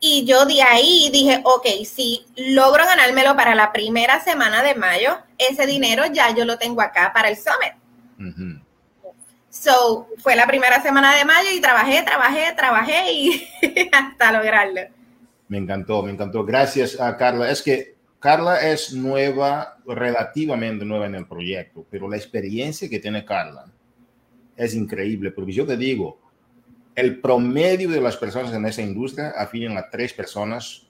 Y 0.00 0.24
yo 0.24 0.44
de 0.46 0.60
ahí 0.62 1.10
dije, 1.12 1.40
ok, 1.44 1.66
si 1.84 2.26
logro 2.36 2.84
ganármelo 2.84 3.36
para 3.36 3.54
la 3.54 3.72
primera 3.72 4.20
semana 4.20 4.62
de 4.62 4.74
mayo, 4.74 5.18
ese 5.38 5.64
dinero 5.66 6.04
ya 6.12 6.34
yo 6.34 6.44
lo 6.44 6.58
tengo 6.58 6.82
acá 6.82 7.12
para 7.14 7.28
el 7.28 7.36
summit. 7.36 7.74
So, 9.48 10.08
fue 10.18 10.34
la 10.34 10.46
primera 10.46 10.82
semana 10.82 11.14
de 11.14 11.24
mayo 11.24 11.50
y 11.54 11.60
trabajé, 11.60 12.02
trabajé, 12.02 12.52
trabajé 12.56 13.12
y 13.12 13.48
hasta 13.92 14.32
lograrlo. 14.32 14.80
Me 15.46 15.58
encantó, 15.58 16.02
me 16.02 16.10
encantó. 16.10 16.44
Gracias 16.44 16.98
a 16.98 17.16
Carla. 17.16 17.50
Es 17.50 17.62
que 17.62 17.94
Carla 18.18 18.60
es 18.60 18.92
nueva, 18.92 19.76
relativamente 19.86 20.84
nueva 20.84 21.06
en 21.06 21.14
el 21.14 21.26
proyecto, 21.26 21.86
pero 21.90 22.08
la 22.08 22.16
experiencia 22.16 22.88
que 22.88 22.98
tiene 22.98 23.24
Carla 23.24 23.66
es 24.64 24.74
increíble, 24.74 25.30
porque 25.30 25.52
yo 25.52 25.66
te 25.66 25.76
digo, 25.76 26.20
el 26.94 27.20
promedio 27.20 27.88
de 27.88 28.00
las 28.00 28.16
personas 28.16 28.52
en 28.52 28.64
esa 28.66 28.82
industria 28.82 29.30
afinan 29.36 29.76
a 29.76 29.88
tres 29.88 30.12
personas 30.12 30.88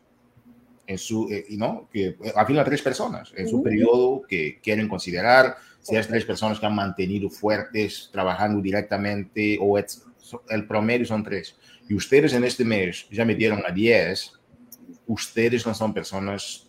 en 0.86 0.98
su, 0.98 1.28
eh, 1.30 1.46
¿no? 1.50 1.88
Que 1.92 2.16
afinan 2.34 2.62
a 2.62 2.64
tres 2.64 2.82
personas 2.82 3.32
en 3.36 3.48
su 3.48 3.62
periodo 3.62 4.22
que 4.28 4.58
quieren 4.62 4.88
considerar, 4.88 5.56
si 5.80 5.96
es 5.96 6.06
tres 6.06 6.24
personas 6.24 6.60
que 6.60 6.66
han 6.66 6.74
mantenido 6.74 7.30
fuertes, 7.30 8.10
trabajando 8.12 8.60
directamente, 8.60 9.58
o 9.60 9.78
el 9.78 10.66
promedio 10.66 11.06
son 11.06 11.22
tres. 11.22 11.56
Y 11.88 11.94
ustedes 11.94 12.32
en 12.34 12.44
este 12.44 12.64
mes 12.64 13.06
ya 13.10 13.24
metieron 13.24 13.62
a 13.66 13.72
diez, 13.72 14.32
ustedes 15.06 15.66
no 15.66 15.74
son 15.74 15.94
personas, 15.94 16.68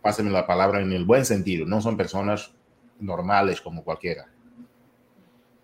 pásenme 0.00 0.30
la 0.30 0.46
palabra 0.46 0.80
en 0.80 0.92
el 0.92 1.04
buen 1.04 1.24
sentido, 1.24 1.66
no 1.66 1.80
son 1.80 1.96
personas 1.96 2.52
normales 3.00 3.60
como 3.60 3.82
cualquiera 3.82 4.33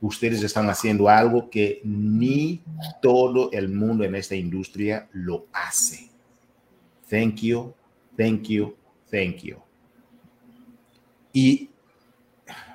ustedes 0.01 0.42
están 0.42 0.68
haciendo 0.70 1.09
algo 1.09 1.51
que 1.51 1.80
ni 1.84 2.62
todo 3.03 3.51
el 3.53 3.68
mundo 3.68 4.05
en 4.05 4.14
esta 4.14 4.34
industria 4.34 5.09
lo 5.12 5.46
hace. 5.53 6.11
Thank 7.09 7.40
you, 7.40 7.74
thank 8.16 8.42
you, 8.44 8.76
thank 9.11 9.38
you. 9.38 9.57
Y 11.32 11.70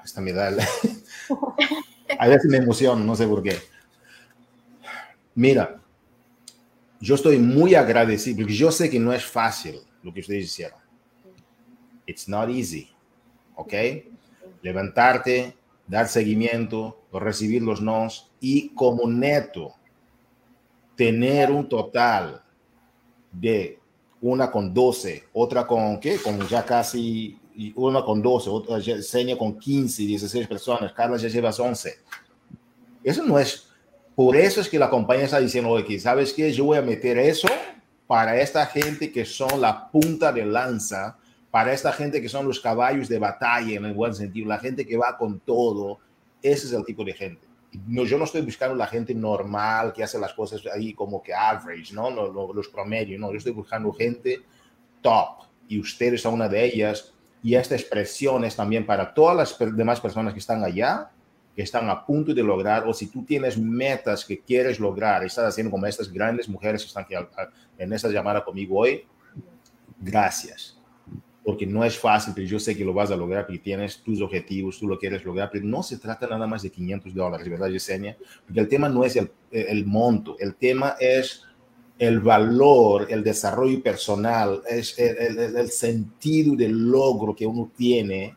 esta 0.03 0.21
me 0.21 0.31
da, 0.31 0.49
a 2.19 2.27
veces 2.27 2.49
me 2.49 2.57
emociona, 2.57 3.03
no 3.03 3.15
sé 3.15 3.27
por 3.27 3.41
qué. 3.41 3.57
Mira, 5.33 5.81
yo 6.99 7.15
estoy 7.15 7.37
muy 7.39 7.75
agradecido 7.75 8.37
porque 8.37 8.53
yo 8.53 8.71
sé 8.71 8.89
que 8.89 8.99
no 8.99 9.11
es 9.13 9.25
fácil 9.25 9.79
lo 10.03 10.13
que 10.13 10.21
ustedes 10.21 10.45
hicieron. 10.45 10.79
It's 12.05 12.29
not 12.29 12.49
easy, 12.49 12.89
¿ok? 13.55 13.73
Levantarte, 14.61 15.57
dar 15.87 16.07
seguimiento, 16.07 17.01
recibir 17.11 17.61
los 17.61 17.81
nos 17.81 18.31
y 18.39 18.69
como 18.69 19.07
neto 19.07 19.73
tener 20.95 21.51
un 21.51 21.67
total 21.67 22.41
de 23.31 23.79
una 24.21 24.49
con 24.49 24.73
12, 24.73 25.25
otra 25.33 25.67
con 25.67 25.99
qué, 25.99 26.17
con 26.17 26.47
ya 26.47 26.65
casi 26.65 27.39
una 27.75 28.03
con 28.03 28.21
12, 28.21 28.49
otra 28.49 28.81
Seña 29.01 29.37
con 29.37 29.57
15, 29.57 30.03
16 30.03 30.47
personas, 30.47 30.93
Carla 30.93 31.17
ya 31.17 31.27
llevas 31.27 31.59
11. 31.59 31.99
Eso 33.03 33.23
no 33.23 33.37
es, 33.37 33.67
por 34.15 34.35
eso 34.35 34.61
es 34.61 34.69
que 34.69 34.79
la 34.79 34.89
compañía 34.89 35.25
está 35.25 35.39
diciendo, 35.39 35.69
oye, 35.69 35.99
¿sabes 35.99 36.33
qué? 36.33 36.51
Yo 36.51 36.65
voy 36.65 36.77
a 36.77 36.81
meter 36.81 37.17
eso 37.17 37.47
para 38.07 38.39
esta 38.39 38.65
gente 38.65 39.11
que 39.11 39.25
son 39.25 39.61
la 39.61 39.89
punta 39.91 40.31
de 40.31 40.45
lanza 40.45 41.17
para 41.55 41.71
esta 41.71 41.93
gente 41.93 42.21
que 42.21 42.27
son 42.27 42.49
los 42.49 42.59
caballos 42.59 43.07
de 43.07 43.17
batalla 43.17 43.77
en 43.77 43.85
el 43.85 43.93
buen 43.93 44.13
sentido, 44.13 44.49
la 44.49 44.59
gente 44.59 44.85
que 44.85 44.97
va 44.97 45.17
con 45.17 45.39
todo, 45.39 45.99
ese 46.41 46.67
es 46.67 46.73
el 46.73 46.83
tipo 46.83 47.05
de 47.05 47.13
gente. 47.13 47.47
No, 47.87 48.03
yo 48.03 48.17
no 48.17 48.25
estoy 48.25 48.41
buscando 48.41 48.75
la 48.75 48.87
gente 48.87 49.15
normal 49.15 49.93
que 49.93 50.03
hace 50.03 50.19
las 50.19 50.33
cosas 50.33 50.61
ahí 50.73 50.93
como 50.93 51.23
que 51.23 51.33
average, 51.33 51.93
¿no? 51.93 52.09
Los, 52.09 52.53
los 52.53 52.67
promedios, 52.67 53.17
no, 53.21 53.31
yo 53.31 53.37
estoy 53.37 53.53
buscando 53.53 53.93
gente 53.93 54.41
top 54.99 55.45
y 55.69 55.79
ustedes 55.79 56.21
son 56.21 56.33
una 56.33 56.49
de 56.49 56.65
ellas 56.65 57.13
y 57.41 57.55
esta 57.55 57.75
expresión 57.75 58.43
es 58.43 58.57
también 58.57 58.85
para 58.85 59.13
todas 59.13 59.37
las 59.37 59.77
demás 59.77 60.01
personas 60.01 60.33
que 60.33 60.39
están 60.39 60.61
allá, 60.61 61.09
que 61.55 61.61
están 61.61 61.89
a 61.89 62.05
punto 62.05 62.33
de 62.33 62.43
lograr, 62.43 62.85
o 62.85 62.93
si 62.93 63.07
tú 63.07 63.23
tienes 63.23 63.57
metas 63.57 64.25
que 64.25 64.41
quieres 64.41 64.77
lograr, 64.77 65.23
estás 65.23 65.45
haciendo 65.45 65.71
como 65.71 65.85
estas 65.85 66.11
grandes 66.11 66.49
mujeres 66.49 66.81
que 66.81 66.87
están 66.89 67.05
aquí 67.05 67.13
en 67.77 67.93
esta 67.93 68.09
llamada 68.09 68.43
conmigo 68.43 68.79
hoy, 68.79 69.05
gracias 70.01 70.74
porque 71.45 71.67
no 71.67 71.85
es 71.85 71.97
fácil, 71.97 72.33
pero 72.35 72.47
yo 72.47 72.59
sé 72.59 72.75
que 72.75 72.83
lo 72.83 72.91
vas 72.91 73.11
a 73.11 73.15
lograr 73.15 73.45
porque 73.45 73.59
tienes 73.59 73.99
tus 73.99 74.19
objetivos, 74.19 74.79
tú 74.79 74.87
lo 74.87 74.97
quieres 74.97 75.23
lograr, 75.23 75.51
pero 75.51 75.63
no 75.63 75.83
se 75.83 75.97
trata 75.97 76.27
nada 76.27 76.47
más 76.47 76.63
de 76.63 76.71
500 76.71 77.13
dólares, 77.13 77.47
¿verdad, 77.47 77.69
Yesenia? 77.69 78.17
Porque 78.43 78.59
el 78.59 78.67
tema 78.67 78.89
no 78.89 79.05
es 79.05 79.15
el, 79.15 79.31
el 79.51 79.85
monto, 79.85 80.35
el 80.39 80.55
tema 80.55 80.95
es 80.99 81.43
el 81.99 82.19
valor, 82.19 83.05
el 83.11 83.23
desarrollo 83.23 83.81
personal, 83.83 84.63
es 84.67 84.97
el, 84.97 85.37
el, 85.39 85.55
el, 85.55 85.69
sentido 85.69 86.55
del 86.55 86.89
logro 86.89 87.35
que 87.35 87.45
uno 87.45 87.71
tiene 87.77 88.35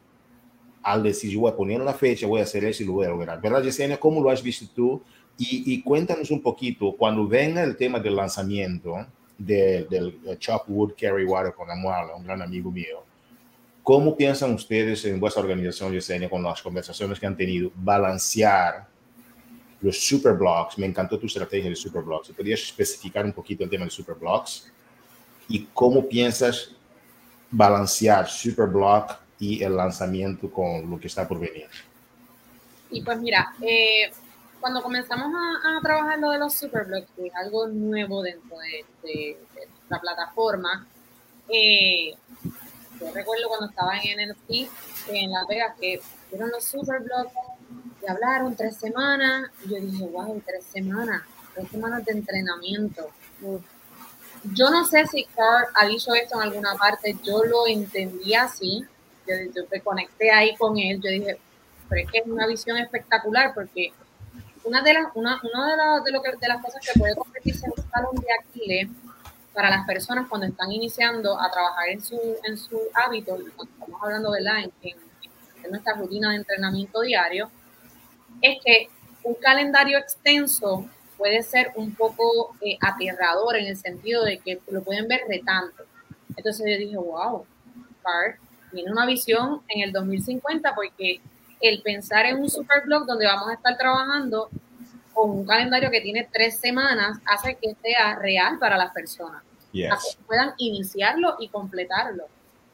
al 0.82 1.02
decir, 1.02 1.30
yo 1.30 1.40
voy 1.40 1.52
a 1.52 1.56
poner 1.56 1.80
una 1.80 1.94
fecha, 1.94 2.26
voy 2.26 2.40
a 2.40 2.44
hacer 2.44 2.62
eso 2.64 2.82
y 2.82 2.86
lo 2.86 2.92
voy 2.92 3.06
a 3.06 3.10
lograr. 3.10 3.40
¿Verdad, 3.40 3.62
Yesenia? 3.62 3.98
¿Cómo 3.98 4.20
lo 4.20 4.28
has 4.28 4.42
visto 4.42 4.66
tú? 4.74 5.02
Y, 5.38 5.72
y 5.72 5.82
cuéntanos 5.82 6.30
un 6.30 6.42
poquito, 6.42 6.94
cuando 6.94 7.26
venga 7.26 7.62
el 7.62 7.74
tema 7.76 8.00
del 8.00 8.16
lanzamiento, 8.16 8.94
de, 9.38 9.86
del 9.88 10.38
Chop 10.38 10.68
Wood 10.68 10.94
Carry 11.00 11.24
Water 11.24 11.54
con 11.54 11.70
Amuala, 11.70 12.14
un 12.16 12.24
gran 12.24 12.42
amigo 12.42 12.70
mío. 12.70 13.04
¿Cómo 13.82 14.14
piensan 14.14 14.52
ustedes 14.52 15.04
en 15.06 15.18
vuestra 15.18 15.42
organización, 15.42 15.92
Yesenia, 15.92 16.28
con 16.28 16.42
las 16.42 16.60
conversaciones 16.60 17.18
que 17.18 17.26
han 17.26 17.36
tenido, 17.36 17.70
balancear 17.74 18.86
los 19.80 19.98
superblocks? 19.98 20.76
Me 20.76 20.86
encantó 20.86 21.18
tu 21.18 21.26
estrategia 21.26 21.70
de 21.70 21.76
superblocks. 21.76 22.30
¿Podrías 22.30 22.60
especificar 22.60 23.24
un 23.24 23.32
poquito 23.32 23.64
el 23.64 23.70
tema 23.70 23.84
de 23.84 23.90
superblocks? 23.90 24.70
¿Y 25.48 25.68
cómo 25.72 26.06
piensas 26.06 26.72
balancear 27.50 28.28
superblock 28.28 29.20
y 29.38 29.62
el 29.62 29.74
lanzamiento 29.74 30.50
con 30.50 30.90
lo 30.90 31.00
que 31.00 31.06
está 31.06 31.26
por 31.26 31.40
venir? 31.40 31.68
Y 32.90 33.02
pues 33.02 33.18
mira, 33.20 33.54
eh, 33.62 34.10
cuando 34.60 34.82
comenzamos 34.82 35.32
a, 35.34 35.80
trabajar 35.82 36.18
lo 36.18 36.30
de 36.30 36.38
los 36.38 36.54
superblocks, 36.54 37.10
que 37.16 37.26
es 37.26 37.34
algo 37.34 37.68
nuevo 37.68 38.22
dentro 38.22 38.56
de, 38.58 38.84
de, 39.02 39.38
la 39.88 40.00
plataforma, 40.00 40.86
eh, 41.48 42.14
yo 43.00 43.12
recuerdo 43.14 43.48
cuando 43.48 43.66
estaba 43.66 43.96
en 43.98 44.30
NFT 44.30 44.50
en 45.08 45.30
Las 45.30 45.46
Vegas 45.46 45.74
que 45.80 46.00
vieron 46.30 46.50
los 46.50 46.64
superblocks 46.64 47.32
y 48.02 48.10
hablaron 48.10 48.54
tres 48.54 48.76
semanas 48.76 49.50
y 49.64 49.70
yo 49.70 49.80
dije, 49.80 50.04
wow, 50.06 50.42
tres 50.44 50.64
semanas, 50.64 51.22
tres 51.54 51.68
semanas 51.70 52.04
de 52.04 52.12
entrenamiento. 52.12 53.08
Yo 54.52 54.70
no 54.70 54.84
sé 54.84 55.06
si 55.06 55.24
Carl 55.24 55.66
ha 55.74 55.86
dicho 55.86 56.12
esto 56.14 56.36
en 56.36 56.48
alguna 56.48 56.74
parte, 56.74 57.16
yo 57.22 57.44
lo 57.44 57.66
entendí 57.66 58.34
así, 58.34 58.84
yo 59.26 59.62
me 59.70 59.80
conecté 59.80 60.30
ahí 60.30 60.56
con 60.56 60.78
él, 60.78 61.00
yo 61.00 61.10
dije, 61.10 61.38
pero 61.88 62.02
es 62.02 62.10
que 62.10 62.18
es 62.18 62.26
una 62.26 62.46
visión 62.46 62.76
espectacular 62.76 63.52
porque 63.54 63.92
una 64.68 64.82
de 64.82 64.92
las, 64.92 65.06
una, 65.14 65.40
una 65.42 65.70
de, 65.70 65.76
la, 65.76 66.00
de, 66.04 66.12
lo 66.12 66.22
que, 66.22 66.30
de 66.38 66.48
las 66.48 66.62
cosas 66.62 66.86
que 66.86 66.98
puede 66.98 67.16
convertirse 67.16 67.66
en 67.66 67.72
un 67.74 67.90
talón 67.90 68.16
de 68.16 68.26
Aquiles 68.38 68.88
para 69.54 69.70
las 69.70 69.86
personas 69.86 70.28
cuando 70.28 70.46
están 70.46 70.70
iniciando 70.70 71.40
a 71.40 71.50
trabajar 71.50 71.88
en 71.88 72.02
su, 72.02 72.20
en 72.44 72.58
su 72.58 72.78
hábito, 72.94 73.38
cuando 73.56 73.72
estamos 73.72 74.02
hablando 74.02 74.30
de 74.32 74.42
la 74.42 74.60
en, 74.62 74.70
en, 74.82 75.70
nuestra 75.70 75.94
rutina 75.94 76.30
de 76.30 76.36
entrenamiento 76.36 77.00
diario, 77.00 77.50
es 78.42 78.58
que 78.64 78.88
un 79.24 79.34
calendario 79.34 79.98
extenso 79.98 80.84
puede 81.16 81.42
ser 81.42 81.72
un 81.74 81.94
poco 81.94 82.54
eh, 82.60 82.76
aterrador 82.80 83.56
en 83.56 83.66
el 83.66 83.76
sentido 83.76 84.24
de 84.24 84.38
que 84.38 84.60
lo 84.70 84.82
pueden 84.82 85.08
ver 85.08 85.22
retante. 85.28 85.82
Entonces 86.36 86.64
yo 86.70 86.78
dije, 86.78 86.96
wow, 86.96 87.44
Bart 88.02 88.38
tiene 88.70 88.92
una 88.92 89.06
visión 89.06 89.62
en 89.68 89.82
el 89.82 89.92
2050 89.92 90.74
porque 90.74 91.20
el 91.60 91.82
pensar 91.82 92.26
en 92.26 92.40
un 92.40 92.50
superblog 92.50 93.06
donde 93.06 93.26
vamos 93.26 93.48
a 93.48 93.54
estar 93.54 93.76
trabajando 93.76 94.48
con 95.12 95.30
un 95.30 95.46
calendario 95.46 95.90
que 95.90 96.00
tiene 96.00 96.28
tres 96.32 96.58
semanas 96.58 97.18
hace 97.24 97.56
que 97.56 97.74
sea 97.82 98.16
real 98.16 98.58
para 98.58 98.76
las 98.76 98.92
personas. 98.92 99.42
Yes. 99.72 99.90
que 99.90 100.24
puedan 100.24 100.54
iniciarlo 100.58 101.36
y 101.40 101.48
completarlo. 101.48 102.24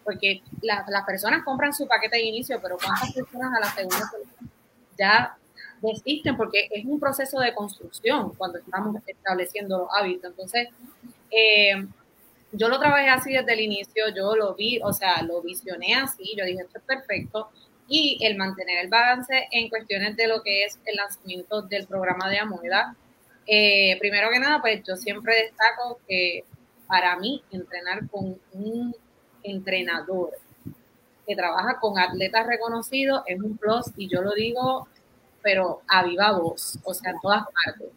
Porque 0.04 0.42
la, 0.60 0.84
las 0.88 1.04
personas 1.04 1.42
compran 1.42 1.72
su 1.72 1.88
paquete 1.88 2.18
de 2.18 2.24
inicio, 2.24 2.60
pero 2.62 2.76
¿cuántas 2.76 3.12
personas 3.12 3.50
a 3.56 3.60
la 3.60 3.70
segunda 3.72 4.10
ya 4.98 5.36
desisten? 5.80 6.36
Porque 6.36 6.68
es 6.70 6.84
un 6.84 7.00
proceso 7.00 7.40
de 7.40 7.54
construcción 7.54 8.34
cuando 8.34 8.58
estamos 8.58 8.96
estableciendo 9.06 9.78
los 9.78 9.88
hábitos. 9.96 10.30
Entonces, 10.30 10.68
eh, 11.30 11.86
yo 12.56 12.68
lo 12.68 12.78
trabajé 12.78 13.08
así 13.08 13.32
desde 13.32 13.52
el 13.52 13.60
inicio, 13.60 14.04
yo 14.14 14.36
lo 14.36 14.54
vi, 14.54 14.80
o 14.82 14.92
sea, 14.92 15.22
lo 15.22 15.42
visioné 15.42 15.94
así, 15.94 16.34
yo 16.36 16.44
dije, 16.44 16.62
esto 16.62 16.78
es 16.78 16.84
perfecto, 16.84 17.50
y 17.88 18.18
el 18.24 18.36
mantener 18.36 18.84
el 18.84 18.88
balance 18.88 19.48
en 19.50 19.68
cuestiones 19.68 20.16
de 20.16 20.26
lo 20.26 20.42
que 20.42 20.64
es 20.64 20.78
el 20.84 20.96
lanzamiento 20.96 21.62
del 21.62 21.86
programa 21.86 22.28
de 22.28 22.38
Amuela. 22.38 22.96
Eh, 23.46 23.96
primero 24.00 24.30
que 24.30 24.38
nada, 24.38 24.60
pues 24.60 24.82
yo 24.84 24.96
siempre 24.96 25.34
destaco 25.44 26.00
que 26.08 26.44
para 26.86 27.16
mí 27.16 27.42
entrenar 27.50 28.08
con 28.08 28.38
un 28.52 28.96
entrenador 29.42 30.30
que 31.26 31.36
trabaja 31.36 31.78
con 31.80 31.98
atletas 31.98 32.46
reconocidos 32.46 33.22
es 33.26 33.40
un 33.40 33.56
plus 33.56 33.86
y 33.96 34.08
yo 34.08 34.22
lo 34.22 34.32
digo, 34.32 34.88
pero 35.42 35.82
a 35.88 36.04
viva 36.04 36.32
voz, 36.32 36.78
o 36.84 36.94
sea, 36.94 37.12
en 37.12 37.20
todas 37.20 37.44
partes. 37.64 37.88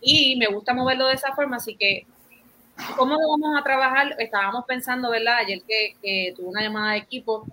Y 0.00 0.36
me 0.36 0.46
gusta 0.46 0.74
moverlo 0.74 1.06
de 1.06 1.14
esa 1.14 1.34
forma, 1.34 1.56
así 1.56 1.76
que, 1.76 2.06
¿cómo 2.96 3.14
lo 3.14 3.28
vamos 3.30 3.58
a 3.58 3.64
trabajar? 3.64 4.14
Estábamos 4.18 4.64
pensando, 4.66 5.10
¿verdad? 5.10 5.38
Ayer 5.38 5.62
que, 5.62 5.96
que 6.02 6.32
tuve 6.36 6.48
una 6.48 6.62
llamada 6.62 6.92
de 6.92 6.98
equipo, 6.98 7.46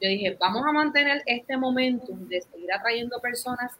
yo 0.00 0.08
dije, 0.08 0.36
vamos 0.40 0.64
a 0.66 0.72
mantener 0.72 1.22
este 1.26 1.56
momentum 1.56 2.26
de 2.28 2.40
seguir 2.40 2.72
atrayendo 2.72 3.20
personas 3.20 3.72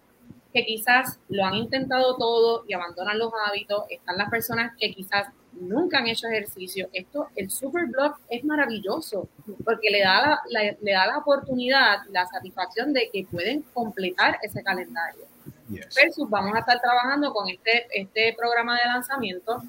que 0.53 0.65
quizás 0.65 1.19
lo 1.29 1.45
han 1.45 1.55
intentado 1.55 2.17
todo 2.17 2.65
y 2.67 2.75
abandonan 2.75 3.19
los 3.19 3.33
hábitos. 3.47 3.85
Están 3.89 4.19
las 4.19 4.29
personas 4.31 4.73
que 4.79 4.93
quizás 4.93 5.29
nunca 5.53 5.99
han 5.99 6.09
hecho 6.09 6.29
ejercicio. 6.29 6.89
Esto, 6.93 7.29
el 7.37 7.51
Superblog 7.51 8.17
es 8.29 8.45
maravilloso 8.45 9.29
porque 9.65 9.91
le 9.91 10.01
da 10.01 10.21
la, 10.21 10.41
la, 10.49 10.77
le 10.81 10.93
da 10.93 11.07
la 11.07 11.19
oportunidad, 11.19 11.99
la 12.11 12.27
satisfacción 12.27 12.93
de 12.93 13.11
que 13.13 13.27
pueden 13.31 13.63
completar 13.73 14.39
ese 14.43 14.63
calendario. 14.63 15.25
Yes. 15.71 15.95
Versus 15.95 16.29
vamos 16.29 16.55
a 16.55 16.61
estar 16.61 16.81
trabajando 16.81 17.33
con 17.33 17.49
este, 17.49 17.87
este 17.93 18.35
programa 18.37 18.77
de 18.77 18.87
lanzamiento 18.87 19.63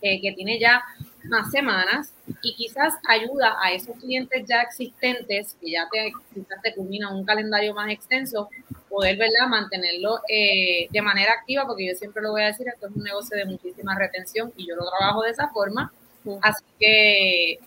eh, 0.00 0.20
que 0.20 0.32
tiene 0.32 0.58
ya 0.60 0.82
más 1.24 1.50
semanas 1.50 2.12
y 2.42 2.54
quizás 2.54 2.94
ayuda 3.08 3.56
a 3.60 3.72
esos 3.72 3.96
clientes 3.96 4.44
ya 4.46 4.62
existentes 4.62 5.56
que 5.60 5.70
ya 5.70 5.88
te, 5.90 6.12
quizás 6.32 6.60
te 6.62 6.74
culminan 6.74 7.14
un 7.14 7.24
calendario 7.24 7.74
más 7.74 7.90
extenso, 7.90 8.48
poder 8.88 9.16
¿verdad? 9.16 9.48
mantenerlo 9.48 10.20
eh, 10.28 10.88
de 10.90 11.02
manera 11.02 11.32
activa, 11.32 11.66
porque 11.66 11.86
yo 11.88 11.94
siempre 11.94 12.22
lo 12.22 12.32
voy 12.32 12.42
a 12.42 12.46
decir, 12.46 12.66
esto 12.68 12.88
es 12.88 12.96
un 12.96 13.02
negocio 13.02 13.36
de 13.36 13.46
muchísima 13.46 13.98
retención 13.98 14.52
y 14.56 14.66
yo 14.66 14.76
lo 14.76 14.88
trabajo 14.88 15.22
de 15.22 15.30
esa 15.30 15.48
forma. 15.48 15.92
Así 16.40 16.64
que 16.80 17.58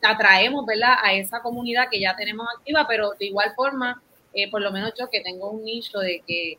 atraemos 0.00 0.64
¿verdad? 0.64 0.94
a 1.02 1.12
esa 1.12 1.40
comunidad 1.40 1.88
que 1.90 2.00
ya 2.00 2.16
tenemos 2.16 2.46
activa, 2.56 2.86
pero 2.88 3.10
de 3.18 3.26
igual 3.26 3.52
forma, 3.54 4.02
eh, 4.32 4.50
por 4.50 4.62
lo 4.62 4.72
menos 4.72 4.92
yo 4.98 5.10
que 5.10 5.20
tengo 5.20 5.50
un 5.50 5.64
nicho 5.64 5.98
de 5.98 6.22
que 6.26 6.58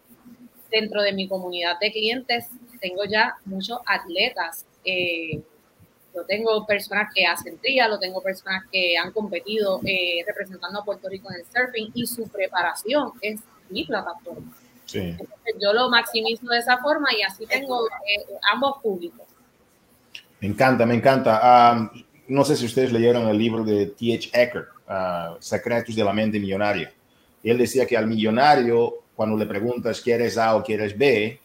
dentro 0.69 1.01
de 1.01 1.13
mi 1.13 1.27
comunidad 1.27 1.79
de 1.79 1.91
clientes 1.91 2.49
tengo 2.79 3.05
ya 3.05 3.35
muchos 3.45 3.79
atletas. 3.85 4.65
Eh, 4.85 5.41
yo 6.17 6.25
tengo 6.25 6.65
personas 6.65 7.13
que 7.13 7.25
hacen 7.25 7.59
tría, 7.59 7.87
lo 7.87 7.99
tengo 7.99 8.21
personas 8.21 8.63
que 8.71 8.97
han 8.97 9.11
competido 9.11 9.79
eh, 9.85 10.23
representando 10.25 10.79
a 10.79 10.85
Puerto 10.85 11.07
Rico 11.07 11.29
en 11.31 11.41
el 11.41 11.45
surfing 11.45 11.91
y 11.93 12.07
su 12.07 12.27
preparación 12.27 13.11
es 13.21 13.39
mi 13.69 13.85
plataforma. 13.85 14.51
Sí. 14.85 14.99
Entonces, 14.99 15.55
yo 15.61 15.73
lo 15.73 15.89
maximizo 15.89 16.47
de 16.47 16.57
esa 16.57 16.79
forma 16.79 17.09
y 17.13 17.21
así 17.21 17.45
tengo 17.45 17.85
eh, 17.87 18.25
ambos 18.51 18.81
públicos. 18.81 19.27
Me 20.39 20.47
encanta, 20.47 20.85
me 20.85 20.95
encanta. 20.95 21.75
Um, 21.75 22.03
no 22.29 22.43
sé 22.43 22.55
si 22.55 22.65
ustedes 22.65 22.91
leyeron 22.91 23.27
el 23.27 23.37
libro 23.37 23.63
de 23.63 23.87
T.H. 23.87 24.29
Eckert, 24.33 24.69
uh, 24.87 25.35
Secretos 25.39 25.95
de 25.95 26.03
la 26.03 26.13
Mente 26.13 26.39
Millonaria. 26.39 26.91
Él 27.43 27.57
decía 27.57 27.85
que 27.85 27.95
al 27.95 28.07
millonario, 28.07 29.03
cuando 29.15 29.37
le 29.37 29.45
preguntas 29.45 30.01
quieres 30.01 30.37
A 30.37 30.55
o 30.55 30.63
quieres 30.63 30.97
B, 30.97 31.39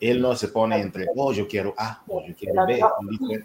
él 0.00 0.20
no 0.20 0.34
se 0.34 0.48
pone 0.48 0.80
entre, 0.80 1.06
oh, 1.14 1.32
yo 1.32 1.46
quiero 1.46 1.74
A 1.76 2.02
o 2.06 2.26
yo 2.26 2.34
quiero 2.34 2.66
B. 2.66 2.74
Él 2.74 3.18
dice, 3.18 3.44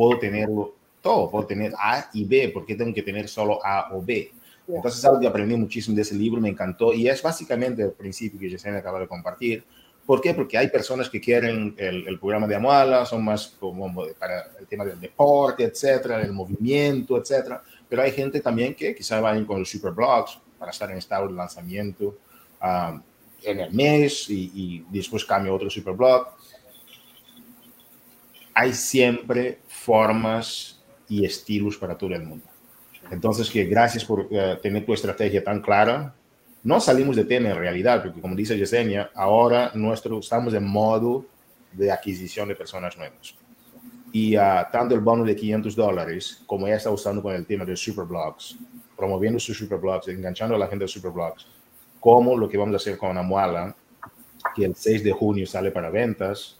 puedo 0.00 0.18
tenerlo 0.18 0.72
todo, 1.02 1.30
puedo 1.30 1.44
tener 1.44 1.74
A 1.78 2.08
y 2.14 2.24
B, 2.24 2.48
¿por 2.54 2.64
qué 2.64 2.74
tengo 2.74 2.94
que 2.94 3.02
tener 3.02 3.28
solo 3.28 3.58
A 3.62 3.90
o 3.92 4.00
B? 4.02 4.32
Entonces, 4.66 5.04
algo 5.04 5.20
que 5.20 5.26
aprendí 5.26 5.54
muchísimo 5.56 5.94
de 5.94 6.00
ese 6.00 6.14
libro, 6.14 6.40
me 6.40 6.48
encantó, 6.48 6.94
y 6.94 7.06
es 7.06 7.20
básicamente 7.20 7.82
el 7.82 7.92
principio 7.92 8.40
que 8.40 8.48
Yesenia 8.48 8.78
acaba 8.78 8.98
de 8.98 9.06
compartir. 9.06 9.62
¿Por 10.06 10.22
qué? 10.22 10.32
Porque 10.32 10.56
hay 10.56 10.68
personas 10.68 11.10
que 11.10 11.20
quieren 11.20 11.74
el, 11.76 12.08
el 12.08 12.18
programa 12.18 12.46
de 12.46 12.54
Amuala, 12.54 13.04
son 13.04 13.22
más 13.22 13.48
como 13.60 13.92
para 14.18 14.46
el 14.58 14.66
tema 14.66 14.86
del 14.86 14.98
deporte, 14.98 15.64
etcétera, 15.64 16.22
el 16.22 16.32
movimiento, 16.32 17.18
etcétera. 17.18 17.62
pero 17.86 18.00
hay 18.00 18.12
gente 18.12 18.40
también 18.40 18.74
que 18.74 18.94
quizá 18.94 19.20
va 19.20 19.32
a 19.32 19.36
ir 19.36 19.44
con 19.44 19.58
los 19.58 19.68
superblogs 19.68 20.38
para 20.58 20.70
estar 20.70 20.90
en 20.90 20.96
estado 20.96 21.28
de 21.28 21.34
lanzamiento 21.34 22.16
um, 22.62 23.02
en 23.42 23.60
el 23.60 23.70
mes 23.70 24.30
y, 24.30 24.50
y 24.54 24.84
después 24.88 25.26
cambia 25.26 25.52
otro 25.52 25.68
superblog. 25.68 26.39
Hay 28.54 28.72
siempre 28.72 29.60
formas 29.68 30.80
y 31.08 31.24
estilos 31.24 31.76
para 31.76 31.96
todo 31.96 32.14
el 32.14 32.22
mundo. 32.22 32.44
Entonces, 33.10 33.50
que 33.50 33.64
gracias 33.64 34.04
por 34.04 34.20
uh, 34.20 34.56
tener 34.62 34.86
tu 34.86 34.94
estrategia 34.94 35.42
tan 35.42 35.60
clara. 35.60 36.14
No 36.62 36.78
salimos 36.80 37.16
de 37.16 37.24
tema 37.24 37.50
en 37.50 37.56
realidad, 37.56 38.02
porque 38.02 38.20
como 38.20 38.36
dice 38.36 38.56
Yesenia, 38.56 39.10
ahora 39.14 39.72
nuestro, 39.74 40.18
estamos 40.18 40.54
en 40.54 40.64
modo 40.64 41.26
de 41.72 41.90
adquisición 41.90 42.48
de 42.48 42.54
personas 42.54 42.96
nuevas. 42.96 43.34
Y 44.12 44.36
uh, 44.36 44.66
tanto 44.70 44.94
el 44.94 45.00
bono 45.00 45.24
de 45.24 45.34
500 45.34 45.74
dólares, 45.74 46.42
como 46.46 46.66
ella 46.66 46.76
está 46.76 46.90
usando 46.90 47.22
con 47.22 47.34
el 47.34 47.46
tema 47.46 47.64
de 47.64 47.76
superblogs, 47.76 48.58
promoviendo 48.96 49.40
sus 49.40 49.56
superblogs, 49.56 50.08
enganchando 50.08 50.54
a 50.54 50.58
la 50.58 50.66
gente 50.68 50.84
de 50.84 50.88
superblogs, 50.88 51.46
como 51.98 52.36
lo 52.36 52.48
que 52.48 52.58
vamos 52.58 52.74
a 52.74 52.76
hacer 52.76 52.98
con 52.98 53.16
Amuala, 53.16 53.74
que 54.54 54.64
el 54.64 54.74
6 54.74 55.04
de 55.04 55.12
junio 55.12 55.46
sale 55.46 55.70
para 55.70 55.90
ventas, 55.90 56.59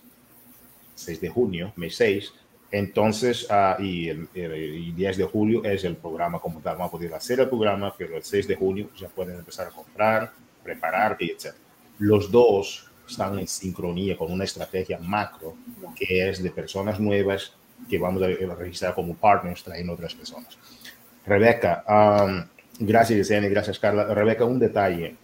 6 1.01 1.21
de 1.21 1.29
junio, 1.29 1.73
mes 1.77 1.97
6, 1.97 2.33
entonces, 2.73 3.49
uh, 3.51 3.83
y 3.83 4.09
el, 4.09 4.29
el, 4.35 4.53
el, 4.53 4.95
10 4.95 5.17
de 5.17 5.25
julio 5.25 5.65
es 5.65 5.85
el 5.85 5.97
programa 5.97 6.39
como 6.39 6.61
tal. 6.61 6.77
Vamos 6.77 6.89
a 6.89 6.93
poder 6.93 7.13
hacer 7.15 7.41
el 7.41 7.49
programa, 7.49 7.93
pero 7.97 8.17
el 8.17 8.23
6 8.23 8.47
de 8.47 8.55
junio 8.55 8.89
ya 8.97 9.09
pueden 9.09 9.37
empezar 9.37 9.67
a 9.67 9.71
comprar, 9.71 10.33
preparar, 10.63 11.17
etc. 11.19 11.55
Los 11.99 12.31
dos 12.31 12.91
están 13.09 13.39
en 13.39 13.49
sincronía 13.49 14.17
con 14.17 14.31
una 14.31 14.45
estrategia 14.45 14.99
macro 14.99 15.57
que 15.97 16.29
es 16.29 16.43
de 16.43 16.51
personas 16.51 17.01
nuevas 17.01 17.53
que 17.89 17.99
vamos 17.99 18.23
a 18.23 18.27
registrar 18.55 18.95
como 18.95 19.15
partners 19.15 19.65
trayendo 19.65 19.95
otras 19.95 20.15
personas. 20.15 20.57
Rebeca, 21.27 21.85
um, 21.89 22.45
gracias 22.79 23.19
Yesenia, 23.19 23.51
gracias 23.51 23.79
Carla. 23.79 24.15
Rebeca, 24.15 24.45
un 24.45 24.59
detalle. 24.59 25.17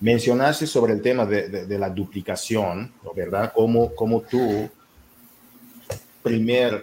Mencionaste 0.00 0.66
sobre 0.66 0.92
el 0.92 1.02
tema 1.02 1.24
de, 1.24 1.48
de, 1.48 1.66
de 1.66 1.78
la 1.78 1.88
duplicación, 1.88 2.92
¿verdad? 3.14 3.52
Como, 3.54 3.94
como 3.94 4.20
tú, 4.20 4.68
primero, 6.22 6.82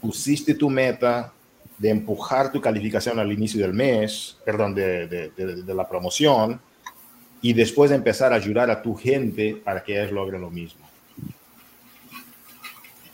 pusiste 0.00 0.54
tu 0.54 0.70
meta 0.70 1.32
de 1.78 1.90
empujar 1.90 2.50
tu 2.50 2.60
calificación 2.60 3.18
al 3.18 3.32
inicio 3.32 3.60
del 3.60 3.72
mes, 3.72 4.36
perdón, 4.44 4.74
de, 4.74 5.06
de, 5.06 5.30
de, 5.30 5.74
la 5.74 5.88
promoción, 5.88 6.60
y 7.42 7.52
después 7.52 7.90
empezar 7.90 8.32
a 8.32 8.36
ayudar 8.36 8.70
a 8.70 8.80
tu 8.80 8.94
gente 8.94 9.60
para 9.62 9.82
que 9.82 10.00
ellos 10.00 10.12
logren 10.12 10.40
lo 10.40 10.50
mismo. 10.50 10.86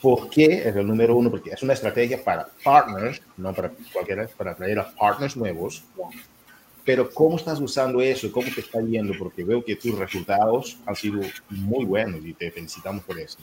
¿Por 0.01 0.29
qué? 0.29 0.67
Es 0.67 0.75
el 0.75 0.87
número 0.87 1.15
uno, 1.15 1.29
porque 1.29 1.51
es 1.51 1.63
una 1.63 1.73
estrategia 1.73 2.21
para 2.23 2.47
partners, 2.63 3.21
no 3.37 3.53
para 3.53 3.71
cualquiera, 3.91 4.27
para 4.37 4.51
atraer 4.51 4.79
a 4.79 4.91
partners 4.91 5.35
nuevos. 5.35 5.83
Pero 6.85 7.09
¿cómo 7.13 7.37
estás 7.37 7.59
usando 7.59 8.01
eso? 8.01 8.31
¿Cómo 8.31 8.47
te 8.53 8.61
está 8.61 8.81
yendo? 8.81 9.13
Porque 9.17 9.43
veo 9.43 9.63
que 9.63 9.75
tus 9.75 9.97
resultados 9.97 10.77
han 10.85 10.95
sido 10.95 11.21
muy 11.49 11.85
buenos 11.85 12.25
y 12.25 12.33
te 12.33 12.51
felicitamos 12.51 13.03
por 13.03 13.17
eso. 13.17 13.37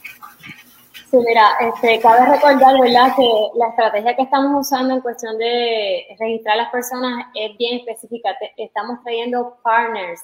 Sí, 1.11 1.17
mira, 1.17 1.57
este, 1.61 2.01
cabe 2.01 2.31
recordar, 2.31 2.81
¿verdad?, 2.81 3.17
que 3.17 3.29
la 3.59 3.69
estrategia 3.69 4.15
que 4.15 4.23
estamos 4.23 4.67
usando 4.67 4.95
en 4.95 5.01
cuestión 5.01 5.39
de 5.39 6.07
registrar 6.19 6.55
a 6.55 6.63
las 6.65 6.71
personas 6.71 7.27
es 7.35 7.57
bien 7.57 7.79
específica. 7.79 8.37
Estamos 8.57 9.03
trayendo 9.03 9.57
partners 9.65 10.21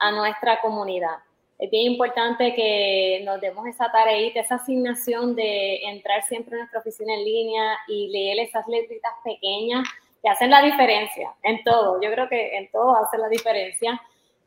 a 0.00 0.10
nuestra 0.10 0.60
comunidad. 0.60 1.18
Es 1.58 1.70
bien 1.70 1.92
importante 1.92 2.52
que 2.54 3.22
nos 3.24 3.40
demos 3.40 3.66
esa 3.66 3.92
tarea, 3.92 4.32
esa 4.34 4.56
asignación 4.56 5.36
de 5.36 5.84
entrar 5.84 6.22
siempre 6.24 6.56
a 6.56 6.58
nuestra 6.58 6.80
oficina 6.80 7.14
en 7.14 7.24
línea 7.24 7.78
y 7.86 8.08
leer 8.08 8.40
esas 8.40 8.66
letritas 8.66 9.12
pequeñas 9.22 9.86
que 10.24 10.30
hacen 10.30 10.48
la 10.48 10.62
diferencia 10.62 11.34
en 11.42 11.62
todo. 11.62 12.00
Yo 12.00 12.10
creo 12.10 12.26
que 12.30 12.56
en 12.56 12.70
todo 12.70 12.96
hace 12.96 13.18
la 13.18 13.28
diferencia. 13.28 14.00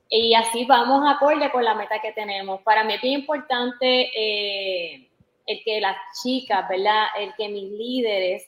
Y 0.10 0.34
así 0.34 0.66
vamos 0.66 1.04
acorde 1.08 1.52
con 1.52 1.64
la 1.64 1.76
meta 1.76 2.00
que 2.02 2.14
tenemos. 2.14 2.62
Para 2.64 2.84
mí 2.84 2.96
es 2.96 3.02
bien 3.02 3.20
importante 3.20 4.10
eh, 4.16 5.08
el 5.46 5.64
que 5.64 5.80
las 5.80 5.96
chicas, 6.20 6.68
¿verdad? 6.68 7.06
El 7.20 7.36
que 7.36 7.48
mis 7.50 7.72
líderes 7.72 8.48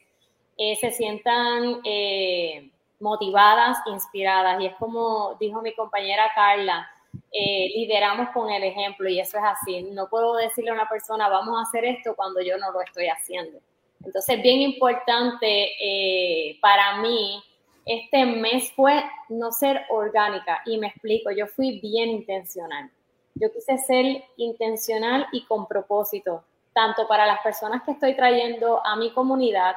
eh, 0.57 0.75
se 0.77 0.89
sientan 0.89 1.81
eh, 1.83 2.67
motivadas, 2.99 3.77
inspiradas. 3.85 4.59
Y 4.59 4.65
es 4.65 4.75
como 4.77 5.35
dijo 5.39 5.61
mi 5.61 5.75
compañera 5.75 6.31
Carla, 6.33 6.89
eh, 7.31 7.69
lideramos 7.75 8.29
con 8.29 8.49
el 8.49 8.63
ejemplo 8.63 9.07
y 9.07 9.19
eso 9.19 9.37
es 9.37 9.43
así. 9.43 9.83
No 9.83 10.09
puedo 10.09 10.35
decirle 10.35 10.71
a 10.71 10.73
una 10.73 10.89
persona, 10.89 11.29
vamos 11.29 11.59
a 11.59 11.61
hacer 11.61 11.85
esto 11.85 12.15
cuando 12.15 12.41
yo 12.41 12.57
no 12.57 12.71
lo 12.71 12.81
estoy 12.81 13.07
haciendo. 13.07 13.59
Entonces, 14.05 14.41
bien 14.41 14.61
importante 14.61 15.71
eh, 15.79 16.57
para 16.61 17.01
mí, 17.01 17.43
este 17.85 18.25
mes 18.25 18.71
fue 18.73 19.03
no 19.29 19.51
ser 19.51 19.85
orgánica 19.89 20.61
y 20.65 20.77
me 20.77 20.87
explico, 20.87 21.31
yo 21.31 21.47
fui 21.47 21.79
bien 21.79 22.09
intencional. 22.09 22.89
Yo 23.35 23.51
quise 23.51 23.77
ser 23.77 24.23
intencional 24.37 25.27
y 25.31 25.43
con 25.45 25.67
propósito, 25.67 26.43
tanto 26.73 27.07
para 27.07 27.25
las 27.25 27.41
personas 27.41 27.83
que 27.83 27.91
estoy 27.91 28.15
trayendo 28.15 28.85
a 28.85 28.95
mi 28.95 29.11
comunidad, 29.11 29.75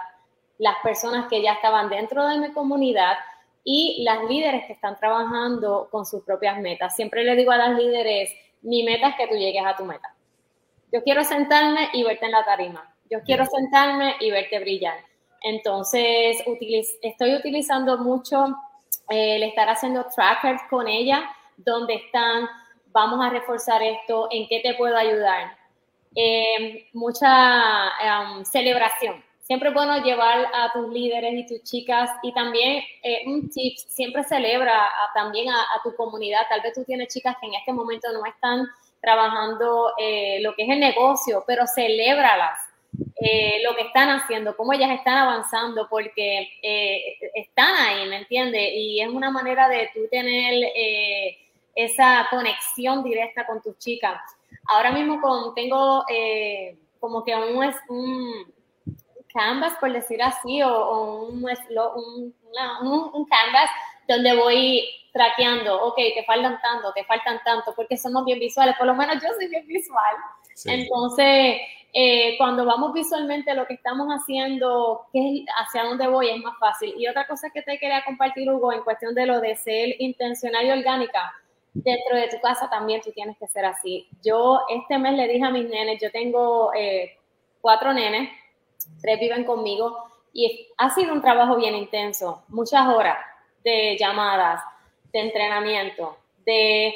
las 0.58 0.76
personas 0.82 1.28
que 1.28 1.42
ya 1.42 1.54
estaban 1.54 1.88
dentro 1.88 2.26
de 2.28 2.38
mi 2.38 2.52
comunidad 2.52 3.16
y 3.64 4.02
las 4.04 4.24
líderes 4.24 4.66
que 4.66 4.72
están 4.72 4.98
trabajando 4.98 5.88
con 5.90 6.04
sus 6.04 6.22
propias 6.22 6.58
metas. 6.60 6.94
Siempre 6.94 7.24
le 7.24 7.36
digo 7.36 7.52
a 7.52 7.56
las 7.56 7.78
líderes, 7.78 8.30
mi 8.62 8.82
meta 8.82 9.08
es 9.08 9.16
que 9.16 9.28
tú 9.28 9.34
llegues 9.34 9.64
a 9.64 9.76
tu 9.76 9.84
meta. 9.84 10.14
Yo 10.92 11.02
quiero 11.02 11.24
sentarme 11.24 11.88
y 11.92 12.02
verte 12.04 12.26
en 12.26 12.32
la 12.32 12.44
tarima. 12.44 12.91
Yo 13.12 13.22
quiero 13.24 13.44
sentarme 13.44 14.16
y 14.20 14.30
verte 14.30 14.58
brillar. 14.58 14.96
Entonces, 15.42 16.42
estoy 17.02 17.34
utilizando 17.34 17.98
mucho 17.98 18.46
eh, 19.10 19.36
el 19.36 19.42
estar 19.42 19.68
haciendo 19.68 20.06
trackers 20.06 20.62
con 20.70 20.88
ella, 20.88 21.30
donde 21.58 21.96
están, 21.96 22.48
vamos 22.86 23.22
a 23.22 23.28
reforzar 23.28 23.82
esto, 23.82 24.28
en 24.30 24.48
qué 24.48 24.60
te 24.60 24.74
puedo 24.76 24.96
ayudar. 24.96 25.58
Eh, 26.16 26.88
mucha 26.94 27.90
um, 28.00 28.44
celebración 28.46 29.22
siempre 29.42 29.68
es 29.68 29.74
bueno 29.74 30.02
llevar 30.02 30.46
a 30.54 30.72
tus 30.72 30.88
líderes 30.88 31.34
y 31.34 31.46
tus 31.46 31.62
chicas 31.64 32.10
y 32.22 32.32
también 32.32 32.82
eh, 33.02 33.24
un 33.26 33.50
tip, 33.50 33.76
siempre 33.76 34.24
celebra 34.24 34.86
a, 34.86 35.12
también 35.12 35.50
a, 35.50 35.60
a, 35.60 35.82
tu 35.82 35.94
comunidad. 35.94 36.40
Tal 36.48 36.62
vez 36.62 36.72
tú 36.72 36.84
tienes 36.84 37.12
chicas 37.12 37.36
que 37.38 37.48
en 37.48 37.54
este 37.54 37.74
momento 37.74 38.10
no 38.12 38.24
están 38.24 38.66
trabajando 39.02 39.92
eh, 39.98 40.40
lo 40.40 40.54
que 40.54 40.62
es 40.62 40.70
el 40.70 40.80
negocio, 40.80 41.44
pero 41.46 41.66
celébralas. 41.66 42.71
Eh, 43.24 43.62
lo 43.62 43.74
que 43.76 43.82
están 43.82 44.10
haciendo, 44.10 44.56
cómo 44.56 44.72
ellas 44.72 44.90
están 44.90 45.16
avanzando, 45.16 45.86
porque 45.88 46.48
eh, 46.62 47.18
están 47.34 47.74
ahí, 47.76 48.08
¿me 48.08 48.18
entiendes? 48.18 48.70
Y 48.74 49.00
es 49.00 49.08
una 49.08 49.30
manera 49.30 49.68
de 49.68 49.90
tú 49.94 50.00
tener 50.10 50.52
eh, 50.74 51.38
esa 51.74 52.26
conexión 52.30 53.04
directa 53.04 53.46
con 53.46 53.62
tus 53.62 53.78
chicas. 53.78 54.20
Ahora 54.66 54.90
mismo 54.90 55.20
con, 55.20 55.54
tengo 55.54 56.04
como 57.00 57.24
que 57.24 57.34
un, 57.34 57.74
un 57.88 58.52
canvas, 59.32 59.74
por 59.80 59.92
decir 59.92 60.22
así, 60.22 60.62
o, 60.62 60.70
o 60.70 61.26
un, 61.28 61.44
un, 61.44 62.34
una, 62.50 62.80
un, 62.82 63.10
un, 63.14 63.26
canvas 63.26 63.70
donde 64.06 64.36
voy 64.36 64.88
traqueando, 65.12 65.82
ok, 65.84 65.96
te 66.14 66.24
faltan 66.24 66.60
tanto, 66.60 66.92
te 66.92 67.04
faltan 67.04 67.40
tanto, 67.44 67.72
porque 67.74 67.96
somos 67.96 68.24
bien 68.24 68.38
visuales, 68.38 68.76
por 68.76 68.86
lo 68.86 68.94
menos 68.94 69.16
yo 69.22 69.28
soy 69.38 69.48
bien 69.48 69.66
visual. 69.66 70.16
Sí. 70.54 70.70
Entonces, 70.70 71.60
eh, 71.94 72.36
cuando 72.38 72.64
vamos 72.64 72.92
visualmente 72.92 73.54
lo 73.54 73.66
que 73.66 73.74
estamos 73.74 74.08
haciendo, 74.08 75.06
qué, 75.12 75.44
hacia 75.62 75.84
dónde 75.84 76.08
voy, 76.08 76.30
es 76.30 76.40
más 76.42 76.58
fácil. 76.58 76.94
Y 76.96 77.06
otra 77.06 77.26
cosa 77.26 77.50
que 77.50 77.62
te 77.62 77.78
quería 77.78 78.02
compartir, 78.04 78.50
Hugo, 78.50 78.72
en 78.72 78.82
cuestión 78.82 79.14
de 79.14 79.26
lo 79.26 79.40
de 79.40 79.56
ser 79.56 80.00
intencional 80.00 80.64
y 80.66 80.70
orgánica, 80.70 81.32
dentro 81.74 82.16
de 82.16 82.28
tu 82.28 82.40
casa 82.40 82.68
también 82.70 83.00
tú 83.02 83.12
tienes 83.12 83.36
que 83.38 83.46
ser 83.46 83.64
así. 83.64 84.08
Yo 84.22 84.60
este 84.68 84.98
mes 84.98 85.14
le 85.14 85.28
dije 85.28 85.44
a 85.44 85.50
mis 85.50 85.68
nenes, 85.68 86.00
yo 86.00 86.10
tengo 86.10 86.72
eh, 86.74 87.18
cuatro 87.60 87.92
nenes, 87.92 88.30
tres 89.00 89.20
viven 89.20 89.44
conmigo 89.44 90.04
y 90.32 90.68
ha 90.78 90.90
sido 90.90 91.12
un 91.12 91.20
trabajo 91.20 91.56
bien 91.56 91.74
intenso, 91.74 92.42
muchas 92.48 92.86
horas 92.88 93.18
de 93.64 93.96
llamadas, 93.98 94.62
de 95.12 95.20
entrenamiento, 95.20 96.16
de 96.44 96.94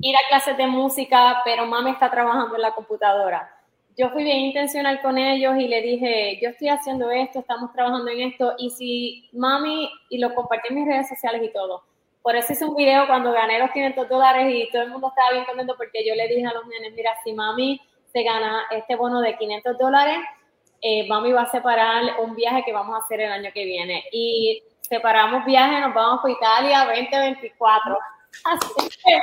ir 0.00 0.16
a 0.16 0.28
clases 0.28 0.56
de 0.56 0.66
música, 0.66 1.40
pero 1.44 1.66
mami 1.66 1.90
está 1.90 2.10
trabajando 2.10 2.56
en 2.56 2.62
la 2.62 2.74
computadora. 2.74 3.53
Yo 3.96 4.10
fui 4.10 4.24
bien 4.24 4.38
intencional 4.38 5.00
con 5.02 5.18
ellos 5.18 5.54
y 5.56 5.68
le 5.68 5.80
dije, 5.80 6.38
yo 6.42 6.50
estoy 6.50 6.68
haciendo 6.68 7.10
esto, 7.10 7.40
estamos 7.40 7.72
trabajando 7.72 8.10
en 8.10 8.32
esto, 8.32 8.54
y 8.58 8.70
si 8.70 9.28
mami, 9.32 9.88
y 10.10 10.18
lo 10.18 10.34
compartí 10.34 10.68
en 10.70 10.74
mis 10.76 10.86
redes 10.86 11.08
sociales 11.08 11.42
y 11.44 11.52
todo. 11.52 11.84
Por 12.22 12.34
eso 12.34 12.52
hice 12.54 12.64
un 12.64 12.74
video 12.74 13.06
cuando 13.06 13.32
gané 13.32 13.58
los 13.58 13.70
500 13.70 14.08
dólares 14.08 14.52
y 14.52 14.70
todo 14.72 14.82
el 14.82 14.90
mundo 14.90 15.08
estaba 15.08 15.32
bien 15.32 15.44
contento 15.44 15.74
porque 15.76 16.04
yo 16.06 16.14
le 16.14 16.26
dije 16.26 16.46
a 16.46 16.54
los 16.54 16.66
nenes, 16.66 16.92
mira, 16.94 17.10
si 17.22 17.34
mami 17.34 17.80
se 18.12 18.22
gana 18.22 18.64
este 18.70 18.96
bono 18.96 19.20
de 19.20 19.36
500 19.36 19.76
dólares, 19.76 20.18
eh, 20.80 21.06
mami 21.06 21.32
va 21.32 21.42
a 21.42 21.50
separar 21.50 22.02
un 22.20 22.34
viaje 22.34 22.62
que 22.64 22.72
vamos 22.72 22.94
a 22.96 23.04
hacer 23.04 23.20
el 23.20 23.30
año 23.30 23.50
que 23.52 23.64
viene. 23.64 24.04
Y 24.10 24.62
separamos 24.80 25.44
viaje, 25.44 25.80
nos 25.80 25.94
vamos 25.94 26.20
por 26.20 26.30
Italia 26.30 26.86
2024. 26.86 27.98
Así 28.44 28.88
que 29.04 29.18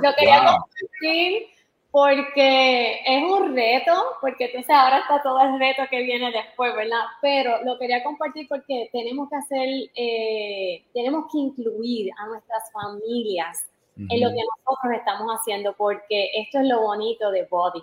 lo 0.00 0.14
quería 0.14 0.42
wow. 0.42 0.52
compartir 0.60 1.48
porque 1.96 3.00
es 3.06 3.22
un 3.22 3.54
reto, 3.54 3.92
porque 4.20 4.44
entonces 4.44 4.68
ahora 4.68 4.98
está 4.98 5.22
todo 5.22 5.40
el 5.40 5.58
reto 5.58 5.80
que 5.88 6.02
viene 6.02 6.30
después, 6.30 6.76
¿verdad? 6.76 7.00
Pero 7.22 7.64
lo 7.64 7.78
quería 7.78 8.04
compartir 8.04 8.46
porque 8.50 8.90
tenemos 8.92 9.30
que 9.30 9.36
hacer, 9.36 9.66
eh, 9.94 10.84
tenemos 10.92 11.24
que 11.32 11.38
incluir 11.38 12.10
a 12.18 12.26
nuestras 12.26 12.70
familias 12.70 13.64
en 13.96 14.20
lo 14.20 14.28
que 14.28 14.42
nosotros 14.44 14.92
estamos 14.94 15.26
haciendo, 15.40 15.72
porque 15.72 16.32
esto 16.34 16.58
es 16.58 16.66
lo 16.66 16.82
bonito 16.82 17.30
de 17.30 17.46
Body. 17.50 17.82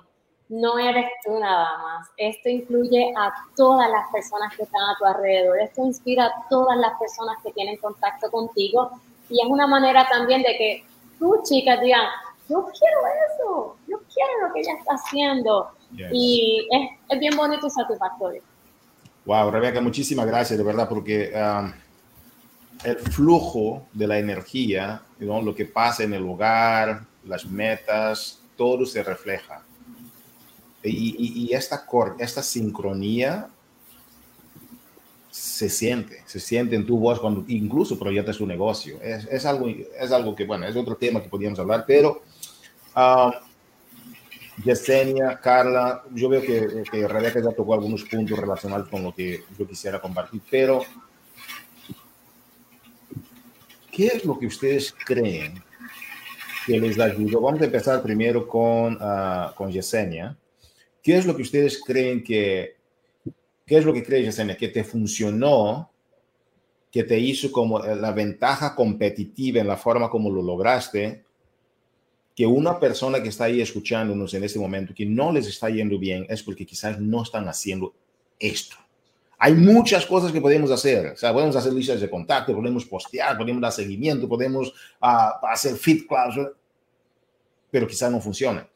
No 0.50 0.78
eres 0.78 1.10
tú 1.26 1.40
nada 1.40 1.76
más. 1.80 2.08
Esto 2.16 2.50
incluye 2.50 3.12
a 3.18 3.34
todas 3.56 3.90
las 3.90 4.12
personas 4.12 4.56
que 4.56 4.62
están 4.62 4.82
a 4.84 4.96
tu 5.00 5.06
alrededor. 5.06 5.60
Esto 5.60 5.84
inspira 5.88 6.26
a 6.26 6.46
todas 6.52 6.78
las 6.78 7.00
personas 7.00 7.38
que 7.44 7.52
tienen 7.54 7.78
contacto 7.78 8.30
contigo. 8.30 8.92
Y 9.28 9.42
es 9.42 9.48
una 9.48 9.66
manera 9.66 10.08
también 10.08 10.44
de 10.44 10.56
que 10.56 10.84
tú, 11.18 11.42
chicas, 11.44 11.82
digan, 11.82 12.06
yo 12.50 12.66
quiero 12.78 12.98
eso, 13.36 13.78
yo 13.88 13.98
quiero 14.14 14.48
lo 14.48 14.54
que 14.54 14.60
ella 14.62 14.74
está 14.78 14.94
haciendo. 14.94 15.72
Y 16.12 16.68
es, 16.72 16.90
es, 17.10 17.20
bien 17.20 17.36
bonito 17.36 17.68
y 17.68 17.70
satisfactorio. 17.70 18.42
Wow, 19.26 19.52
Rebeca, 19.52 19.80
muchísimas 19.80 20.26
gracias, 20.26 20.58
de 20.58 20.66
verdad, 20.66 20.90
porque 20.90 21.32
um, 21.36 21.72
el 22.84 22.98
flujo 22.98 23.86
de 23.94 24.08
la 24.08 24.20
energía, 24.20 25.02
¿no? 25.20 25.42
lo 25.42 25.56
que 25.56 25.66
pasa 25.66 26.04
en 26.04 26.14
el 26.14 26.28
hogar, 26.28 27.06
las 27.26 27.46
metas, 27.46 28.40
todo 28.58 28.86
se 28.86 29.04
refleja. 29.04 29.64
Y, 30.84 31.46
y, 31.48 31.54
esta, 31.54 31.86
esta 32.20 32.44
sincronía 32.44 33.48
se 35.32 35.70
siente, 35.70 36.22
se 36.26 36.42
siente 36.42 36.76
en 36.76 36.86
tu 36.86 37.00
voz 37.00 37.22
cuando 37.22 37.46
incluso 37.48 37.98
proyectas 37.98 38.38
tu 38.38 38.46
negocio. 38.46 39.02
Es, 39.02 39.26
es, 39.32 39.46
algo, 39.46 39.68
es 39.68 40.12
algo 40.12 40.36
que, 40.36 40.46
bueno, 40.46 40.68
es 40.68 40.76
otro 40.76 40.98
tema 40.98 41.24
que 41.24 41.30
podríamos 41.30 41.58
hablar, 41.58 41.86
pero 41.88 42.22
uh, 42.96 43.32
Yesenia, 44.64 45.40
Carla, 45.40 46.04
yo 46.14 46.30
veo 46.30 46.42
que, 46.42 46.84
que 46.90 47.08
Rebeca 47.08 47.42
ya 47.42 47.52
tocó 47.52 47.74
algunos 47.74 48.04
puntos 48.04 48.38
relacionados 48.38 48.88
con 48.88 49.04
lo 49.04 49.14
que 49.14 49.44
yo 49.58 49.68
quisiera 49.68 50.00
compartir, 50.00 50.42
pero 50.50 50.82
¿qué 53.92 54.08
es 54.08 54.26
lo 54.26 54.38
que 54.38 54.48
ustedes 54.48 54.94
creen 55.06 55.62
que 56.66 56.80
les 56.80 57.00
ayudó? 57.00 57.42
Vamos 57.42 57.62
a 57.62 57.66
empezar 57.66 58.02
primero 58.04 58.48
con, 58.48 58.96
uh, 58.96 59.54
con 59.56 59.72
Yesenia. 59.72 60.38
¿Qué 61.02 61.18
es 61.18 61.26
lo 61.26 61.36
que 61.36 61.42
ustedes 61.42 61.82
creen 61.84 62.24
que, 62.24 62.78
qué 63.66 63.78
es 63.78 63.86
lo 63.86 63.94
que 63.94 64.04
crees, 64.04 64.26
Yesenia, 64.26 64.56
que 64.56 64.70
te 64.70 64.84
funcionó, 64.84 65.90
que 66.92 67.04
te 67.04 67.18
hizo 67.18 67.52
como 67.52 67.80
la 67.80 68.12
ventaja 68.12 68.76
competitiva 68.76 69.60
en 69.60 69.68
la 69.68 69.78
forma 69.78 70.10
como 70.12 70.30
lo 70.30 70.44
lograste 70.44 71.24
que 72.36 72.46
una 72.46 72.80
persona 72.80 73.22
que 73.22 73.30
está 73.30 73.46
ahí 73.46 73.62
escuchándonos 73.62 74.34
en 74.34 74.44
este 74.44 74.60
momento, 74.60 74.94
que 74.94 75.06
no 75.06 75.32
les 75.32 75.48
está 75.48 75.70
yendo 75.70 76.00
bien, 76.00 76.26
es 76.30 76.42
porque 76.42 76.66
quizás 76.66 77.00
no 77.00 77.24
están 77.24 77.48
haciendo 77.48 77.94
esto. 78.40 78.76
Hay 79.38 79.54
muchas 79.54 80.06
cosas 80.06 80.32
que 80.32 80.40
podemos 80.40 80.72
hacer. 80.72 81.08
O 81.08 81.18
sea, 81.18 81.34
podemos 81.34 81.56
hacer 81.56 81.74
listas 81.74 82.00
de 82.00 82.10
contacto, 82.10 82.56
podemos 82.56 82.86
postear, 82.86 83.38
podemos 83.38 83.62
dar 83.62 83.72
seguimiento, 83.72 84.28
podemos 84.28 84.70
uh, 85.02 85.46
hacer 85.48 85.76
fit 85.76 86.08
clubs, 86.08 86.50
pero 87.70 87.86
quizás 87.86 88.12
no 88.12 88.22
funciona. 88.22 88.68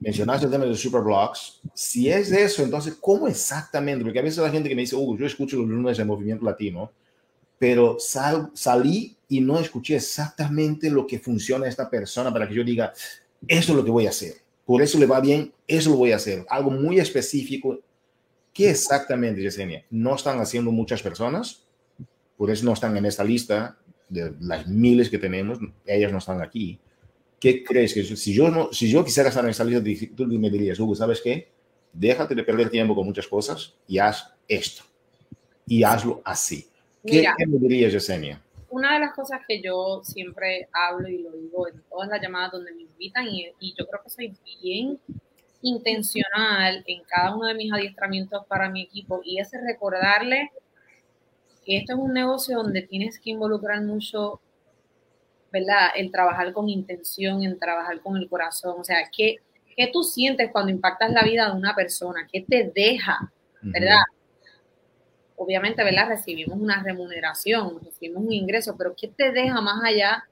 Mencionaste 0.00 0.46
el 0.46 0.52
tema 0.52 0.64
de 0.64 0.74
superblocks. 0.74 1.60
Si 1.74 2.08
es 2.08 2.32
eso, 2.32 2.62
entonces, 2.62 2.96
¿cómo 3.00 3.28
exactamente? 3.28 4.02
Porque 4.02 4.18
a 4.18 4.22
veces 4.22 4.38
la 4.38 4.50
gente 4.50 4.68
que 4.68 4.74
me 4.74 4.82
dice, 4.82 4.96
oh, 4.98 5.16
yo 5.16 5.26
escucho 5.26 5.56
los 5.56 5.68
lunes 5.68 5.98
de 5.98 6.04
movimiento 6.04 6.44
latino, 6.44 6.90
pero 7.58 7.96
sal, 7.98 8.50
salí 8.54 9.16
y 9.28 9.40
no 9.40 9.58
escuché 9.58 9.96
exactamente 9.96 10.90
lo 10.90 11.06
que 11.06 11.18
funciona 11.18 11.68
esta 11.68 11.90
persona 11.90 12.32
para 12.32 12.48
que 12.48 12.54
yo 12.54 12.64
diga, 12.64 12.92
eso 13.46 13.72
es 13.72 13.76
lo 13.76 13.84
que 13.84 13.90
voy 13.90 14.06
a 14.06 14.10
hacer. 14.10 14.34
Por 14.64 14.82
eso 14.82 14.98
le 14.98 15.06
va 15.06 15.20
bien, 15.20 15.52
eso 15.66 15.90
lo 15.90 15.96
voy 15.96 16.12
a 16.12 16.16
hacer. 16.16 16.44
Algo 16.48 16.70
muy 16.70 16.98
específico. 16.98 17.80
¿Qué 18.52 18.70
exactamente, 18.70 19.40
Yesenia? 19.40 19.84
No 19.90 20.14
están 20.14 20.40
haciendo 20.40 20.70
muchas 20.70 21.02
personas, 21.02 21.64
por 22.36 22.50
eso 22.50 22.64
no 22.64 22.72
están 22.72 22.96
en 22.96 23.06
esta 23.06 23.24
lista 23.24 23.78
de 24.08 24.32
las 24.40 24.66
miles 24.66 25.10
que 25.10 25.18
tenemos, 25.18 25.58
ellas 25.84 26.12
no 26.12 26.18
están 26.18 26.40
aquí. 26.40 26.78
¿Qué 27.40 27.62
crees 27.62 27.94
que 27.94 28.02
si 28.04 28.32
yo, 28.32 28.50
no, 28.50 28.72
si 28.72 28.90
yo 28.90 29.04
quisiera 29.04 29.28
estar 29.28 29.44
en 29.44 29.50
esta 29.50 29.64
lista, 29.64 29.82
tú 30.16 30.26
me 30.26 30.50
dirías, 30.50 30.78
Hugo, 30.80 30.94
¿sabes 30.94 31.20
qué? 31.20 31.48
Déjate 31.92 32.34
de 32.34 32.42
perder 32.42 32.68
tiempo 32.68 32.94
con 32.94 33.06
muchas 33.06 33.26
cosas 33.26 33.74
y 33.86 33.98
haz 33.98 34.32
esto. 34.48 34.82
Y 35.66 35.82
hazlo 35.82 36.20
así. 36.24 36.68
¿Qué, 37.10 37.24
¿qué 37.36 37.46
me 37.46 37.58
dirías, 37.58 37.92
Yesenia? 37.92 38.42
una 38.70 38.94
de 38.94 39.00
las 39.00 39.14
cosas 39.14 39.40
que 39.46 39.62
yo 39.62 40.02
siempre 40.04 40.68
hablo 40.72 41.08
y 41.08 41.18
lo 41.18 41.32
digo 41.32 41.68
en 41.68 41.82
todas 41.88 42.08
las 42.08 42.20
llamadas 42.20 42.52
donde 42.52 42.72
me 42.72 42.82
invitan 42.82 43.26
y, 43.26 43.52
yo 43.76 43.86
creo 43.86 44.02
que 44.02 44.10
soy 44.10 44.36
bien 44.62 44.98
intencional 45.62 46.84
en 46.86 47.02
cada 47.04 47.34
uno 47.34 47.46
de 47.46 47.54
mis 47.54 47.72
adiestramientos 47.72 48.44
para 48.46 48.70
mi 48.70 48.82
equipo 48.82 49.20
y 49.24 49.40
es 49.40 49.50
recordarle 49.52 50.50
que 51.64 51.78
esto 51.78 51.94
es 51.94 51.98
un 51.98 52.12
negocio 52.12 52.56
donde 52.58 52.82
tienes 52.82 53.18
que 53.18 53.30
involucrar 53.30 53.82
mucho, 53.82 54.40
¿verdad? 55.52 55.88
El 55.96 56.12
trabajar 56.12 56.52
con 56.52 56.68
intención, 56.68 57.42
en 57.42 57.58
trabajar 57.58 58.00
con 58.00 58.16
el 58.16 58.28
corazón, 58.28 58.76
o 58.78 58.84
sea, 58.84 58.98
¿qué, 59.14 59.36
qué 59.76 59.90
tú 59.92 60.02
sientes 60.02 60.50
cuando 60.52 60.70
impactas 60.70 61.10
la 61.12 61.24
vida 61.24 61.50
de 61.50 61.56
una 61.56 61.74
persona? 61.74 62.26
¿Qué 62.30 62.44
te 62.48 62.70
deja? 62.74 63.32
¿Verdad? 63.60 64.02
Obviamente, 65.38 65.82
¿verdad? 65.82 66.08
Recibimos 66.08 66.58
una 66.58 66.82
remuneración, 66.82 67.80
recibimos 67.82 68.24
un 68.24 68.32
ingreso, 68.32 68.76
pero 68.76 68.94
¿qué 68.94 69.08
te 69.08 69.32
deja 69.32 69.60
más 69.60 69.82
allá 69.82 70.24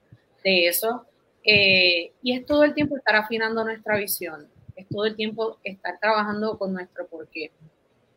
de 0.43 0.67
eso? 0.67 1.05
Eh, 1.43 2.11
y 2.21 2.33
es 2.33 2.45
todo 2.45 2.63
el 2.63 2.73
tiempo 2.73 2.97
estar 2.97 3.15
afinando 3.15 3.63
nuestra 3.63 3.97
visión, 3.97 4.47
es 4.75 4.87
todo 4.89 5.05
el 5.05 5.15
tiempo 5.15 5.57
estar 5.63 5.97
trabajando 5.99 6.57
con 6.57 6.73
nuestro 6.73 7.07
porqué. 7.07 7.51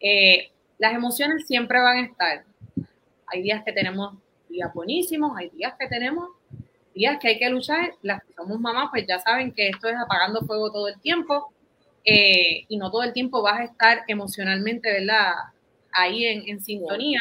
Eh, 0.01 0.51
las 0.78 0.95
emociones 0.95 1.47
siempre 1.47 1.80
van 1.80 1.99
a 1.99 2.07
estar. 2.07 2.45
Hay 3.26 3.43
días 3.43 3.62
que 3.64 3.72
tenemos 3.72 4.16
días 4.49 4.72
buenísimos, 4.74 5.36
hay 5.36 5.49
días 5.51 5.74
que 5.78 5.86
tenemos 5.86 6.28
días 6.95 7.18
que 7.20 7.28
hay 7.28 7.38
que 7.38 7.49
luchar. 7.49 7.95
Las 8.03 8.24
que 8.24 8.32
somos 8.34 8.59
mamás, 8.59 8.88
pues 8.91 9.07
ya 9.07 9.18
saben 9.20 9.53
que 9.53 9.68
esto 9.68 9.88
es 9.88 9.97
apagando 9.97 10.43
fuego 10.43 10.72
todo 10.72 10.88
el 10.88 10.99
tiempo 11.01 11.53
eh, 12.05 12.64
y 12.68 12.76
no 12.76 12.91
todo 12.91 13.03
el 13.03 13.12
tiempo 13.12 13.43
vas 13.43 13.61
a 13.61 13.64
estar 13.64 14.03
emocionalmente, 14.09 14.91
¿verdad? 14.93 15.32
Ahí 15.93 16.24
en, 16.24 16.61
sintonía, 16.61 17.20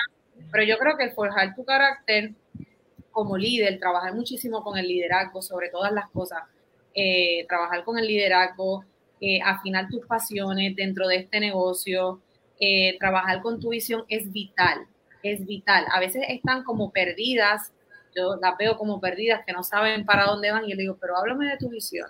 pero 0.52 0.64
yo 0.64 0.78
creo 0.78 0.98
que 0.98 1.12
forjar 1.12 1.56
tu 1.56 1.64
carácter 1.66 2.34
como 3.12 3.38
líder, 3.38 3.80
trabajar 3.80 4.14
muchísimo 4.16 4.64
con 4.64 4.78
el 4.78 4.88
liderazgo 4.88 5.42
sobre 5.42 5.70
todas 5.70 5.92
las 5.92 6.10
cosas, 6.10 6.44
eh, 6.94 7.46
trabajar 7.48 7.84
con 7.84 7.98
el 7.98 8.08
liderazgo, 8.08 8.86
eh, 9.22 9.42
afinar 9.44 9.90
tus 9.90 10.06
pasiones 10.06 10.76
dentro 10.76 11.08
de 11.08 11.18
este 11.18 11.40
negocio, 11.40 12.22
eh, 12.60 12.98
trabajar 13.00 13.42
con 13.42 13.60
tu 13.60 13.70
visión 13.70 14.06
es 14.08 14.32
vital, 14.32 14.86
es 15.24 15.46
vital. 15.46 15.86
A 15.92 16.00
veces 16.00 16.24
están 16.30 16.64
como 16.64 16.92
perdidas, 16.92 17.74
yo 18.16 18.38
las 18.42 18.58
veo 18.58 18.78
como 18.78 19.00
perdidas, 19.00 19.44
que 19.46 19.54
no 19.54 19.64
saben 19.64 20.06
para 20.06 20.26
dónde 20.26 20.52
van 20.52 20.66
y 20.66 20.72
yo 20.72 20.76
le 20.76 20.84
digo, 20.84 20.98
pero 21.00 21.18
háblame 21.18 21.48
de 21.48 21.58
tu 21.58 21.70
visión. 21.70 22.10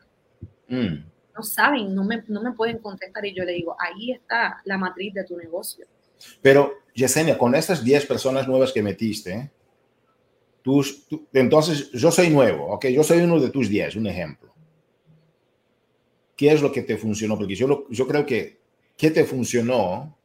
Mm. 0.68 1.04
No 1.36 1.44
saben, 1.44 1.96
no 1.96 2.04
me, 2.04 2.24
no 2.28 2.42
me 2.42 2.52
pueden 2.52 2.80
contestar 2.80 3.26
y 3.26 3.34
yo 3.34 3.44
le 3.44 3.54
digo, 3.54 3.76
ahí 3.80 4.12
está 4.12 4.62
la 4.66 4.78
matriz 4.78 5.14
de 5.14 5.24
tu 5.24 5.38
negocio. 5.38 5.86
Pero, 6.42 6.74
Yesenia, 6.94 7.38
con 7.38 7.56
estas 7.56 7.84
10 7.84 8.06
personas 8.06 8.48
nuevas 8.48 8.72
que 8.72 8.84
metiste, 8.84 9.52
entonces 11.34 11.92
yo 11.92 12.12
soy 12.12 12.30
nuevo, 12.30 12.74
¿ok? 12.74 12.88
Yo 12.88 13.04
soy 13.04 13.20
uno 13.20 13.40
de 13.40 13.50
tus 13.50 13.70
10, 13.70 13.96
un 13.96 14.08
ejemplo. 14.08 14.54
¿Qué 16.36 16.52
es 16.52 16.62
lo 16.62 16.72
que 16.72 16.84
te 16.84 16.98
funcionó? 16.98 17.38
Porque 17.38 17.56
yo, 17.56 17.86
yo 17.90 18.08
creo 18.08 18.26
que, 18.26 18.60
¿qué 18.98 19.12
te 19.12 19.26
funcionó 19.26 20.16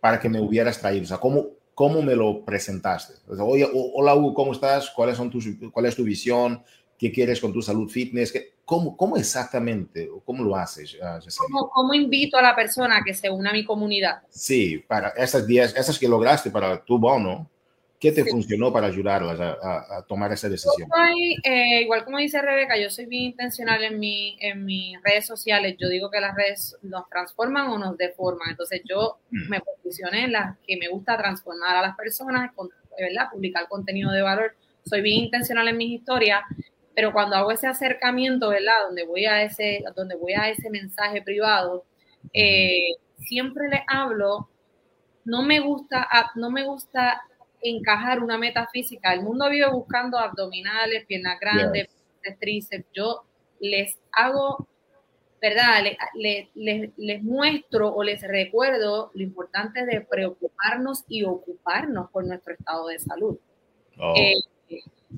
para 0.00 0.20
que 0.20 0.28
me 0.28 0.40
hubieras 0.40 0.80
traído? 0.80 1.04
O 1.04 1.06
sea, 1.06 1.18
¿cómo, 1.18 1.46
cómo 1.74 2.02
me 2.02 2.14
lo 2.14 2.44
presentaste? 2.44 3.14
Oye, 3.40 3.68
hola 3.72 4.14
Hugo, 4.14 4.34
¿cómo 4.34 4.52
estás? 4.52 4.90
¿Cuáles 4.90 5.16
son 5.16 5.30
tus, 5.30 5.46
¿Cuál 5.72 5.86
es 5.86 5.96
tu 5.96 6.04
visión? 6.04 6.62
¿Qué 7.00 7.10
quieres 7.10 7.40
con 7.40 7.50
tu 7.50 7.62
salud 7.62 7.88
fitness? 7.88 8.30
¿Cómo, 8.62 8.94
cómo 8.94 9.16
exactamente, 9.16 10.06
cómo 10.22 10.44
lo 10.44 10.54
haces? 10.54 10.98
Ah, 11.02 11.18
¿Cómo, 11.38 11.70
¿Cómo, 11.70 11.94
invito 11.94 12.36
a 12.36 12.42
la 12.42 12.54
persona 12.54 12.98
a 12.98 13.02
que 13.02 13.14
se 13.14 13.30
una 13.30 13.48
a 13.48 13.52
mi 13.54 13.64
comunidad? 13.64 14.20
Sí, 14.28 14.84
para 14.86 15.08
esas 15.16 15.46
10, 15.46 15.76
esas 15.76 15.98
que 15.98 16.06
lograste 16.06 16.50
para 16.50 16.84
tu 16.84 16.98
bono, 16.98 17.48
¿qué 17.98 18.12
te 18.12 18.26
funcionó 18.26 18.70
para 18.70 18.88
ayudarlas 18.88 19.40
a, 19.40 20.04
tomar 20.06 20.30
esa 20.32 20.50
decisión? 20.50 20.90
Soy, 20.94 21.36
eh, 21.42 21.80
igual 21.80 22.04
como 22.04 22.18
dice 22.18 22.42
Rebeca, 22.42 22.76
yo 22.76 22.90
soy 22.90 23.06
bien 23.06 23.30
intencional 23.30 23.82
en, 23.82 23.98
mi, 23.98 24.36
en 24.38 24.66
mis 24.66 25.02
redes 25.02 25.26
sociales. 25.26 25.76
Yo 25.78 25.88
digo 25.88 26.10
que 26.10 26.20
las 26.20 26.36
redes 26.36 26.76
nos 26.82 27.08
transforman 27.08 27.68
o 27.68 27.78
nos 27.78 27.96
deforman. 27.96 28.50
Entonces 28.50 28.82
yo 28.84 29.20
mm. 29.30 29.48
me 29.48 29.60
posicioné 29.60 30.24
en 30.24 30.32
las 30.32 30.58
que 30.66 30.76
me 30.76 30.88
gusta 30.88 31.16
transformar 31.16 31.76
a 31.76 31.80
las 31.80 31.96
personas, 31.96 32.50
¿verdad? 32.98 33.30
publicar 33.32 33.68
contenido 33.68 34.12
de 34.12 34.20
valor. 34.20 34.54
Soy 34.84 35.00
bien 35.00 35.24
intencional 35.24 35.66
en 35.68 35.78
mis 35.78 35.98
historias 35.98 36.42
pero 36.94 37.12
cuando 37.12 37.36
hago 37.36 37.50
ese 37.50 37.66
acercamiento, 37.66 38.48
¿verdad? 38.48 38.86
Donde 38.86 39.04
voy 39.04 39.26
a 39.26 39.42
ese, 39.42 39.82
donde 39.94 40.16
voy 40.16 40.32
a 40.32 40.48
ese 40.48 40.70
mensaje 40.70 41.22
privado, 41.22 41.84
eh, 42.32 42.94
siempre 43.18 43.68
le 43.68 43.84
hablo, 43.86 44.48
no 45.24 45.42
me 45.42 45.60
gusta, 45.60 46.08
no 46.34 46.50
me 46.50 46.64
gusta 46.64 47.22
encajar 47.62 48.20
una 48.22 48.38
metafísica. 48.38 49.12
El 49.12 49.22
mundo 49.22 49.48
vive 49.50 49.68
buscando 49.70 50.18
abdominales, 50.18 51.06
piernas 51.06 51.38
grandes, 51.40 51.88
tríceps. 52.38 52.86
Yo 52.92 53.24
les 53.60 53.98
hago 54.12 54.66
¿verdad? 55.40 55.82
Les, 56.14 57.22
muestro 57.22 57.88
o 57.94 58.02
les 58.02 58.20
recuerdo 58.22 59.10
lo 59.14 59.22
importante 59.22 59.86
de 59.86 60.02
preocuparnos 60.02 61.04
y 61.08 61.24
ocuparnos 61.24 62.10
por 62.10 62.26
nuestro 62.26 62.54
estado 62.54 62.88
de 62.88 62.98
salud. 62.98 63.38
Oh. 63.98 64.14
Eh, 64.16 64.34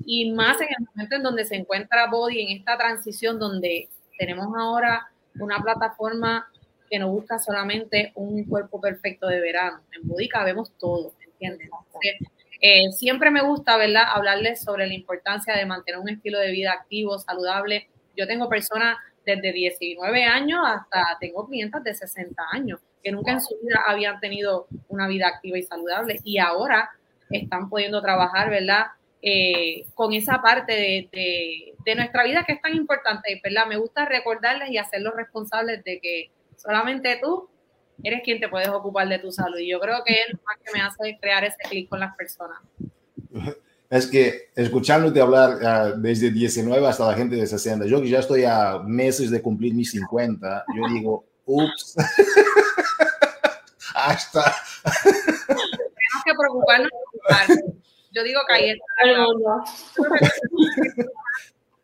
y 0.05 0.31
más 0.31 0.59
en 0.61 0.67
el 0.69 0.85
momento 0.87 1.15
en 1.15 1.23
donde 1.23 1.45
se 1.45 1.55
encuentra 1.55 2.09
Body 2.09 2.41
en 2.41 2.57
esta 2.57 2.77
transición 2.77 3.39
donde 3.39 3.89
tenemos 4.17 4.47
ahora 4.57 5.07
una 5.39 5.59
plataforma 5.61 6.47
que 6.89 6.99
no 6.99 7.09
busca 7.09 7.39
solamente 7.39 8.11
un 8.15 8.43
cuerpo 8.45 8.79
perfecto 8.79 9.27
de 9.27 9.41
verano. 9.41 9.81
En 9.91 10.07
Body 10.07 10.29
cabemos 10.29 10.71
todo, 10.77 11.13
¿entiendes? 11.23 11.69
Eh, 12.61 12.91
siempre 12.91 13.31
me 13.31 13.41
gusta, 13.41 13.77
¿verdad?, 13.77 14.03
hablarles 14.13 14.61
sobre 14.61 14.87
la 14.87 14.93
importancia 14.93 15.55
de 15.55 15.65
mantener 15.65 15.99
un 15.99 16.09
estilo 16.09 16.39
de 16.39 16.51
vida 16.51 16.71
activo, 16.71 17.19
saludable. 17.19 17.89
Yo 18.15 18.27
tengo 18.27 18.47
personas 18.47 18.97
desde 19.25 19.51
19 19.51 20.23
años 20.23 20.59
hasta 20.65 21.17
tengo 21.19 21.47
clientes 21.47 21.83
de 21.83 21.93
60 21.93 22.43
años 22.51 22.79
que 23.03 23.11
nunca 23.11 23.31
en 23.33 23.41
su 23.41 23.55
vida 23.61 23.81
habían 23.85 24.19
tenido 24.19 24.67
una 24.87 25.07
vida 25.07 25.27
activa 25.27 25.57
y 25.57 25.63
saludable 25.63 26.19
y 26.23 26.37
ahora 26.37 26.89
están 27.29 27.69
pudiendo 27.69 28.01
trabajar, 28.01 28.49
¿verdad? 28.49 28.87
Eh, 29.25 29.87
con 29.95 30.11
esa 30.11 30.41
parte 30.41 30.73
de, 30.73 31.73
de, 31.85 31.95
nuestra 31.95 32.25
vida 32.25 32.43
que 32.45 32.51
es 32.51 32.61
tan 32.61 32.75
importante, 32.75 33.39
¿verdad? 33.41 33.67
Me 33.67 33.77
gusta 33.77 34.03
recordarles 34.03 34.69
y 34.69 34.77
hacerlos 34.77 35.13
responsables 35.15 35.81
de 35.85 36.01
que 36.01 36.31
solamente 36.57 37.17
tú 37.23 37.47
eres 38.03 38.21
quien 38.21 38.41
te 38.41 38.49
puedes 38.49 38.67
ocupar 38.67 39.07
de 39.07 39.19
tu 39.19 39.31
salud. 39.31 39.57
Y 39.59 39.69
yo 39.69 39.79
creo 39.79 40.03
que 40.05 40.13
es 40.13 40.33
lo 40.33 40.39
más 40.45 40.57
que 40.61 40.73
me 40.73 40.81
hace 40.81 41.17
crear 41.21 41.45
ese 41.45 41.55
clic 41.69 41.87
con 41.87 42.01
las 42.01 42.13
personas. 42.17 42.59
Es 43.89 44.07
que 44.07 44.49
escuchándote 44.55 45.21
hablar 45.21 45.93
uh, 45.93 46.01
desde 46.01 46.31
19 46.31 46.87
hasta 46.87 47.11
la 47.11 47.13
gente 47.13 47.35
de 47.35 47.45
60, 47.45 47.85
yo 47.85 48.01
que 48.01 48.09
ya 48.09 48.21
estoy 48.21 48.43
a 48.43 48.79
meses 48.79 49.29
de 49.29 49.39
cumplir 49.39 49.75
mis 49.75 49.91
50, 49.91 50.65
yo 50.75 50.87
digo, 50.91 51.25
ups, 51.45 51.95
hasta... 53.93 54.55
Tenemos 55.45 56.23
que 56.25 56.31
preocuparnos. 56.35 56.89
Yo 58.13 58.23
digo 58.23 58.41
que 58.47 58.53
ahí 58.53 58.69
está. 58.69 58.83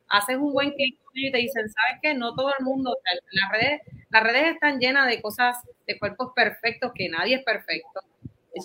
Haces 0.09 0.37
un 0.37 0.53
buen 0.53 0.71
clic 0.71 0.97
y 1.13 1.31
te 1.31 1.37
dicen, 1.37 1.69
¿sabes 1.69 1.99
qué? 2.01 2.13
No 2.13 2.33
todo 2.33 2.51
el 2.57 2.65
mundo, 2.65 2.97
las 3.31 3.51
redes, 3.51 3.81
las 4.09 4.23
redes 4.23 4.53
están 4.53 4.79
llenas 4.79 5.07
de 5.07 5.21
cosas, 5.21 5.57
de 5.85 5.99
cuerpos 5.99 6.31
perfectos, 6.33 6.91
que 6.95 7.09
nadie 7.09 7.35
es 7.35 7.43
perfecto 7.43 8.01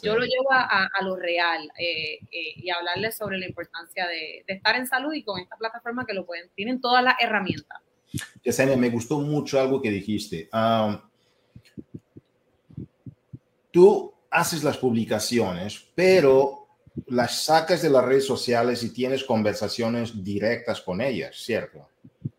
yo 0.02 0.16
lo 0.16 0.24
llevo 0.24 0.50
a, 0.50 0.88
lo 1.02 1.16
real 1.16 1.70
eh, 1.78 2.18
eh, 2.32 2.52
y 2.56 2.70
hablarles 2.70 3.16
sobre 3.16 3.38
la 3.38 3.46
importancia 3.46 4.06
de, 4.06 4.44
estar 4.46 4.76
en 4.76 4.86
salud 4.86 5.12
y 5.12 5.22
con 5.22 5.40
esta 5.40 5.56
plataforma 5.56 6.06
que 6.06 6.14
lo 6.14 6.24
pueden, 6.24 6.48
tienen 6.54 6.80
todas 6.80 7.04
las 7.04 7.14
herramientas. 7.20 7.80
Yesenia, 8.42 8.76
me 8.76 8.90
gustó 8.90 9.20
mucho 9.20 9.60
algo 9.60 9.82
que 9.82 9.90
dijiste. 9.90 10.48
tú 13.70 14.12
haces 14.30 14.64
las 14.64 14.78
publicaciones, 14.78 15.86
pero 15.94 16.63
las 17.06 17.44
sacas 17.44 17.82
de 17.82 17.90
las 17.90 18.04
redes 18.04 18.26
sociales 18.26 18.82
y 18.82 18.90
tienes 18.92 19.24
conversaciones 19.24 20.22
directas 20.22 20.80
con 20.80 21.00
ellas, 21.00 21.36
¿cierto? 21.36 21.88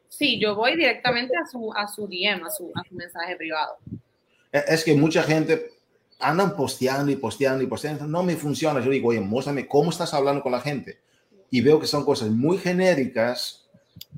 Sí, 0.08 0.40
yo 0.40 0.56
voy 0.56 0.78
directamente 0.78 1.36
a 1.38 1.46
su, 1.46 1.74
a 1.74 1.88
su 1.88 2.08
DM, 2.08 2.46
a 2.46 2.50
su, 2.50 2.72
a 2.74 2.84
su 2.88 2.96
mensaje 2.96 3.36
privado. 3.36 3.78
E, 4.52 4.64
es 4.68 4.84
que 4.84 4.94
mucha 4.96 5.24
gente 5.24 5.72
andan 6.20 6.56
posteando 6.56 7.12
y 7.12 7.18
posteando 7.18 7.64
y 7.64 7.68
posteando, 7.68 8.08
no 8.08 8.24
me 8.24 8.38
funciona. 8.38 8.80
Yo 8.80 8.90
digo, 8.90 9.10
oye, 9.10 9.20
muéstrame 9.20 9.68
cómo 9.68 9.90
estás 9.90 10.14
hablando 10.14 10.42
con 10.42 10.54
la 10.54 10.62
gente. 10.62 11.00
Y 11.52 11.62
veo 11.62 11.80
que 11.80 11.88
son 11.88 12.06
cosas 12.06 12.30
muy 12.30 12.58
genéricas 12.58 13.68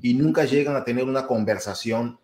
y 0.00 0.14
nunca 0.14 0.44
llegan 0.44 0.76
a 0.76 0.84
tener 0.84 1.04
una 1.04 1.26
conversación 1.26 2.18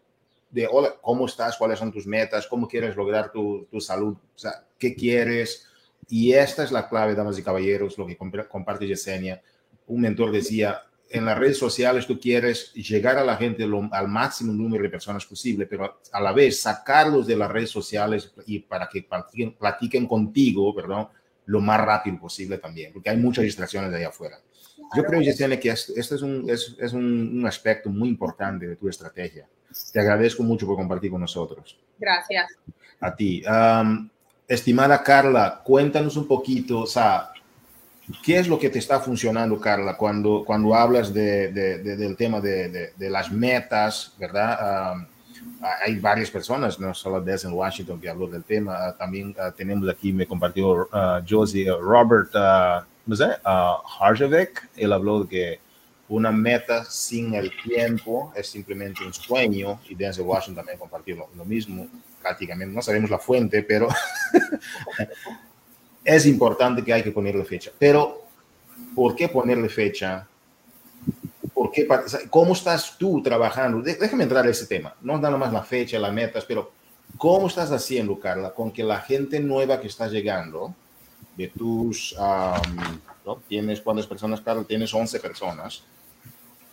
de, 0.50 0.68
hola, 0.70 0.94
¿cómo 1.02 1.26
estás? 1.26 1.56
¿Cuáles 1.56 1.80
son 1.80 1.90
tus 1.90 2.06
metas? 2.06 2.46
¿Cómo 2.46 2.68
quieres 2.68 2.94
lograr 2.94 3.32
tu, 3.32 3.66
tu 3.70 3.80
salud? 3.80 4.14
O 4.14 4.38
sea, 4.38 4.64
¿qué 4.78 4.94
quieres? 4.94 5.66
Y 6.08 6.32
esta 6.32 6.64
es 6.64 6.72
la 6.72 6.88
clave, 6.88 7.14
damas 7.14 7.38
y 7.38 7.42
caballeros, 7.42 7.98
lo 7.98 8.06
que 8.06 8.16
comparte 8.16 8.86
Yesenia. 8.86 9.42
Un 9.86 10.00
mentor 10.00 10.32
decía, 10.32 10.82
en 11.10 11.24
las 11.24 11.38
redes 11.38 11.58
sociales 11.58 12.06
tú 12.06 12.18
quieres 12.18 12.72
llegar 12.74 13.18
a 13.18 13.24
la 13.24 13.36
gente 13.36 13.64
al 13.64 14.08
máximo 14.08 14.52
número 14.52 14.82
de 14.82 14.90
personas 14.90 15.24
posible, 15.24 15.66
pero 15.66 16.00
a 16.12 16.20
la 16.20 16.32
vez 16.32 16.60
sacarlos 16.60 17.26
de 17.26 17.36
las 17.36 17.50
redes 17.50 17.70
sociales 17.70 18.32
y 18.46 18.60
para 18.60 18.88
que 18.88 19.06
platiquen, 19.58 20.06
contigo, 20.06 20.74
perdón, 20.74 21.08
lo 21.46 21.60
más 21.60 21.80
rápido 21.80 22.18
posible 22.18 22.58
también, 22.58 22.92
porque 22.92 23.10
hay 23.10 23.16
muchas 23.16 23.44
distracciones 23.44 23.90
de 23.90 23.98
allá 23.98 24.08
afuera. 24.08 24.38
Yo 24.96 25.04
creo, 25.04 25.20
Yesenia, 25.20 25.60
que 25.60 25.70
este 25.70 25.94
es, 25.98 26.22
un, 26.22 26.48
es, 26.50 26.76
es 26.78 26.92
un, 26.92 27.38
un, 27.38 27.46
aspecto 27.46 27.90
muy 27.90 28.08
importante 28.08 28.66
de 28.66 28.76
tu 28.76 28.88
estrategia. 28.88 29.48
Te 29.92 30.00
agradezco 30.00 30.42
mucho 30.42 30.66
por 30.66 30.76
compartir 30.76 31.10
con 31.10 31.20
nosotros. 31.20 31.78
Gracias. 31.98 32.46
A 33.00 33.14
ti. 33.14 33.42
Estimada 34.48 35.02
Carla, 35.02 35.60
cuéntanos 35.64 36.16
un 36.16 36.26
poquito, 36.26 36.80
o 36.80 36.86
sea, 36.86 37.30
¿Qué 38.22 38.38
es 38.38 38.48
lo 38.48 38.58
que 38.58 38.68
te 38.68 38.78
está 38.78 39.00
funcionando, 39.00 39.58
Carla, 39.58 39.96
cuando, 39.96 40.44
cuando 40.44 40.74
hablas 40.74 41.14
de, 41.14 41.50
del 41.50 42.16
tema 42.16 42.40
de, 42.40 42.92
las 42.98 43.32
metas, 43.32 44.12
verdad? 44.18 45.06
hay 45.82 45.96
varias 45.98 46.30
personas, 46.30 46.78
no 46.78 46.92
solo 46.92 47.20
desde 47.20 47.48
en 47.48 47.54
Washington, 47.54 48.00
que 48.00 48.10
habló 48.10 48.26
del 48.26 48.44
tema. 48.44 48.94
también 48.98 49.34
ah, 49.38 49.50
tenemos 49.56 49.88
aquí, 49.88 50.12
me 50.12 50.26
compartió 50.26 50.82
uh, 50.82 51.22
Josie, 51.26 51.70
Robert, 51.70 52.30
no 53.06 53.16
sé, 53.16 53.28
Harjevec. 54.00 54.68
Él 54.76 54.92
habló 54.92 55.24
de 55.24 55.28
que 55.28 55.60
una 56.08 56.30
meta 56.30 56.84
sin 56.84 57.34
el 57.34 57.50
tiempo 57.62 58.32
es 58.36 58.48
simplemente 58.48 59.04
un 59.04 59.14
sueño. 59.14 59.80
Y 59.88 59.94
desde 59.94 60.22
Washington 60.22 60.56
también 60.56 60.78
compartió 60.78 61.16
lo, 61.16 61.28
lo 61.34 61.44
mismo. 61.44 61.86
Prácticamente, 62.20 62.74
no 62.74 62.82
sabemos 62.82 63.10
la 63.10 63.18
fuente, 63.18 63.62
pero 63.62 63.88
es 66.04 66.26
importante 66.26 66.84
que 66.84 66.92
hay 66.92 67.02
que 67.02 67.10
ponerle 67.10 67.44
fecha. 67.44 67.70
Pero, 67.78 68.26
¿por 68.94 69.16
qué 69.16 69.28
ponerle 69.28 69.68
fecha? 69.68 70.26
¿Por 71.52 71.70
qué, 71.70 71.86
¿Cómo 72.30 72.52
estás 72.52 72.96
tú 72.98 73.22
trabajando? 73.22 73.80
Déjame 73.80 74.24
entrar 74.24 74.46
a 74.46 74.50
ese 74.50 74.66
tema. 74.66 74.94
No 75.00 75.18
nada 75.18 75.36
más 75.36 75.52
la 75.52 75.62
fecha, 75.62 75.98
las 75.98 76.12
metas, 76.12 76.44
pero 76.44 76.72
¿cómo 77.16 77.46
estás 77.46 77.70
haciendo, 77.70 78.18
Carla, 78.18 78.52
con 78.52 78.72
que 78.72 78.82
la 78.82 79.00
gente 79.00 79.40
nueva 79.40 79.80
que 79.80 79.86
está 79.86 80.08
llegando, 80.08 80.74
de 81.36 81.48
tus, 81.48 82.14
¿no? 83.24 83.36
¿Tienes 83.48 83.80
cuántas 83.80 84.06
personas, 84.06 84.40
Carla? 84.40 84.64
Tienes 84.64 84.92
11 84.92 85.20
personas. 85.20 85.82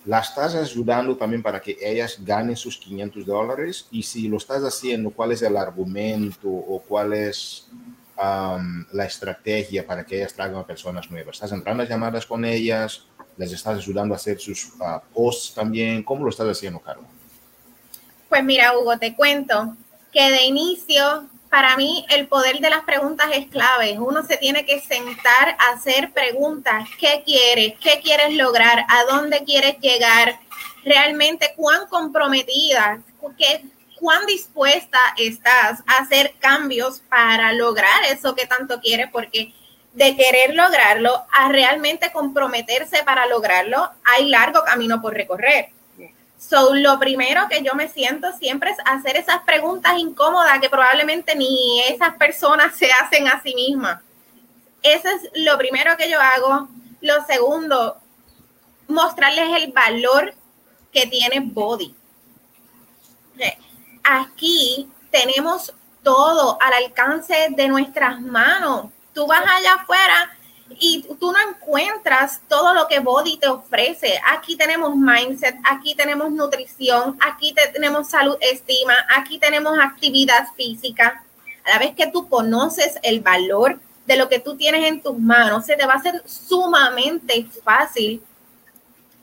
¿La 0.05 0.19
estás 0.19 0.55
ayudando 0.55 1.15
también 1.15 1.43
para 1.43 1.61
que 1.61 1.77
ellas 1.79 2.17
ganen 2.19 2.55
sus 2.55 2.77
500 2.77 3.25
dólares? 3.25 3.87
Y 3.91 4.01
si 4.01 4.27
lo 4.27 4.37
estás 4.37 4.63
haciendo, 4.63 5.11
¿cuál 5.11 5.31
es 5.31 5.43
el 5.43 5.55
argumento 5.55 6.47
o 6.47 6.81
cuál 6.87 7.13
es 7.13 7.67
la 8.17 9.05
estrategia 9.05 9.85
para 9.85 10.03
que 10.03 10.17
ellas 10.17 10.33
traigan 10.33 10.57
a 10.57 10.65
personas 10.65 11.09
nuevas? 11.09 11.35
¿Estás 11.35 11.51
entrando 11.51 11.83
a 11.83 11.85
llamadas 11.85 12.25
con 12.25 12.45
ellas? 12.45 13.05
¿Les 13.37 13.51
estás 13.51 13.77
ayudando 13.77 14.13
a 14.13 14.17
hacer 14.17 14.39
sus 14.39 14.73
uh, 14.79 14.99
posts 15.13 15.53
también? 15.53 16.03
¿Cómo 16.03 16.23
lo 16.23 16.29
estás 16.29 16.47
haciendo, 16.47 16.79
Carlos? 16.79 17.05
Pues 18.27 18.43
mira, 18.43 18.77
Hugo, 18.77 18.97
te 18.97 19.15
cuento 19.15 19.75
que 20.11 20.31
de 20.31 20.45
inicio, 20.45 21.27
para 21.51 21.75
mí, 21.75 22.05
el 22.09 22.27
poder 22.27 22.59
de 22.59 22.69
las 22.69 22.85
preguntas 22.85 23.27
es 23.33 23.47
clave. 23.47 23.99
Uno 23.99 24.25
se 24.25 24.37
tiene 24.37 24.65
que 24.65 24.79
sentar 24.79 25.57
a 25.59 25.73
hacer 25.73 26.13
preguntas. 26.13 26.87
¿Qué 26.97 27.23
quieres? 27.25 27.73
¿Qué 27.81 27.99
quieres 28.01 28.33
lograr? 28.37 28.85
¿A 28.87 29.03
dónde 29.03 29.43
quieres 29.43 29.77
llegar? 29.79 30.39
Realmente, 30.85 31.53
¿cuán 31.57 31.87
comprometida? 31.87 33.01
¿Qué, 33.37 33.65
cuán 33.99 34.25
dispuesta 34.27 34.97
estás 35.17 35.83
a 35.87 35.97
hacer 36.01 36.35
cambios 36.39 37.01
para 37.09 37.51
lograr 37.51 38.05
eso 38.09 38.33
que 38.33 38.47
tanto 38.47 38.79
quieres, 38.79 39.09
porque 39.11 39.53
de 39.91 40.15
querer 40.15 40.55
lograrlo 40.55 41.25
a 41.33 41.49
realmente 41.49 42.13
comprometerse 42.13 43.03
para 43.03 43.25
lograrlo, 43.25 43.91
hay 44.05 44.29
largo 44.29 44.63
camino 44.63 45.01
por 45.01 45.13
recorrer. 45.13 45.69
So, 46.49 46.73
lo 46.73 46.99
primero 46.99 47.47
que 47.49 47.63
yo 47.63 47.75
me 47.75 47.87
siento 47.87 48.31
siempre 48.37 48.71
es 48.71 48.77
hacer 48.85 49.15
esas 49.15 49.43
preguntas 49.43 49.97
incómodas 49.97 50.59
que 50.59 50.69
probablemente 50.69 51.35
ni 51.35 51.81
esas 51.81 52.15
personas 52.15 52.75
se 52.77 52.91
hacen 52.91 53.27
a 53.27 53.41
sí 53.41 53.53
mismas. 53.55 54.01
Eso 54.81 55.07
es 55.07 55.29
lo 55.35 55.57
primero 55.57 55.95
que 55.95 56.09
yo 56.09 56.19
hago. 56.19 56.67
Lo 57.01 57.23
segundo, 57.25 57.97
mostrarles 58.87 59.61
el 59.61 59.71
valor 59.71 60.33
que 60.91 61.05
tiene 61.05 61.39
Body 61.39 61.95
aquí 64.03 64.89
tenemos 65.11 65.73
todo 66.03 66.57
al 66.61 66.73
alcance 66.73 67.47
de 67.51 67.67
nuestras 67.67 68.21
manos. 68.21 68.87
Tú 69.13 69.27
vas 69.27 69.43
allá 69.45 69.75
afuera 69.75 70.37
y 70.83 71.03
tú 71.19 71.31
no 71.31 71.37
encuentras 71.47 72.41
todo 72.49 72.73
lo 72.73 72.87
que 72.87 72.99
Body 72.99 73.37
te 73.37 73.47
ofrece. 73.47 74.19
Aquí 74.33 74.55
tenemos 74.55 74.95
mindset, 74.95 75.55
aquí 75.63 75.93
tenemos 75.93 76.31
nutrición, 76.31 77.17
aquí 77.21 77.53
tenemos 77.53 78.09
salud, 78.09 78.35
estima, 78.41 78.95
aquí 79.15 79.37
tenemos 79.37 79.77
actividad 79.79 80.47
física. 80.57 81.23
A 81.63 81.69
la 81.69 81.77
vez 81.77 81.93
que 81.95 82.07
tú 82.07 82.27
conoces 82.27 82.97
el 83.03 83.19
valor 83.21 83.79
de 84.07 84.17
lo 84.17 84.27
que 84.27 84.39
tú 84.39 84.57
tienes 84.57 84.87
en 84.87 85.03
tus 85.03 85.19
manos, 85.19 85.67
se 85.67 85.75
te 85.75 85.85
va 85.85 85.93
a 85.93 85.97
hacer 85.97 86.23
sumamente 86.25 87.45
fácil 87.63 88.23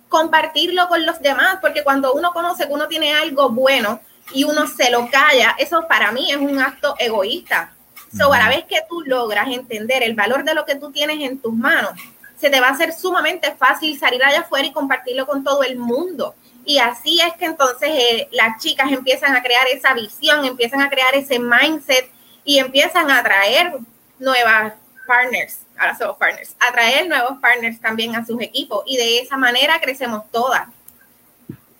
compartirlo 0.09 0.87
con 0.87 1.05
los 1.05 1.21
demás, 1.21 1.59
porque 1.61 1.83
cuando 1.83 2.13
uno 2.13 2.33
conoce 2.33 2.69
que 2.69 2.73
uno 2.73 2.87
tiene 2.87 3.13
algo 3.15 3.51
bueno, 3.51 4.01
y 4.33 4.45
uno 4.45 4.67
se 4.69 4.91
lo 4.91 5.11
calla, 5.11 5.57
eso 5.59 5.87
para 5.89 6.13
mí 6.13 6.31
es 6.31 6.37
un 6.37 6.61
acto 6.61 6.95
egoísta. 6.99 7.73
So, 8.17 8.33
a 8.33 8.39
la 8.39 8.49
vez 8.49 8.65
que 8.65 8.81
tú 8.89 9.03
logras 9.03 9.49
entender 9.49 10.03
el 10.03 10.15
valor 10.15 10.45
de 10.45 10.55
lo 10.55 10.65
que 10.65 10.77
tú 10.77 10.91
tienes 10.91 11.21
en 11.21 11.39
tus 11.39 11.53
manos, 11.53 11.93
se 12.39 12.51
te 12.51 12.61
va 12.61 12.69
a 12.69 12.73
hacer 12.73 12.93
sumamente 12.93 13.55
fácil 13.57 13.99
salir 13.99 14.23
allá 14.23 14.41
afuera 14.41 14.67
y 14.67 14.73
compartirlo 14.73 15.27
con 15.27 15.45
todo 15.45 15.63
el 15.63 15.77
mundo. 15.77 16.35
Y 16.65 16.79
así 16.79 17.21
es 17.21 17.35
que 17.35 17.47
entonces 17.47 17.91
eh, 17.91 18.29
las 18.33 18.63
chicas 18.63 18.93
empiezan 18.93 19.35
a 19.35 19.43
crear 19.43 19.67
esa 19.69 19.95
visión, 19.95 20.45
empiezan 20.45 20.81
a 20.81 20.91
crear 20.91 21.15
ese 21.15 21.39
mindset 21.39 22.11
y 22.45 22.59
empiezan 22.59 23.11
a 23.11 23.21
atraer 23.21 23.73
nuevas 24.19 24.75
partners, 25.07 25.61
ahora 25.79 25.97
somos 25.97 26.17
partners, 26.19 26.55
atraer 26.61 27.09
nuevos 27.09 27.39
partners 27.41 27.81
también 27.81 28.15
a 28.15 28.25
sus 28.25 28.41
equipos 28.43 28.83
y 28.87 28.97
de 28.99 29.21
esa 29.21 29.37
manera 29.37 29.81
crecemos 29.81 30.31
todas. 30.31 30.69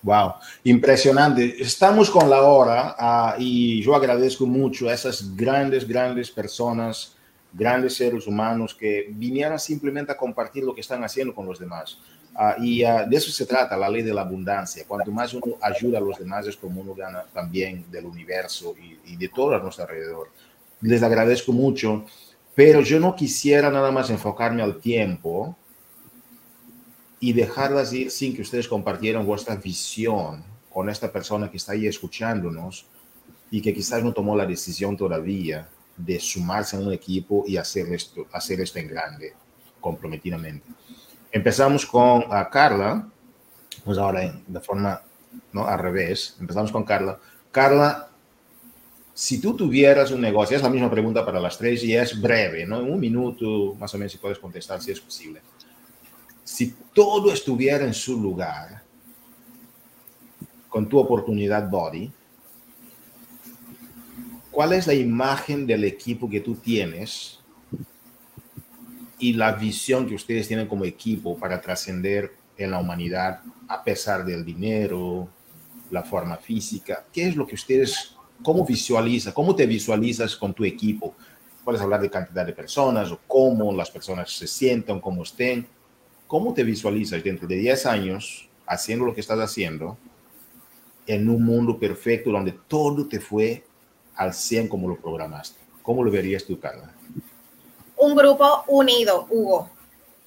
Wow, 0.01 0.35
impresionante. 0.63 1.61
Estamos 1.61 2.09
con 2.09 2.29
la 2.29 2.41
hora 2.41 2.95
uh, 3.37 3.41
y 3.41 3.81
yo 3.81 3.95
agradezco 3.95 4.45
mucho 4.45 4.87
a 4.87 4.93
esas 4.93 5.35
grandes, 5.35 5.85
grandes 5.85 6.31
personas, 6.31 7.17
grandes 7.51 7.95
seres 7.95 8.25
humanos 8.25 8.73
que 8.73 9.07
vinieran 9.11 9.59
simplemente 9.59 10.13
a 10.13 10.17
compartir 10.17 10.63
lo 10.63 10.73
que 10.73 10.79
están 10.81 11.03
haciendo 11.03 11.35
con 11.35 11.45
los 11.45 11.59
demás. 11.59 11.97
Uh, 12.33 12.63
y 12.63 12.85
uh, 12.85 13.09
de 13.09 13.17
eso 13.17 13.29
se 13.29 13.45
trata 13.45 13.75
la 13.75 13.89
ley 13.89 14.01
de 14.01 14.13
la 14.13 14.21
abundancia. 14.21 14.85
Cuanto 14.87 15.11
más 15.11 15.33
uno 15.33 15.57
ayuda 15.61 15.97
a 15.97 16.01
los 16.01 16.17
demás 16.17 16.47
es 16.47 16.55
como 16.55 16.79
uno 16.79 16.95
gana 16.95 17.25
también 17.33 17.83
del 17.91 18.05
universo 18.05 18.75
y, 18.81 19.13
y 19.13 19.17
de 19.17 19.27
todo 19.27 19.53
a 19.53 19.59
nuestro 19.59 19.83
alrededor. 19.83 20.29
Les 20.79 21.03
agradezco 21.03 21.51
mucho, 21.51 22.05
pero 22.55 22.79
yo 22.79 23.01
no 23.01 23.17
quisiera 23.17 23.69
nada 23.69 23.91
más 23.91 24.09
enfocarme 24.09 24.63
al 24.63 24.79
tiempo 24.79 25.57
y 27.19 27.33
dejarlas 27.33 27.91
ir 27.93 28.11
sin 28.11 28.35
que 28.35 28.41
ustedes 28.41 28.67
compartieran 28.67 29.25
vuestra 29.25 29.55
visión 29.55 30.43
con 30.69 30.89
esta 30.89 31.11
persona 31.11 31.49
que 31.51 31.57
está 31.57 31.73
ahí 31.73 31.87
escuchándonos 31.87 32.85
y 33.51 33.61
que 33.61 33.73
quizás 33.73 34.03
no 34.03 34.13
tomó 34.13 34.35
la 34.35 34.45
decisión 34.45 34.95
todavía 34.95 35.67
de 35.97 36.19
sumarse 36.19 36.77
a 36.77 36.79
un 36.79 36.93
equipo 36.93 37.43
y 37.45 37.57
hacer 37.57 37.91
esto, 37.91 38.27
hacer 38.31 38.61
esto 38.61 38.79
en 38.79 38.87
grande, 38.87 39.33
comprometidamente. 39.81 40.65
Empezamos 41.31 41.85
con 41.85 42.23
a 42.29 42.49
Carla, 42.49 43.07
pues 43.83 43.97
ahora 43.97 44.41
de 44.47 44.59
forma 44.61 45.01
¿no? 45.51 45.67
al 45.67 45.79
revés, 45.79 46.37
empezamos 46.39 46.71
con 46.71 46.83
Carla. 46.83 47.19
Carla, 47.51 48.09
si 49.13 49.41
tú 49.41 49.55
tuvieras 49.55 50.11
un 50.11 50.21
negocio, 50.21 50.55
es 50.55 50.63
la 50.63 50.69
misma 50.69 50.89
pregunta 50.89 51.25
para 51.25 51.41
las 51.41 51.57
tres 51.57 51.83
y 51.83 51.93
es 51.93 52.19
breve, 52.21 52.65
¿no? 52.65 52.79
Un 52.79 52.99
minuto 52.99 53.75
más 53.77 53.93
o 53.93 53.97
menos 53.97 54.13
si 54.13 54.17
puedes 54.17 54.39
contestar 54.39 54.81
si 54.81 54.91
es 54.91 55.01
posible 55.01 55.41
si 56.49 56.73
todo 56.95 57.31
estuviera 57.31 57.85
en 57.85 57.93
su 57.93 58.19
lugar, 58.19 58.81
con 60.67 60.89
tu 60.89 60.97
oportunidad 60.97 61.69
body, 61.69 62.11
¿cuál 64.49 64.73
es 64.73 64.87
la 64.87 64.95
imagen 64.95 65.67
del 65.67 65.83
equipo 65.83 66.27
que 66.27 66.39
tú 66.39 66.55
tienes 66.55 67.39
y 69.19 69.33
la 69.33 69.51
visión 69.51 70.07
que 70.07 70.15
ustedes 70.15 70.47
tienen 70.47 70.67
como 70.67 70.85
equipo 70.85 71.37
para 71.37 71.61
trascender 71.61 72.33
en 72.57 72.71
la 72.71 72.79
humanidad 72.79 73.41
a 73.67 73.83
pesar 73.83 74.25
del 74.25 74.43
dinero, 74.43 75.29
la 75.91 76.01
forma 76.01 76.37
física? 76.37 77.05
¿Qué 77.13 77.27
es 77.27 77.35
lo 77.35 77.45
que 77.45 77.53
ustedes, 77.53 78.15
cómo 78.41 78.65
visualiza, 78.65 79.35
cómo 79.35 79.55
te 79.55 79.67
visualizas 79.67 80.35
con 80.35 80.55
tu 80.55 80.65
equipo? 80.65 81.13
Puedes 81.63 81.79
hablar 81.79 82.01
de 82.01 82.09
cantidad 82.09 82.45
de 82.45 82.53
personas 82.53 83.11
o 83.11 83.19
cómo 83.27 83.71
las 83.71 83.91
personas 83.91 84.31
se 84.31 84.47
sientan, 84.47 84.99
cómo 84.99 85.21
estén 85.21 85.67
¿Cómo 86.29 86.53
te 86.53 86.63
visualizas 86.63 87.23
dentro 87.23 87.47
de 87.47 87.55
10 87.55 87.87
años 87.87 88.47
haciendo 88.67 89.03
lo 89.03 89.15
que 89.15 89.21
estás 89.21 89.39
haciendo 89.39 89.97
en 91.07 91.27
un 91.27 91.43
mundo 91.43 91.79
perfecto 91.79 92.29
donde 92.29 92.51
todo 92.67 93.07
te 93.07 93.19
fue 93.19 93.65
al 94.15 94.31
100 94.31 94.67
como 94.67 94.87
lo 94.87 94.95
programaste? 94.95 95.59
¿Cómo 95.81 96.03
lo 96.03 96.11
verías 96.11 96.45
tú, 96.45 96.59
Carla? 96.59 96.93
Un 97.97 98.15
grupo 98.15 98.63
unido, 98.67 99.25
Hugo. 99.31 99.71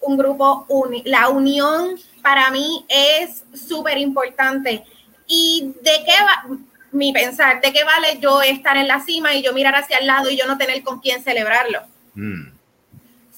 Un 0.01 0.19
grupo 0.19 0.67
unido. 0.69 1.05
La 1.07 1.29
unión 1.29 1.97
para 2.21 2.51
mí 2.51 2.85
es 2.89 3.45
súper 3.55 3.97
importante. 3.99 4.85
¿Y 5.29 5.73
de 5.85 5.93
qué 6.05 6.15
va 6.21 6.59
mi 6.91 7.13
pensar? 7.13 7.61
¿De 7.61 7.73
qué 7.73 7.85
vale 7.85 8.19
yo 8.19 8.43
estar 8.43 8.77
en 8.77 8.89
la 8.89 8.99
cima 9.05 9.37
y 9.37 9.43
yo 9.45 9.53
mirar 9.53 9.77
hacia 9.77 9.99
el 9.99 10.09
lado 10.09 10.29
y 10.29 10.37
yo 10.37 10.49
no 10.49 10.59
tener 10.59 10.83
con 10.83 10.99
quién 10.99 11.23
celebrarlo? 11.23 11.83
Mm. 12.15 12.49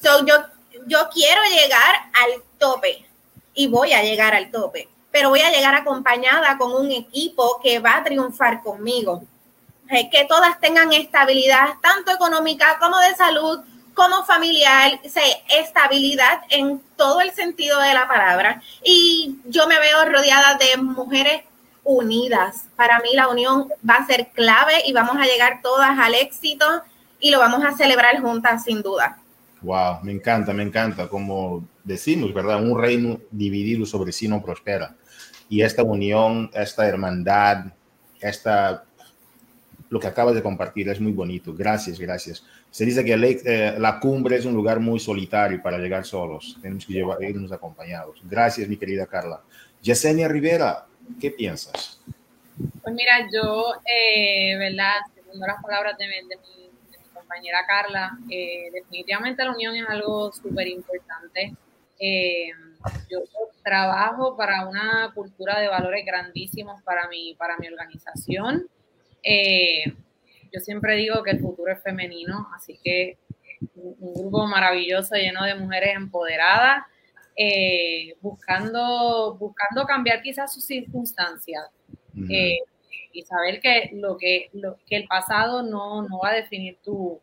So, 0.01 0.25
yo, 0.25 0.35
yo 0.87 1.09
quiero 1.13 1.41
llegar 1.45 1.95
al 2.13 2.43
tope 2.59 3.07
y 3.55 3.67
voy 3.69 3.93
a 3.93 4.03
llegar 4.03 4.35
al 4.35 4.51
tope, 4.51 4.89
pero 5.11 5.31
voy 5.31 5.41
a 5.41 5.51
llegar 5.51 5.75
acompañada 5.75 6.59
con 6.59 6.73
un 6.73 6.91
equipo 6.91 7.61
que 7.63 7.79
va 7.79 7.97
a 7.97 8.05
triunfar 8.05 8.63
conmigo. 8.63 9.25
Que 9.89 10.25
todas 10.29 10.59
tengan 10.61 10.93
estabilidad, 10.93 11.75
tanto 11.83 12.11
económica 12.11 12.79
como 12.81 12.99
de 12.99 13.15
salud, 13.15 13.61
como 13.93 14.25
familiar, 14.25 14.99
estabilidad 15.49 16.43
en 16.51 16.83
todo 16.97 17.21
el 17.21 17.33
sentido 17.33 17.79
de 17.81 17.95
la 17.95 18.09
palabra. 18.09 18.63
Y 18.83 19.37
yo 19.45 19.69
me 19.69 19.79
veo 19.79 20.05
rodeada 20.07 20.55
de 20.57 20.79
mujeres 20.79 21.43
unidas. 21.85 22.65
Para 22.77 22.99
mí 23.01 23.11
la 23.13 23.29
unión 23.29 23.69
va 23.89 23.97
a 23.97 24.07
ser 24.07 24.29
clave 24.29 24.83
y 24.87 24.93
vamos 24.93 25.17
a 25.17 25.27
llegar 25.27 25.61
todas 25.63 25.97
al 25.99 26.15
éxito 26.15 26.67
y 27.21 27.31
lo 27.31 27.39
vamos 27.39 27.65
a 27.65 27.73
celebrar 27.73 28.21
juntas 28.21 28.65
sin 28.65 28.83
duda. 28.83 29.19
Wow, 29.65 30.01
me 30.03 30.13
encanta, 30.13 30.53
me 30.53 30.63
encanta. 30.63 31.09
Como 31.09 31.67
decimos, 31.83 32.35
¿verdad? 32.35 32.63
Un 32.63 32.79
reino 32.79 33.19
dividido 33.31 33.87
sobre 33.87 34.13
sí 34.13 34.29
no 34.29 34.43
prospera. 34.43 34.95
Y 35.49 35.63
esta 35.63 35.83
unión, 35.83 36.51
esta 36.53 36.87
hermandad, 36.87 37.73
esta, 38.21 38.85
lo 39.89 39.99
que 39.99 40.07
acabas 40.07 40.35
de 40.35 40.43
compartir 40.43 40.89
es 40.91 41.01
muy 41.01 41.13
bonito. 41.13 41.55
Gracias, 41.55 41.99
gracias. 41.99 42.45
Se 42.71 42.85
dice 42.85 43.03
que 43.05 43.15
eh, 43.15 43.75
la 43.79 43.99
cumbre 44.01 44.37
es 44.37 44.45
un 44.45 44.53
lugar 44.53 44.81
muy 44.81 45.01
solitario 45.01 45.63
para 45.63 45.79
llegar 45.79 46.05
solos. 46.05 46.59
Tenemos 46.61 46.85
que 46.85 46.93
llevar, 46.93 47.23
irnos 47.23 47.51
acompañados. 47.51 48.21
Gracias, 48.25 48.69
mi 48.69 48.77
querida 48.77 49.07
Carla. 49.07 49.41
Yesenia 49.81 50.29
Rivera, 50.29 50.87
¿qué 51.19 51.31
piensas? 51.31 52.01
Pues 52.83 52.95
mira, 52.95 53.29
yo, 53.33 53.73
eh, 53.87 54.57
¿verdad? 54.59 54.93
Segundo 55.15 55.47
las 55.47 55.63
palabras 55.63 55.97
de, 55.97 56.05
de 56.05 56.37
mi 56.37 56.64
compañera 57.35 57.67
Carla, 57.67 58.19
eh, 58.31 58.71
definitivamente 58.73 59.45
la 59.45 59.53
unión 59.53 59.75
es 59.75 59.89
algo 59.89 60.31
súper 60.33 60.69
importante. 60.69 61.55
Eh, 61.99 62.51
yo 63.11 63.21
trabajo 63.63 64.37
para 64.37 64.69
una 64.69 65.11
cultura 65.15 65.59
de 65.59 65.69
valores 65.69 66.05
grandísimos 66.05 66.81
para 66.83 67.09
mi, 67.09 67.35
para 67.35 67.57
mi 67.59 67.67
organización. 67.67 68.69
Eh, 69.23 69.85
yo 70.53 70.61
siempre 70.61 70.97
digo 70.97 71.23
que 71.23 71.33
el 71.33 71.41
futuro 71.41 71.73
es 71.73 71.83
femenino, 71.83 72.47
así 72.55 72.79
que 72.83 73.19
un, 73.75 74.15
grupo 74.15 74.47
maravilloso 74.47 75.17
lleno 75.17 75.45
de 75.45 75.55
mujeres 75.57 75.97
empoderadas, 75.97 76.85
buscando, 78.21 79.37
buscando 79.41 79.85
cambiar 79.87 80.23
quizás 80.23 80.53
sus 80.53 80.65
circunstancias 80.65 81.65
y 83.15 83.23
saber 83.23 83.61
que 83.61 83.91
lo 83.95 84.17
que, 84.19 84.51
lo, 84.53 84.77
que 84.87 84.97
el 84.97 85.07
pasado 85.07 85.63
no, 85.63 86.03
no 86.03 86.19
va 86.19 86.31
a 86.31 86.35
definir 86.35 86.77
tu, 86.85 87.21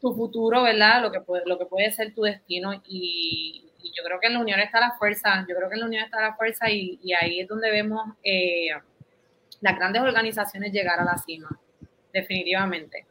tu 0.00 0.14
futuro, 0.14 0.62
¿verdad? 0.62 1.02
Lo 1.02 1.12
que 1.58 1.66
puede, 1.66 1.92
ser 1.92 2.14
tu 2.14 2.22
destino 2.22 2.82
y, 2.86 3.64
yo 3.96 4.04
creo 4.04 4.20
que 4.20 4.26
en 4.26 4.34
la 4.34 4.40
unión 4.40 4.60
está 4.60 4.80
la 4.80 4.92
fuerza, 4.98 5.44
yo 5.48 5.56
creo 5.56 5.68
que 5.68 5.74
en 5.74 5.80
la 5.80 5.86
unión 5.86 6.04
está 6.04 6.20
la 6.20 6.36
fuerza 6.36 6.70
y, 6.70 7.00
ahí 7.20 7.40
es 7.40 7.48
donde 7.48 7.70
vemos 7.70 8.02
eh, 8.22 8.68
las 9.60 9.76
grandes 9.76 10.02
organizaciones 10.02 10.72
llegar 10.72 11.00
a 11.00 11.04
la 11.04 11.18
cima, 11.18 11.48
definitivamente. 12.12 13.06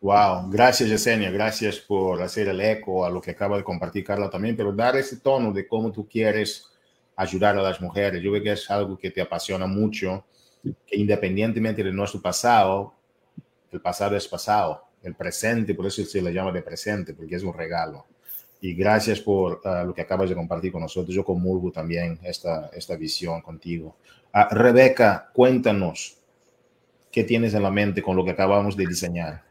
Wow, 0.00 0.50
gracias 0.50 0.88
Yesenia, 0.88 1.30
gracias 1.30 1.78
por 1.78 2.22
hacer 2.22 2.48
el 2.48 2.60
eco 2.60 3.04
a 3.04 3.10
lo 3.10 3.20
que 3.20 3.32
acaba 3.32 3.56
de 3.56 3.64
compartir 3.64 4.04
Carla 4.04 4.30
también, 4.30 4.56
pero 4.56 4.72
dar 4.72 4.96
ese 4.96 5.18
tono 5.18 5.52
de 5.52 5.66
cómo 5.66 5.90
tú 5.90 6.08
quieres 6.08 6.70
ayudar 7.16 7.56
a 7.58 7.62
las 7.62 7.80
mujeres. 7.80 8.22
Yo 8.22 8.30
veo 8.30 8.42
que 8.42 8.52
es 8.52 8.70
algo 8.70 8.96
que 8.96 9.10
te 9.10 9.20
apasiona 9.20 9.66
mucho 9.66 10.24
que 10.86 10.96
independientemente 10.96 11.82
de 11.82 11.92
nuestro 11.92 12.20
pasado, 12.20 12.94
el 13.70 13.80
pasado 13.80 14.16
es 14.16 14.26
pasado, 14.28 14.85
el 15.02 15.14
presente, 15.14 15.74
por 15.74 15.86
eso 15.86 16.04
se 16.04 16.22
le 16.22 16.32
llama 16.32 16.52
de 16.52 16.62
presente, 16.62 17.14
porque 17.14 17.36
es 17.36 17.42
un 17.42 17.54
regalo. 17.54 18.06
Y 18.60 18.74
gracias 18.74 19.20
por 19.20 19.60
ah, 19.64 19.84
lo 19.84 19.94
que 19.94 20.02
acabas 20.02 20.28
de 20.28 20.34
compartir 20.34 20.72
con 20.72 20.82
nosotros. 20.82 21.14
Yo 21.14 21.24
comulgo 21.24 21.70
también 21.70 22.18
esta, 22.22 22.70
esta 22.72 22.96
visión 22.96 23.42
contigo. 23.42 23.96
Uh, 24.34 24.54
Rebeca, 24.54 25.30
cuéntanos 25.32 26.18
qué 27.12 27.24
tienes 27.24 27.54
en 27.54 27.62
la 27.62 27.70
mente 27.70 28.02
con 28.02 28.16
lo 28.16 28.24
que 28.24 28.30
acabamos 28.30 28.76
de 28.76 28.86
diseñar. 28.86 29.42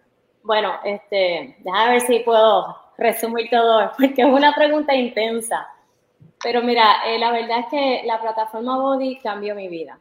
Bueno, 0.44 0.74
este, 0.84 1.58
déjame 1.64 1.92
ver 1.92 2.02
si 2.02 2.20
puedo 2.20 2.76
resumir 2.98 3.50
todo, 3.50 3.92
porque 3.98 4.22
es 4.22 4.28
una 4.28 4.54
pregunta 4.54 4.96
intensa. 4.96 5.68
Pero 6.44 6.62
mira, 6.62 6.98
eh, 7.08 7.18
la 7.18 7.32
verdad 7.32 7.60
es 7.60 7.66
que 7.72 8.02
la 8.06 8.22
plataforma 8.22 8.78
Body 8.78 9.20
cambió 9.20 9.56
mi 9.56 9.68
vida. 9.68 10.00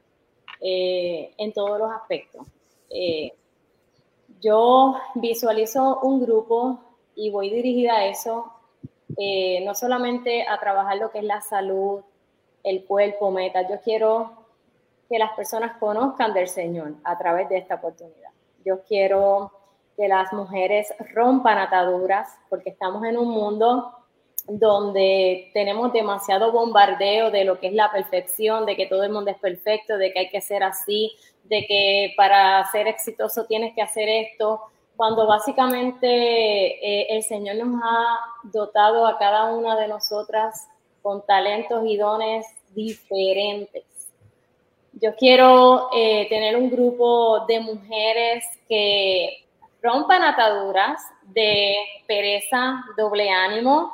Eh, 0.67 1.35
en 1.37 1.53
todos 1.53 1.79
los 1.79 1.91
aspectos. 1.93 2.47
Eh, 2.89 3.33
yo 4.45 4.97
visualizo 5.15 6.01
un 6.03 6.21
grupo 6.21 6.79
y 7.15 7.31
voy 7.31 7.49
dirigida 7.49 7.97
a 7.97 8.07
eso, 8.07 8.53
eh, 9.17 9.65
no 9.65 9.75
solamente 9.75 10.47
a 10.47 10.59
trabajar 10.61 10.99
lo 10.99 11.11
que 11.11 11.19
es 11.19 11.25
la 11.25 11.41
salud, 11.41 12.03
el 12.63 12.85
cuerpo, 12.85 13.31
meta, 13.31 13.67
yo 13.69 13.81
quiero 13.83 14.33
que 15.09 15.19
las 15.19 15.33
personas 15.33 15.79
conozcan 15.79 16.35
del 16.35 16.49
Señor 16.49 16.95
a 17.05 17.17
través 17.17 17.49
de 17.49 17.59
esta 17.59 17.77
oportunidad. 17.77 18.31
Yo 18.65 18.83
quiero 18.83 19.53
que 19.97 20.09
las 20.09 20.33
mujeres 20.33 20.93
rompan 21.15 21.59
ataduras 21.59 22.29
porque 22.49 22.71
estamos 22.71 23.05
en 23.05 23.17
un 23.17 23.29
mundo 23.29 23.93
donde 24.47 25.51
tenemos 25.55 25.93
demasiado 25.93 26.53
bombardeo 26.53 27.31
de 27.31 27.45
lo 27.45 27.59
que 27.59 27.69
es 27.69 27.73
la 27.73 27.91
perfección, 27.91 28.67
de 28.67 28.77
que 28.77 28.87
todo 28.87 29.05
el 29.05 29.13
mundo 29.13 29.31
es 29.31 29.39
perfecto, 29.39 29.97
de 29.97 30.13
que 30.13 30.19
hay 30.21 30.29
que 30.31 30.41
ser 30.41 30.63
así, 30.63 31.13
de 31.45 31.67
que 31.67 32.15
para 32.17 32.65
ser 32.71 32.89
exitoso 32.89 33.47
tienes 33.47 33.75
que 33.75 33.83
hacer 33.83 34.09
esto, 34.09 34.61
cuando 34.97 35.27
básicamente 35.27 36.07
eh, 36.07 37.07
el 37.11 37.23
Señor 37.23 37.57
nos 37.57 37.81
ha 37.83 38.19
dotado 38.45 39.07
a 39.07 39.19
cada 39.19 39.53
una 39.53 39.77
de 39.77 39.89
nosotras 39.89 40.69
con 41.03 41.25
talentos 41.27 41.85
y 41.87 41.97
dones 41.97 42.47
diferentes. 42.75 43.85
Yo 44.93 45.15
quiero 45.17 45.89
eh, 45.93 46.27
tener 46.29 46.57
un 46.57 46.71
grupo 46.71 47.45
de 47.47 47.61
mujeres 47.61 48.45
que 48.69 49.45
rompan 49.83 50.23
ataduras 50.23 51.03
de 51.25 51.77
pereza, 52.07 52.85
doble 52.97 53.29
ánimo, 53.29 53.93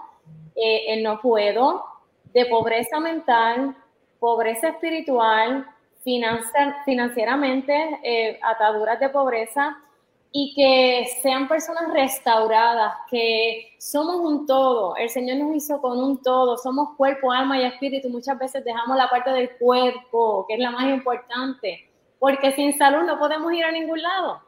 eh, 0.55 0.85
el 0.89 1.03
no 1.03 1.21
puedo, 1.21 1.85
de 2.33 2.47
pobreza 2.47 3.01
mental, 3.01 3.75
pobreza 4.19 4.69
espiritual, 4.69 5.67
financieramente, 6.05 8.01
eh, 8.03 8.39
ataduras 8.43 8.99
de 9.01 9.09
pobreza 9.11 9.77
y 10.33 10.55
que 10.55 11.09
sean 11.23 11.49
personas 11.49 11.93
restauradas, 11.93 12.95
que 13.11 13.75
somos 13.79 14.17
un 14.17 14.47
todo, 14.47 14.95
el 14.97 15.11
Señor 15.11 15.39
nos 15.39 15.57
hizo 15.57 15.81
con 15.81 15.99
un 15.99 16.23
todo, 16.23 16.57
somos 16.57 16.97
cuerpo, 16.97 17.33
alma 17.33 17.59
y 17.59 17.65
espíritu, 17.65 18.09
muchas 18.09 18.39
veces 18.39 18.65
dejamos 18.65 18.97
la 18.97 19.09
parte 19.09 19.31
del 19.31 19.57
cuerpo, 19.59 20.47
que 20.47 20.55
es 20.55 20.61
la 20.61 20.71
más 20.71 20.85
importante, 20.85 21.91
porque 22.19 22.53
sin 22.53 22.79
salud 22.79 23.05
no 23.05 23.19
podemos 23.19 23.53
ir 23.53 23.65
a 23.65 23.73
ningún 23.73 24.01
lado. 24.01 24.41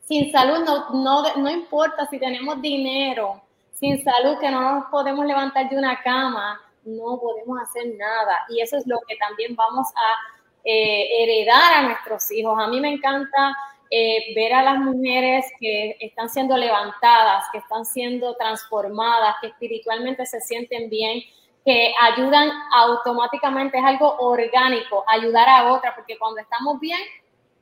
Sin 0.00 0.30
salud 0.30 0.58
no, 0.66 0.90
no, 0.90 1.36
no 1.36 1.50
importa 1.50 2.06
si 2.06 2.18
tenemos 2.18 2.60
dinero, 2.60 3.40
sin 3.72 4.04
salud 4.04 4.38
que 4.38 4.50
no 4.50 4.60
nos 4.60 4.84
podemos 4.90 5.24
levantar 5.24 5.70
de 5.70 5.78
una 5.78 6.02
cama, 6.02 6.60
no 6.84 7.18
podemos 7.18 7.58
hacer 7.62 7.94
nada. 7.96 8.44
Y 8.50 8.60
eso 8.60 8.76
es 8.76 8.86
lo 8.86 8.98
que 9.08 9.16
también 9.16 9.56
vamos 9.56 9.88
a 9.96 10.33
eh, 10.64 11.08
heredar 11.20 11.74
a 11.74 11.82
nuestros 11.82 12.30
hijos. 12.32 12.58
A 12.58 12.66
mí 12.68 12.80
me 12.80 12.88
encanta 12.88 13.54
eh, 13.90 14.34
ver 14.34 14.52
a 14.54 14.62
las 14.62 14.78
mujeres 14.78 15.44
que 15.60 15.96
están 16.00 16.28
siendo 16.28 16.56
levantadas, 16.56 17.44
que 17.52 17.58
están 17.58 17.84
siendo 17.84 18.34
transformadas, 18.36 19.36
que 19.40 19.48
espiritualmente 19.48 20.26
se 20.26 20.40
sienten 20.40 20.88
bien, 20.88 21.22
que 21.64 21.94
ayudan 22.00 22.50
automáticamente, 22.74 23.78
es 23.78 23.84
algo 23.84 24.16
orgánico, 24.18 25.04
ayudar 25.06 25.48
a 25.48 25.72
otra, 25.72 25.94
porque 25.94 26.18
cuando 26.18 26.40
estamos 26.40 26.80
bien, 26.80 26.98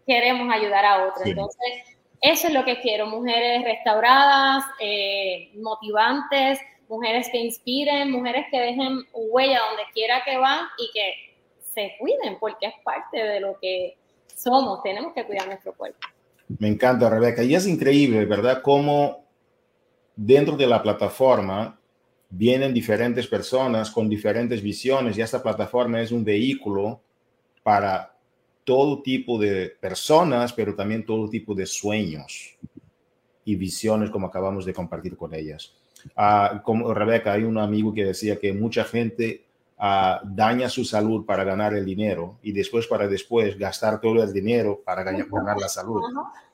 queremos 0.07 0.53
ayudar 0.53 0.85
a 0.85 1.07
otra. 1.07 1.25
Entonces, 1.27 1.99
eso 2.21 2.47
es 2.47 2.55
lo 2.55 2.65
que 2.65 2.81
quiero, 2.81 3.07
mujeres 3.07 3.65
restauradas, 3.65 4.65
eh, 4.79 5.51
motivantes, 5.57 6.61
mujeres 6.89 7.29
que 7.31 7.39
inspiren, 7.39 8.11
mujeres 8.11 8.47
que 8.51 8.61
dejen 8.61 9.07
huella 9.13 9.61
donde 9.69 9.83
quiera 9.93 10.23
que 10.25 10.37
van 10.37 10.67
y 10.79 10.91
que 10.93 11.32
se 11.73 11.93
cuiden, 11.99 12.39
porque 12.39 12.67
es 12.67 12.75
parte 12.85 13.19
de 13.19 13.41
lo 13.41 13.59
que 13.61 13.97
somos, 14.35 14.83
tenemos 14.83 15.13
que 15.15 15.25
cuidar 15.25 15.47
nuestro 15.47 15.73
cuerpo. 15.75 15.99
Me 16.59 16.69
encanta, 16.69 17.09
Rebeca, 17.09 17.43
y 17.43 17.55
es 17.55 17.67
increíble, 17.67 18.25
¿verdad? 18.25 18.61
Cómo 18.63 19.25
dentro 20.17 20.57
de 20.57 20.67
la 20.67 20.83
plataforma 20.83 21.79
vienen 22.29 22.73
diferentes 22.73 23.27
personas 23.27 23.91
con 23.91 24.09
diferentes 24.09 24.63
visiones 24.63 25.17
y 25.17 25.23
esta 25.23 25.43
plataforma 25.43 26.01
es 26.01 26.13
un 26.13 26.25
vehículo 26.25 27.01
para 27.63 28.17
todo 28.65 29.03
tipo 29.03 29.39
de 29.39 29.69
personas, 29.81 30.53
pero 30.53 30.75
también 30.75 31.05
todo 31.05 31.29
tipo 31.29 31.55
de 31.55 31.67
sueños 31.67 32.57
y 33.45 33.57
visiones 33.57 34.11
como 34.11 34.27
acabamos 34.27 34.65
de 34.65 34.73
compartir 34.73 35.17
con 35.17 35.35
ellas. 35.35 35.75
Ah, 36.17 36.63
como 36.65 36.93
Rebeca, 36.93 37.33
hay 37.33 37.45
un 37.45 37.59
amigo 37.59 37.93
que 37.93 38.05
decía 38.05 38.39
que 38.39 38.53
mucha 38.53 38.85
gente 38.85 39.45
ah, 39.83 40.23
daña 40.25 40.69
su 40.69 40.85
salud 40.85 41.27
para 41.27 41.45
ganar 41.45 41.75
el 41.75 41.85
dinero 41.85 42.39
y 42.43 42.53
después 42.53 42.87
para 42.87 43.07
después 43.09 43.59
gastar 43.59 44.01
todo 44.01 44.23
el 44.23 44.33
dinero 44.33 44.81
para 44.85 45.03
ganar, 45.03 45.27
ganar 45.29 45.59
la 45.59 45.69
salud. 45.69 46.01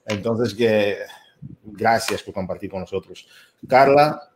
Entonces, 0.07 0.55
que 0.55 0.97
gracias 1.63 2.23
por 2.23 2.33
compartir 2.33 2.71
con 2.71 2.81
nosotros. 2.81 3.29
Carla, 3.69 4.33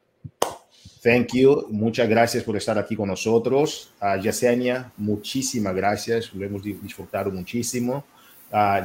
Thank 1.02 1.32
you. 1.32 1.66
Muchas 1.70 2.08
gracias 2.08 2.44
por 2.44 2.56
estar 2.56 2.78
aquí 2.78 2.94
con 2.94 3.08
nosotros. 3.08 3.92
Uh, 4.00 4.20
Yesenia, 4.20 4.92
muchísimas 4.96 5.74
gracias. 5.74 6.32
Lo 6.32 6.46
hemos 6.46 6.62
disfrutado 6.62 7.28
muchísimo. 7.32 8.04
Uh, 8.52 8.84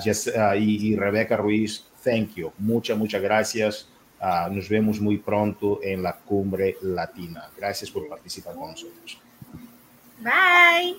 y, 0.55 0.93
y, 0.93 0.95
Rebeca 0.95 1.37
Ruiz, 1.37 1.85
thank 2.03 2.33
you. 2.33 2.51
Muchas, 2.57 2.97
muchas 2.97 3.21
gracias. 3.21 3.87
Uh, 4.19 4.51
nos 4.51 4.67
vemos 4.67 4.99
muy 4.99 5.19
pronto 5.19 5.79
en 5.83 6.01
la 6.01 6.17
cumbre 6.17 6.77
latina. 6.81 7.51
Gracias 7.55 7.91
por 7.91 8.09
participar 8.09 8.55
con 8.55 8.71
nosotros. 8.71 9.26
Bye. 10.19 10.97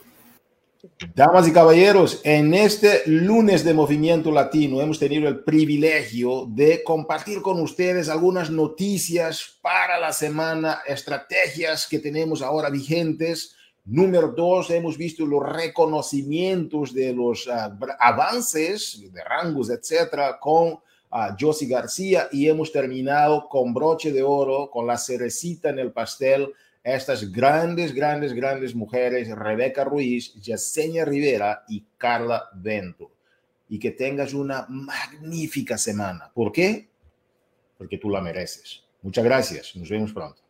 Damas 1.14 1.48
y 1.48 1.52
caballeros, 1.52 2.20
en 2.22 2.54
este 2.54 3.02
lunes 3.06 3.64
de 3.64 3.74
Movimiento 3.74 4.30
Latino 4.30 4.80
hemos 4.80 4.98
tenido 4.98 5.28
el 5.28 5.40
privilegio 5.42 6.46
de 6.48 6.84
compartir 6.84 7.42
con 7.42 7.60
ustedes 7.60 8.08
algunas 8.08 8.50
noticias 8.50 9.58
para 9.60 9.98
la 9.98 10.12
semana, 10.12 10.80
estrategias 10.86 11.88
que 11.88 11.98
tenemos 11.98 12.42
ahora 12.42 12.70
vigentes. 12.70 13.56
Número 13.84 14.28
dos, 14.28 14.70
hemos 14.70 14.96
visto 14.96 15.26
los 15.26 15.42
reconocimientos 15.42 16.94
de 16.94 17.12
los 17.12 17.48
uh, 17.48 17.72
avances 17.98 19.02
de 19.12 19.24
rangos, 19.24 19.70
etcétera, 19.70 20.38
con 20.38 20.74
uh, 20.74 20.80
Josie 21.38 21.66
García 21.66 22.28
y 22.30 22.48
hemos 22.48 22.70
terminado 22.70 23.48
con 23.48 23.74
broche 23.74 24.12
de 24.12 24.22
oro, 24.22 24.70
con 24.70 24.86
la 24.86 24.96
cerecita 24.96 25.70
en 25.70 25.80
el 25.80 25.90
pastel 25.90 26.52
estas 26.94 27.30
grandes, 27.30 27.94
grandes, 27.94 28.32
grandes 28.32 28.74
mujeres, 28.74 29.28
Rebeca 29.28 29.84
Ruiz, 29.84 30.34
Yesenia 30.34 31.04
Rivera 31.04 31.64
y 31.68 31.84
Carla 31.96 32.48
Bento. 32.54 33.12
Y 33.68 33.78
que 33.78 33.90
tengas 33.90 34.32
una 34.32 34.66
magnífica 34.68 35.76
semana. 35.76 36.30
¿Por 36.32 36.52
qué? 36.52 36.88
Porque 37.76 37.98
tú 37.98 38.08
la 38.08 38.20
mereces. 38.20 38.82
Muchas 39.02 39.24
gracias. 39.24 39.76
Nos 39.76 39.88
vemos 39.88 40.12
pronto. 40.12 40.47